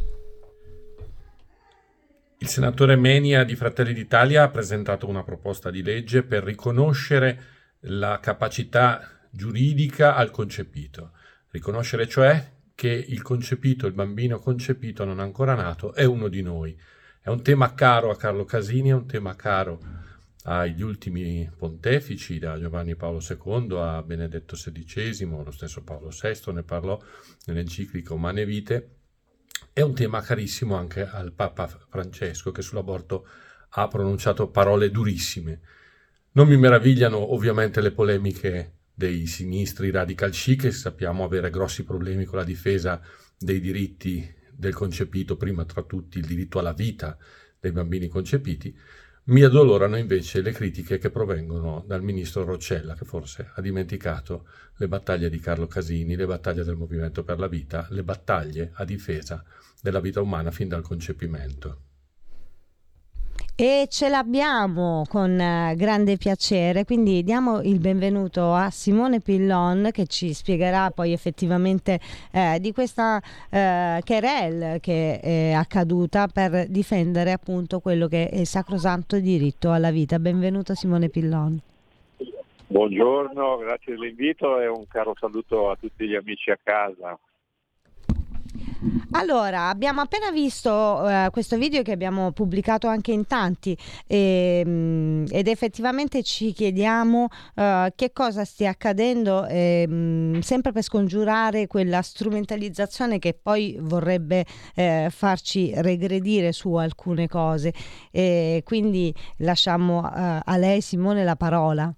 [2.38, 7.42] Il senatore Menia di Fratelli d'Italia ha presentato una proposta di legge per riconoscere
[7.82, 9.00] la capacità
[9.30, 11.12] giuridica al concepito.
[11.52, 16.78] Riconoscere cioè che il concepito, il bambino concepito non ancora nato, è uno di noi.
[17.20, 19.80] È un tema caro a Carlo Casini, è un tema caro
[20.44, 26.62] agli ultimi pontefici, da Giovanni Paolo II a Benedetto XVI, lo stesso Paolo VI ne
[26.62, 27.00] parlò
[27.46, 28.90] nell'enciclica Umane Vite,
[29.72, 33.26] è un tema carissimo anche al Papa Francesco che sull'aborto
[33.70, 35.60] ha pronunciato parole durissime.
[36.32, 42.24] Non mi meravigliano ovviamente le polemiche dei sinistri radical chic che sappiamo avere grossi problemi
[42.24, 43.00] con la difesa
[43.36, 47.18] dei diritti del concepito, prima tra tutti il diritto alla vita
[47.58, 48.74] dei bambini concepiti,
[49.26, 54.46] mi addolorano invece le critiche che provengono dal ministro Roccella, che forse ha dimenticato
[54.76, 58.84] le battaglie di Carlo Casini, le battaglie del Movimento per la Vita, le battaglie a
[58.84, 59.42] difesa
[59.80, 61.83] della vita umana fin dal concepimento.
[63.56, 70.06] E ce l'abbiamo con eh, grande piacere, quindi diamo il benvenuto a Simone Pillon che
[70.06, 72.00] ci spiegherà poi effettivamente
[72.32, 78.46] eh, di questa eh, querel che è accaduta per difendere appunto quello che è il
[78.46, 80.18] sacrosanto diritto alla vita.
[80.18, 81.56] Benvenuto Simone Pillon.
[82.66, 87.16] Buongiorno, grazie dell'invito e un caro saluto a tutti gli amici a casa.
[89.12, 95.26] Allora, abbiamo appena visto eh, questo video che abbiamo pubblicato anche in tanti e, ehm,
[95.30, 101.66] ed effettivamente ci chiediamo eh, che cosa stia accadendo, e, mh, mm, sempre per scongiurare
[101.66, 104.44] quella strumentalizzazione che poi vorrebbe
[104.74, 107.72] eh, farci regredire su alcune cose.
[108.10, 111.94] E quindi lasciamo eh, a lei, Simone, la parola.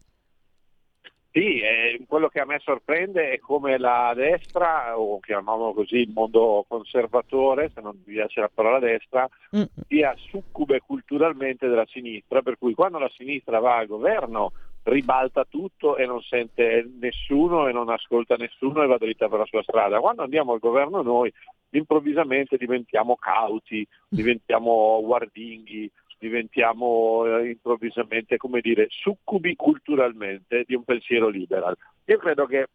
[1.36, 6.10] Sì, eh, quello che a me sorprende è come la destra, o chiamiamolo così il
[6.10, 9.64] mondo conservatore, se non mi piace la parola destra, mm.
[9.86, 14.52] sia succube culturalmente della sinistra, per cui quando la sinistra va al governo
[14.84, 19.44] ribalta tutto e non sente nessuno e non ascolta nessuno e va dritta per la
[19.44, 20.00] sua strada.
[20.00, 21.30] Quando andiamo al governo noi
[21.70, 31.28] improvvisamente diventiamo cauti, diventiamo guardinghi, diventiamo eh, improvvisamente, come dire, succubi culturalmente di un pensiero
[31.28, 31.76] liberal.
[32.06, 32.66] Io credo che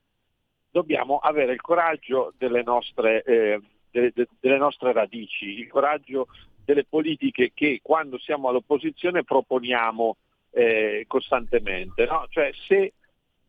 [0.70, 3.60] dobbiamo avere il coraggio delle nostre, eh,
[3.92, 6.28] delle, delle nostre radici, il coraggio
[6.64, 10.16] delle politiche che quando siamo all'opposizione proponiamo
[10.52, 12.06] eh, costantemente.
[12.06, 12.26] No?
[12.30, 12.94] Cioè, se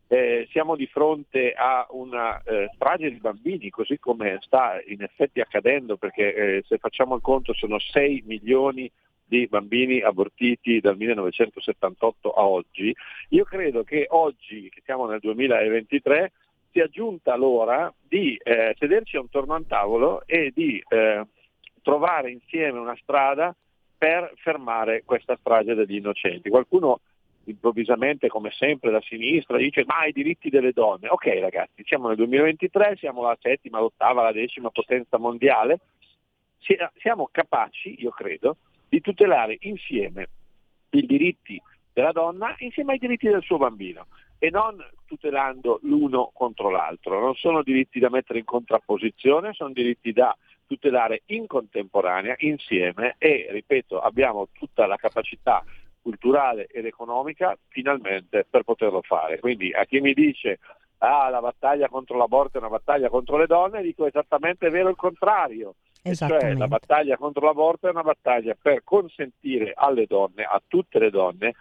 [0.07, 5.39] eh, siamo di fronte a una eh, strage di bambini, così come sta in effetti
[5.39, 8.91] accadendo, perché eh, se facciamo il conto sono 6 milioni
[9.33, 12.95] di bambini abortiti dal 1978 a oggi,
[13.29, 16.31] io credo che oggi, che siamo nel 2023,
[16.71, 21.25] sia giunta l'ora di eh, sederci attorno a un tavolo e di eh,
[21.81, 23.55] trovare insieme una strada
[23.97, 26.49] per fermare questa strage degli innocenti.
[26.49, 26.99] Qualcuno
[27.45, 31.07] improvvisamente, come sempre da sinistra, dice ma i diritti delle donne.
[31.09, 35.79] Ok ragazzi, siamo nel 2023, siamo la settima, l'ottava, la decima potenza mondiale,
[36.97, 38.57] siamo capaci, io credo,
[38.93, 40.27] di tutelare insieme
[40.91, 41.59] i diritti
[41.91, 44.05] della donna insieme ai diritti del suo bambino
[44.37, 47.19] e non tutelando l'uno contro l'altro.
[47.19, 50.37] Non sono diritti da mettere in contrapposizione, sono diritti da
[50.67, 55.63] tutelare in contemporanea, insieme e, ripeto, abbiamo tutta la capacità
[55.99, 59.39] culturale ed economica finalmente per poterlo fare.
[59.39, 60.59] Quindi a chi mi dice
[61.03, 64.95] ah, la battaglia contro l'aborto è una battaglia contro le donne, dico esattamente vero il
[64.95, 65.75] contrario.
[66.01, 71.09] Cioè la battaglia contro l'aborto è una battaglia per consentire alle donne, a tutte le
[71.09, 71.55] donne,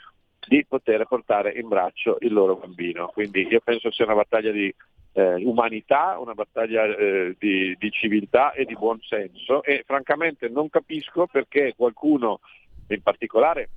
[0.48, 3.06] di poter portare in braccio il loro bambino.
[3.08, 4.74] Quindi io penso sia una battaglia di
[5.12, 10.68] eh, umanità, una battaglia eh, di, di civiltà e di buon senso e francamente non
[10.68, 12.40] capisco perché qualcuno,
[12.88, 13.68] in particolare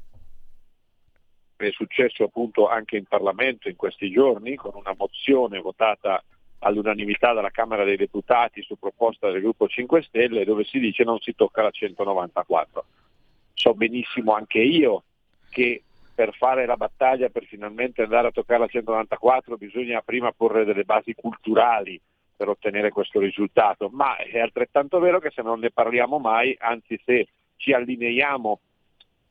[1.57, 6.23] è successo appunto anche in Parlamento in questi giorni con una mozione votata
[6.59, 11.19] all'unanimità dalla Camera dei Deputati su proposta del gruppo 5 Stelle dove si dice non
[11.19, 12.85] si tocca la 194.
[13.53, 15.03] So benissimo anche io
[15.49, 15.83] che
[16.13, 20.83] per fare la battaglia, per finalmente andare a toccare la 194 bisogna prima porre delle
[20.83, 21.99] basi culturali
[22.35, 26.99] per ottenere questo risultato, ma è altrettanto vero che se non ne parliamo mai, anzi
[27.05, 28.59] se ci allineiamo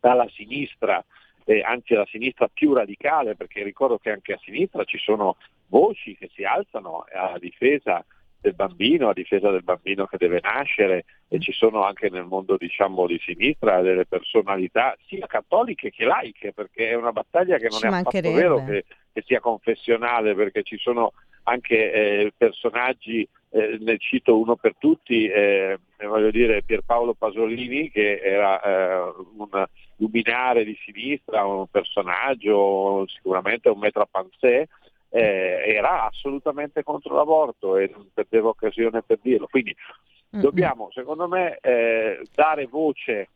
[0.01, 1.05] alla sinistra,
[1.45, 5.37] eh, anzi alla sinistra più radicale, perché ricordo che anche a sinistra ci sono
[5.69, 8.05] voci che si alzano a difesa
[8.45, 12.59] del bambino, a difesa del bambino che deve nascere e ci sono anche nel mondo
[12.59, 17.79] diciamo di sinistra delle personalità sia cattoliche che laiche perché è una battaglia che non
[17.79, 18.85] ci è affatto vero che,
[19.15, 21.15] che, sia confessionale perché ci sono
[21.45, 25.79] anche eh, personaggi eh, ne cito uno per tutti, eh,
[26.09, 29.67] voglio dire Pierpaolo Pasolini che era eh, un
[29.99, 34.67] luminare di sinistra, un personaggio, sicuramente un metro a pansè,
[35.09, 39.47] eh, era assolutamente contro l'aborto e non perdeva occasione per dirlo.
[39.47, 40.43] Quindi mm-hmm.
[40.43, 43.29] dobbiamo, secondo me, eh, dare voce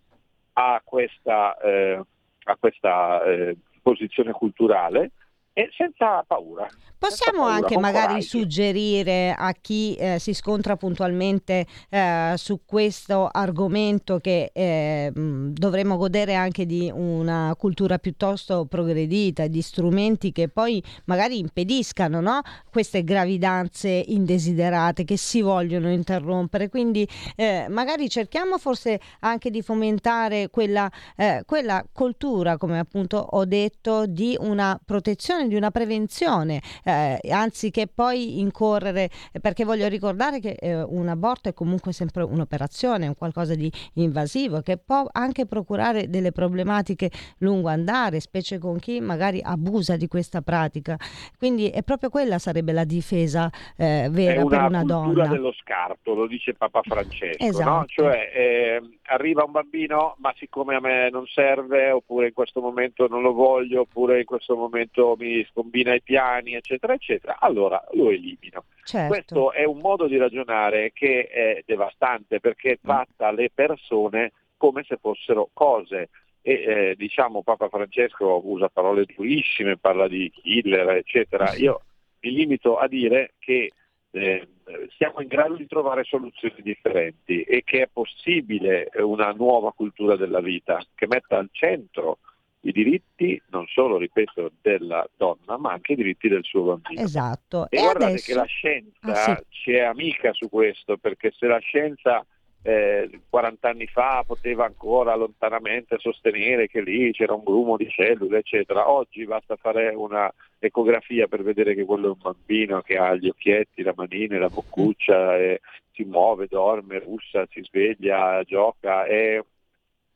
[0.55, 2.01] a questa, eh,
[2.43, 5.13] a questa eh, posizione culturale
[5.59, 6.69] e senza paura.
[6.97, 8.27] Possiamo paura, anche magari coraggio.
[8.29, 15.97] suggerire a chi eh, si scontra puntualmente eh, su questo argomento che eh, mh, dovremmo
[15.97, 22.41] godere anche di una cultura piuttosto progredita, di strumenti che poi magari impediscano no?
[22.71, 26.69] queste gravidanze indesiderate che si vogliono interrompere.
[26.69, 33.45] Quindi eh, magari cerchiamo forse anche di fomentare quella, eh, quella cultura, come appunto ho
[33.45, 39.11] detto, di una protezione, di una prevenzione eh, anziché poi incorrere,
[39.41, 44.61] perché voglio ricordare che eh, un aborto è comunque sempre un'operazione, un qualcosa di invasivo
[44.61, 50.43] che può anche procurare delle problematiche lungo andare, specie con chi magari abusa di questa
[50.43, 50.97] pratica.
[51.37, 55.29] Quindi è proprio quella sarebbe la difesa eh, vera è per una una cultura donna.
[55.29, 57.71] dello scarto, lo dice Papa Francesco, Esatto.
[57.71, 57.85] no?
[57.87, 63.07] cioè eh, arriva un bambino ma siccome a me non serve oppure in questo momento
[63.09, 68.11] non lo voglio oppure in questo momento mi scombina i piani eccetera eccetera, allora lo
[68.11, 68.65] elimino.
[68.85, 69.09] Certo.
[69.09, 74.97] Questo è un modo di ragionare che è devastante perché tratta le persone come se
[75.01, 76.09] fossero cose
[76.43, 81.55] e eh, diciamo Papa Francesco usa parole durissime, parla di killer eccetera.
[81.57, 81.83] Io
[82.21, 83.71] mi limito a dire che
[84.11, 84.49] eh,
[84.97, 90.41] siamo in grado di trovare soluzioni differenti e che è possibile una nuova cultura della
[90.41, 92.19] vita che metta al centro
[92.63, 97.01] i diritti non solo, ripeto, della donna, ma anche i diritti del suo bambino.
[97.01, 97.69] Esatto.
[97.71, 98.99] E, E guardate adesso- che la scienza
[99.33, 99.45] Ah, sì.
[99.49, 102.25] ci è amica su questo, perché se la scienza
[102.63, 108.39] eh, 40 anni fa poteva ancora lontanamente sostenere che lì c'era un grumo di cellule,
[108.39, 113.15] eccetera, oggi basta fare una ecografia per vedere che quello è un bambino che ha
[113.15, 115.61] gli occhietti, la manina, la boccuccia, e
[115.93, 119.43] si muove, dorme, russa, si sveglia, gioca e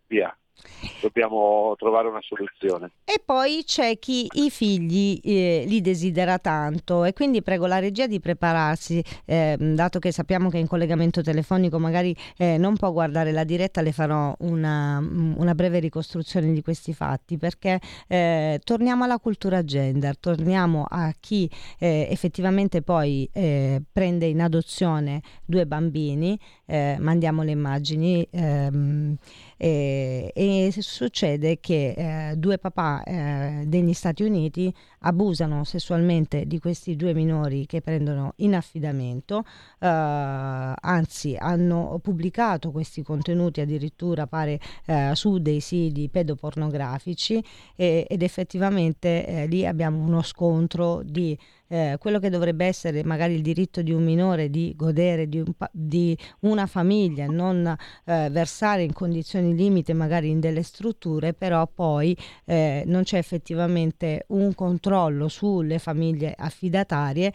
[0.08, 0.36] via.
[1.00, 2.92] Dobbiamo trovare una soluzione.
[3.04, 8.06] E poi c'è chi i figli eh, li desidera tanto e quindi prego la regia
[8.06, 13.32] di prepararsi, eh, dato che sappiamo che in collegamento telefonico magari eh, non può guardare
[13.32, 19.18] la diretta, le farò una, una breve ricostruzione di questi fatti perché eh, torniamo alla
[19.18, 26.38] cultura gender, torniamo a chi eh, effettivamente poi eh, prende in adozione due bambini,
[26.98, 28.26] mandiamo le immagini.
[28.30, 29.16] ehm,
[29.64, 36.96] e, e succede che eh, due papà eh, degli Stati Uniti abusano sessualmente di questi
[36.96, 39.44] due minori che prendono in affidamento,
[39.78, 47.42] eh, anzi hanno pubblicato questi contenuti addirittura pare eh, su dei siti pedopornografici
[47.74, 51.38] e- ed effettivamente eh, lì abbiamo uno scontro di
[51.68, 55.54] eh, quello che dovrebbe essere magari il diritto di un minore di godere di, un
[55.70, 57.66] di una famiglia, non
[58.04, 62.14] eh, versare in condizioni limite magari in delle strutture, però poi
[62.44, 64.91] eh, non c'è effettivamente un controllo
[65.28, 67.32] sulle famiglie affidatarie.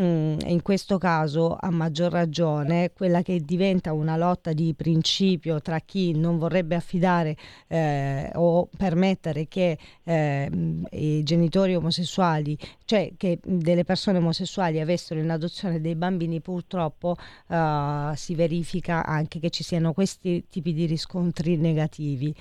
[0.00, 5.80] Mm, in questo caso a maggior ragione quella che diventa una lotta di principio tra
[5.80, 10.50] chi non vorrebbe affidare eh, o permettere che eh,
[10.92, 17.16] i genitori omosessuali, cioè che delle persone omosessuali avessero in adozione dei bambini, purtroppo
[17.48, 22.32] eh, si verifica anche che ci siano questi tipi di riscontri negativi.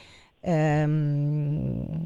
[0.41, 2.05] Ehm,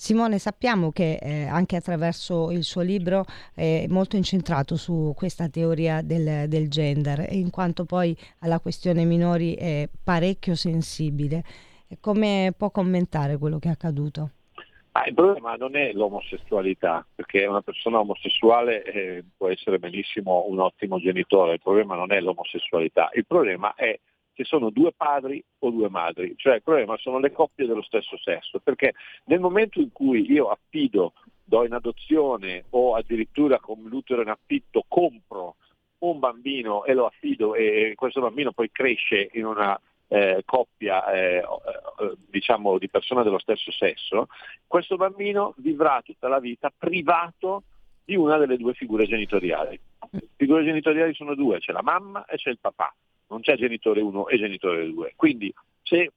[0.00, 6.02] Simone, sappiamo che eh, anche attraverso il suo libro è molto incentrato su questa teoria
[6.02, 11.42] del, del gender, in quanto poi alla questione minori è parecchio sensibile.
[11.98, 14.30] Come può commentare quello che è accaduto?
[14.92, 20.60] Ah, il problema non è l'omosessualità, perché una persona omosessuale eh, può essere benissimo un
[20.60, 23.98] ottimo genitore, il problema non è l'omosessualità, il problema è
[24.38, 28.16] se sono due padri o due madri, cioè il problema sono le coppie dello stesso
[28.18, 28.94] sesso, perché
[29.24, 34.84] nel momento in cui io affido, do in adozione o addirittura con l'utero in affitto
[34.86, 35.56] compro
[36.00, 41.38] un bambino e lo affido e questo bambino poi cresce in una eh, coppia eh,
[41.38, 41.42] eh,
[42.30, 44.28] diciamo di persone dello stesso sesso,
[44.68, 47.64] questo bambino vivrà tutta la vita privato
[48.04, 49.80] di una delle due figure genitoriali.
[50.10, 52.94] Le figure genitoriali sono due, c'è la mamma e c'è il papà,
[53.28, 55.12] non c'è genitore 1 e genitore 2.
[55.16, 55.52] Quindi
[55.82, 56.12] se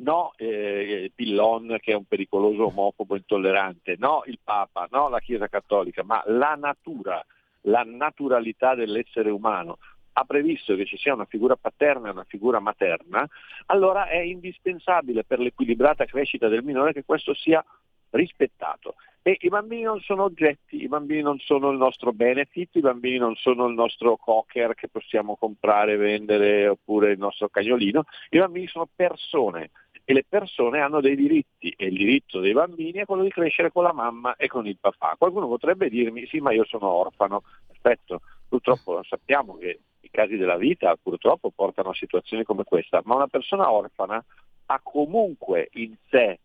[0.00, 5.48] no eh, Pillon che è un pericoloso omofobo intollerante, no il Papa, no la Chiesa
[5.48, 7.24] Cattolica, ma la natura
[7.64, 9.78] la naturalità dell'essere umano
[10.12, 13.26] ha previsto che ci sia una figura paterna e una figura materna,
[13.66, 17.64] allora è indispensabile per l'equilibrata crescita del minore che questo sia
[18.10, 18.94] rispettato.
[19.22, 23.18] E i bambini non sono oggetti, i bambini non sono il nostro benefit, i bambini
[23.18, 28.66] non sono il nostro cocker che possiamo comprare, vendere oppure il nostro cagnolino, i bambini
[28.66, 29.72] sono persone
[30.04, 33.70] e le persone hanno dei diritti e il diritto dei bambini è quello di crescere
[33.70, 35.16] con la mamma e con il papà.
[35.18, 40.56] Qualcuno potrebbe dirmi sì ma io sono orfano, perfetto, purtroppo sappiamo che i casi della
[40.56, 44.24] vita purtroppo portano a situazioni come questa, ma una persona orfana
[44.66, 46.38] ha comunque in sé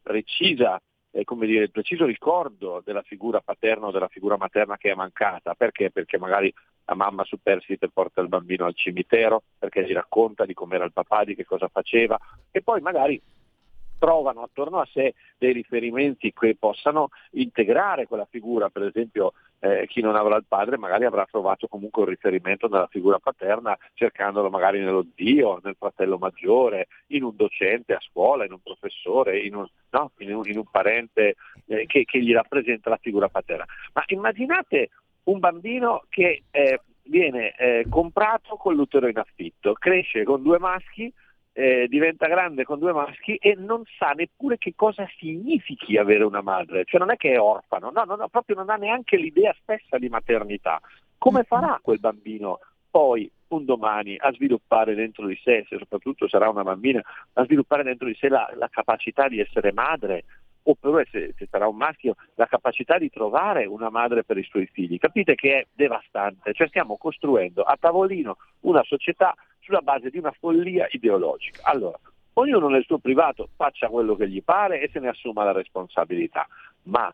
[0.00, 0.80] precisa
[1.12, 4.94] eh, come dire, il preciso ricordo della figura paterna o della figura materna che è
[4.94, 5.54] mancata.
[5.54, 5.90] Perché?
[5.90, 6.52] Perché magari
[6.84, 11.24] la mamma superstite porta il bambino al cimitero, perché gli racconta di com'era il papà,
[11.24, 12.18] di che cosa faceva,
[12.50, 13.20] e poi magari
[14.00, 20.00] trovano attorno a sé dei riferimenti che possano integrare quella figura, per esempio eh, chi
[20.00, 24.80] non avrà il padre magari avrà trovato comunque un riferimento nella figura paterna cercandolo magari
[24.80, 29.66] nello zio, nel fratello maggiore, in un docente a scuola, in un professore, in un,
[29.90, 30.12] no?
[30.18, 31.36] in un, in un parente
[31.66, 33.66] eh, che, che, gli rappresenta la figura paterna.
[33.92, 34.88] Ma immaginate
[35.24, 41.12] un bambino che eh, viene eh, comprato con l'utero in affitto, cresce con due maschi,
[41.60, 46.40] eh, diventa grande con due maschi e non sa neppure che cosa significhi avere una
[46.40, 49.54] madre, cioè non è che è orfano, no, no, no, proprio non ha neanche l'idea
[49.60, 50.80] stessa di maternità.
[51.18, 52.60] Come farà quel bambino
[52.90, 57.02] poi un domani a sviluppare dentro di sé, se soprattutto sarà una bambina,
[57.34, 60.24] a sviluppare dentro di sé la, la capacità di essere madre,
[60.62, 64.66] oppure se, se, sarà un maschio, la capacità di trovare una madre per i suoi
[64.72, 64.98] figli.
[64.98, 69.34] Capite che è devastante, cioè stiamo costruendo a tavolino una società
[69.70, 71.62] sulla base di una follia ideologica.
[71.62, 71.98] Allora,
[72.34, 76.46] ognuno nel suo privato faccia quello che gli pare e se ne assuma la responsabilità,
[76.84, 77.12] ma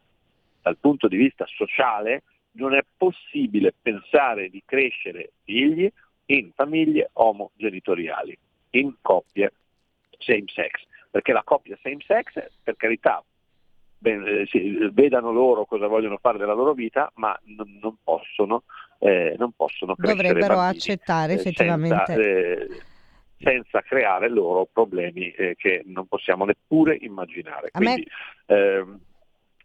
[0.63, 2.23] dal punto di vista sociale
[2.53, 5.91] non è possibile pensare di crescere figli
[6.27, 8.37] in famiglie omogenitoriali,
[8.71, 9.53] in coppie
[10.19, 13.23] same sex, perché la coppia same sex, per carità,
[14.93, 18.65] vedano loro cosa vogliono fare della loro vita, ma non, non possono,
[18.99, 22.05] eh, non possono Dovrebbero bambini, accettare effettivamente.
[22.07, 22.69] Senza, eh,
[23.39, 27.71] senza creare loro problemi eh, che non possiamo neppure immaginare.
[27.71, 28.07] Quindi,
[28.47, 28.57] me...
[28.57, 29.01] ehm,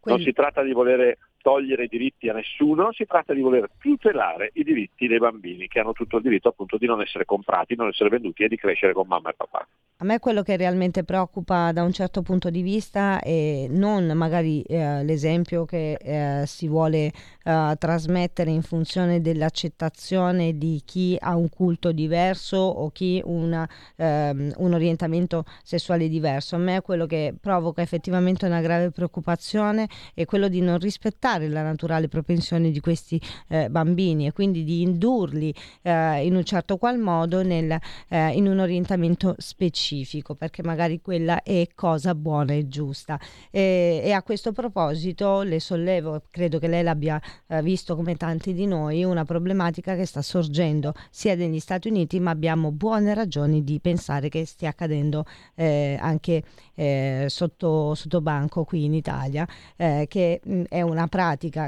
[0.04, 4.50] non si tratta di volere togliere i diritti a nessuno, si tratta di voler tutelare
[4.54, 7.88] i diritti dei bambini che hanno tutto il diritto appunto di non essere comprati, non
[7.88, 9.66] essere venduti e di crescere con mamma e papà.
[9.98, 14.62] A me quello che realmente preoccupa da un certo punto di vista è non magari
[14.62, 17.12] eh, l'esempio che eh, si vuole
[17.44, 24.54] eh, trasmettere in funzione dell'accettazione di chi ha un culto diverso o chi ha ehm,
[24.56, 26.56] un orientamento sessuale diverso.
[26.56, 31.62] A me quello che provoca effettivamente una grave preoccupazione è quello di non rispettare la
[31.62, 36.98] naturale propensione di questi eh, bambini e quindi di indurli eh, in un certo qual
[36.98, 37.76] modo nel,
[38.08, 43.18] eh, in un orientamento specifico perché magari quella è cosa buona e giusta.
[43.50, 48.52] E, e a questo proposito le sollevo, credo che lei l'abbia eh, visto come tanti
[48.52, 53.64] di noi, una problematica che sta sorgendo sia negli Stati Uniti, ma abbiamo buone ragioni
[53.64, 56.42] di pensare che stia accadendo eh, anche
[56.74, 59.46] eh, sotto, sotto, banco qui in Italia,
[59.76, 61.21] che mh, è una pratica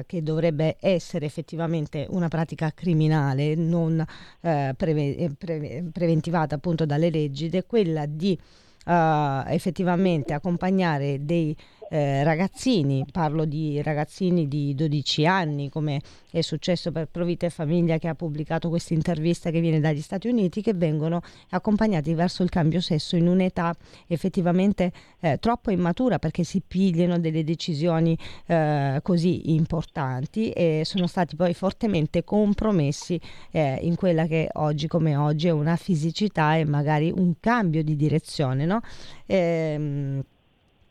[0.06, 4.04] che dovrebbe essere effettivamente una pratica criminale, non
[4.40, 8.38] eh, preve- pre- preventivata appunto dalle leggi, ed è quella di
[8.86, 11.56] uh, effettivamente accompagnare dei
[11.88, 16.00] eh, ragazzini, parlo di ragazzini di 12 anni, come
[16.30, 20.28] è successo per Provita e Famiglia che ha pubblicato questa intervista che viene dagli Stati
[20.28, 21.20] Uniti, che vengono
[21.50, 23.74] accompagnati verso il cambio sesso in un'età
[24.06, 31.36] effettivamente eh, troppo immatura perché si pigliano delle decisioni eh, così importanti e sono stati
[31.36, 33.20] poi fortemente compromessi
[33.50, 37.94] eh, in quella che oggi come oggi è una fisicità e magari un cambio di
[37.96, 38.64] direzione.
[38.64, 38.80] No?
[39.26, 40.22] Ehm,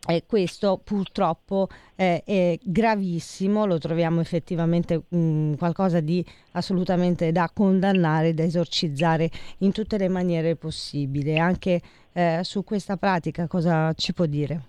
[0.06, 6.24] e questo purtroppo eh, è gravissimo, lo troviamo effettivamente mh, mm, qualcosa di
[6.54, 11.40] assolutamente da condannare, da esorcizzare in tutte le maniere possibili.
[11.40, 11.82] Anche
[12.12, 14.62] eh, su questa pratica cosa ci può dire?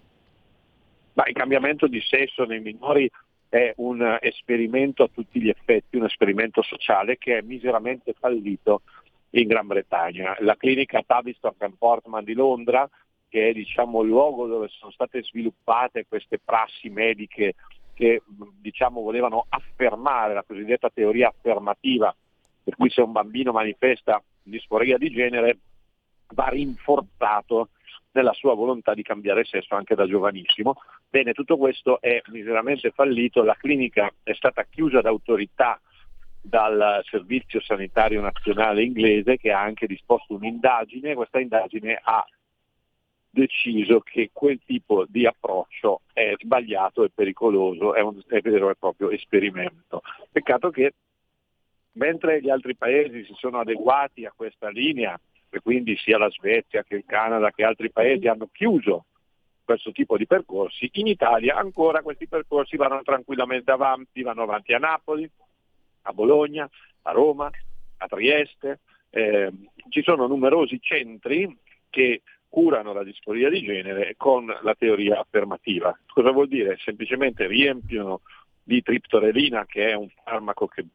[1.15, 3.11] Ma il cambiamento di sesso nei minori
[3.48, 8.82] è un esperimento a tutti gli effetti, un esperimento sociale che è miseramente fallito
[9.31, 10.36] in Gran Bretagna.
[10.40, 12.89] La clinica Tavistock and Portman di Londra
[13.35, 17.56] che è diciamo, il luogo dove sono state sviluppate queste prassi mediche
[17.93, 18.23] che
[18.61, 22.15] diciamo, volevano affermare la cosiddetta teoria affermativa,
[22.62, 25.59] per cui se un bambino manifesta disforia di genere
[26.28, 27.70] va rinforzato
[28.12, 30.77] nella sua volontà di cambiare sesso anche da giovanissimo.
[31.11, 35.81] Bene, tutto questo è miseramente fallito, la clinica è stata chiusa da autorità
[36.40, 42.24] dal Servizio Sanitario Nazionale inglese che ha anche disposto un'indagine, questa indagine ha
[43.35, 48.77] deciso che quel tipo di approccio è sbagliato e pericoloso, è un è vero e
[48.77, 50.02] proprio esperimento.
[50.31, 50.94] Peccato che
[51.93, 55.19] mentre gli altri paesi si sono adeguati a questa linea,
[55.51, 59.05] e quindi sia la Svezia che il Canada che altri paesi hanno chiuso
[59.65, 64.78] questo tipo di percorsi, in Italia ancora questi percorsi vanno tranquillamente avanti, vanno avanti a
[64.78, 65.28] Napoli,
[66.02, 66.69] a Bologna,
[67.02, 67.51] a Roma,
[67.98, 68.81] a Trieste.
[69.11, 69.51] Eh,
[69.90, 71.56] ci sono numerosi centri
[71.89, 72.23] che
[72.55, 75.98] curano la disforia di genere con la teoria affermativa.
[76.06, 76.76] Cosa vuol dire?
[76.78, 78.20] Semplicemente riempiono
[78.62, 80.86] di triptorelina, che è un farmaco che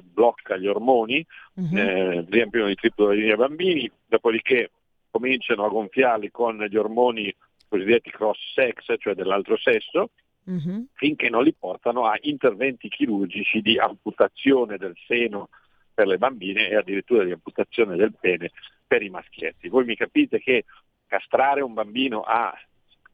[0.00, 1.76] blocca gli ormoni, uh-huh.
[1.76, 4.70] eh, riempiono di triptorelina ai bambini, dopodiché
[5.10, 7.34] cominciano a gonfiarli con gli ormoni
[7.68, 10.10] cosiddetti cross-sex, cioè dell'altro sesso,
[10.44, 10.86] uh-huh.
[10.92, 15.48] finché non li portano a interventi chirurgici di amputazione del seno
[15.92, 18.52] per le bambine e addirittura di amputazione del pene
[18.86, 19.68] per i maschietti.
[19.68, 20.64] Voi mi capite che
[21.08, 22.54] castrare un bambino a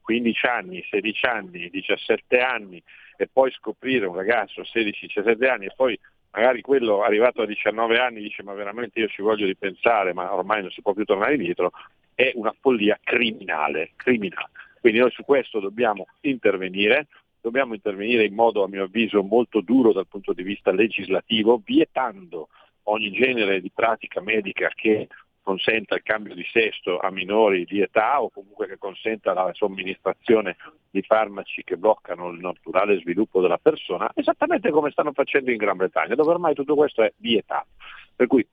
[0.02, 2.82] 15 anni, 16 anni, 17 anni
[3.16, 5.98] e poi scoprire un ragazzo a 16-17 anni e poi
[6.32, 10.60] magari quello arrivato a 19 anni dice ma veramente io ci voglio ripensare ma ormai
[10.60, 11.72] non si può più tornare indietro,
[12.14, 14.50] è una follia criminale, criminale.
[14.80, 17.06] Quindi noi su questo dobbiamo intervenire,
[17.40, 22.48] dobbiamo intervenire in modo a mio avviso molto duro dal punto di vista legislativo, vietando
[22.84, 25.08] ogni genere di pratica medica che
[25.44, 30.56] consenta il cambio di sesto a minori di età o comunque che consenta la somministrazione
[30.90, 35.76] di farmaci che bloccano il naturale sviluppo della persona, esattamente come stanno facendo in Gran
[35.76, 37.68] Bretagna, dove ormai tutto questo è vietato.
[38.16, 38.46] Per cui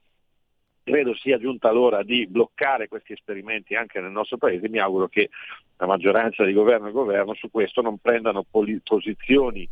[0.84, 4.68] credo sia giunta l'ora di bloccare questi esperimenti anche nel nostro paese.
[4.68, 5.30] Mi auguro che
[5.78, 9.68] la maggioranza di governo e governo su questo non prendano posizioni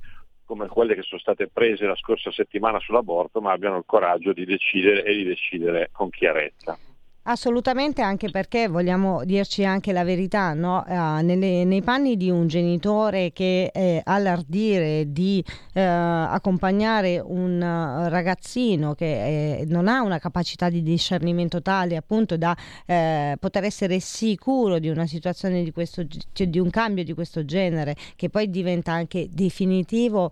[0.45, 4.45] come quelle che sono state prese la scorsa settimana sull'aborto, ma abbiano il coraggio di
[4.45, 6.77] decidere e di decidere con chiarezza.
[7.23, 10.83] Assolutamente, anche perché vogliamo dirci anche la verità, no?
[10.87, 17.57] uh, nelle, nei panni di un genitore che eh, ha l'ardire di uh, accompagnare un
[17.61, 22.55] uh, ragazzino che eh, non ha una capacità di discernimento tale appunto da
[22.85, 27.43] eh, poter essere sicuro di una situazione di questo cioè di un cambio di questo
[27.45, 30.31] genere che poi diventa anche definitivo,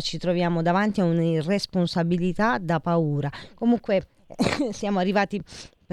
[0.00, 3.30] ci troviamo davanti a un'irresponsabilità da paura.
[3.54, 4.08] Comunque
[4.72, 5.40] siamo arrivati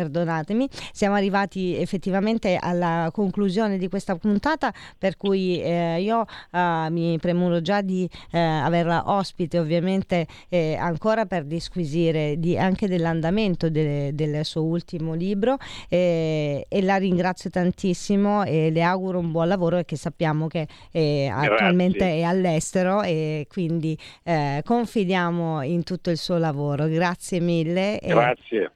[0.01, 7.17] perdonatemi, siamo arrivati effettivamente alla conclusione di questa puntata per cui eh, io eh, mi
[7.19, 14.15] premuro già di eh, averla ospite ovviamente eh, ancora per disquisire di, anche dell'andamento de,
[14.15, 15.57] del suo ultimo libro
[15.87, 21.27] e la ringrazio tantissimo e le auguro un buon lavoro e che sappiamo che eh,
[21.31, 26.87] attualmente è all'estero e quindi eh, confidiamo in tutto il suo lavoro.
[26.87, 27.99] Grazie mille.
[28.01, 28.71] Grazie.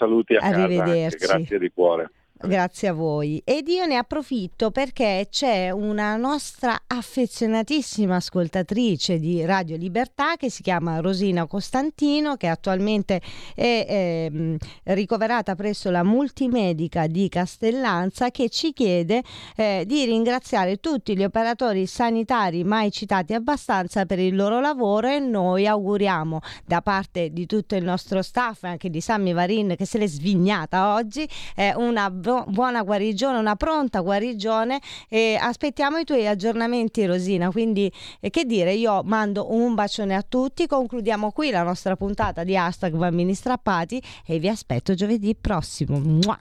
[0.00, 1.18] Saluti a Arrivederci.
[1.18, 2.10] casa, grazie di cuore.
[2.42, 3.42] Grazie a voi.
[3.44, 10.62] Ed io ne approfitto perché c'è una nostra affezionatissima ascoltatrice di Radio Libertà che si
[10.62, 13.20] chiama Rosina Costantino, che attualmente
[13.54, 19.22] è eh, ricoverata presso la multimedica di Castellanza, che ci chiede
[19.54, 25.18] eh, di ringraziare tutti gli operatori sanitari mai citati abbastanza per il loro lavoro e
[25.18, 29.98] noi auguriamo da parte di tutto il nostro staff, anche di Sammy Varin che se
[29.98, 32.08] l'è svignata oggi, eh, una
[32.46, 38.72] buona guarigione, una pronta guarigione e aspettiamo i tuoi aggiornamenti Rosina, quindi eh, che dire,
[38.72, 44.02] io mando un bacione a tutti, concludiamo qui la nostra puntata di hashtag bambini strappati
[44.26, 45.98] e vi aspetto giovedì prossimo.
[45.98, 46.38] Mua.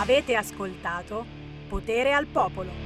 [0.00, 1.24] Avete ascoltato
[1.68, 2.85] Potere al Popolo.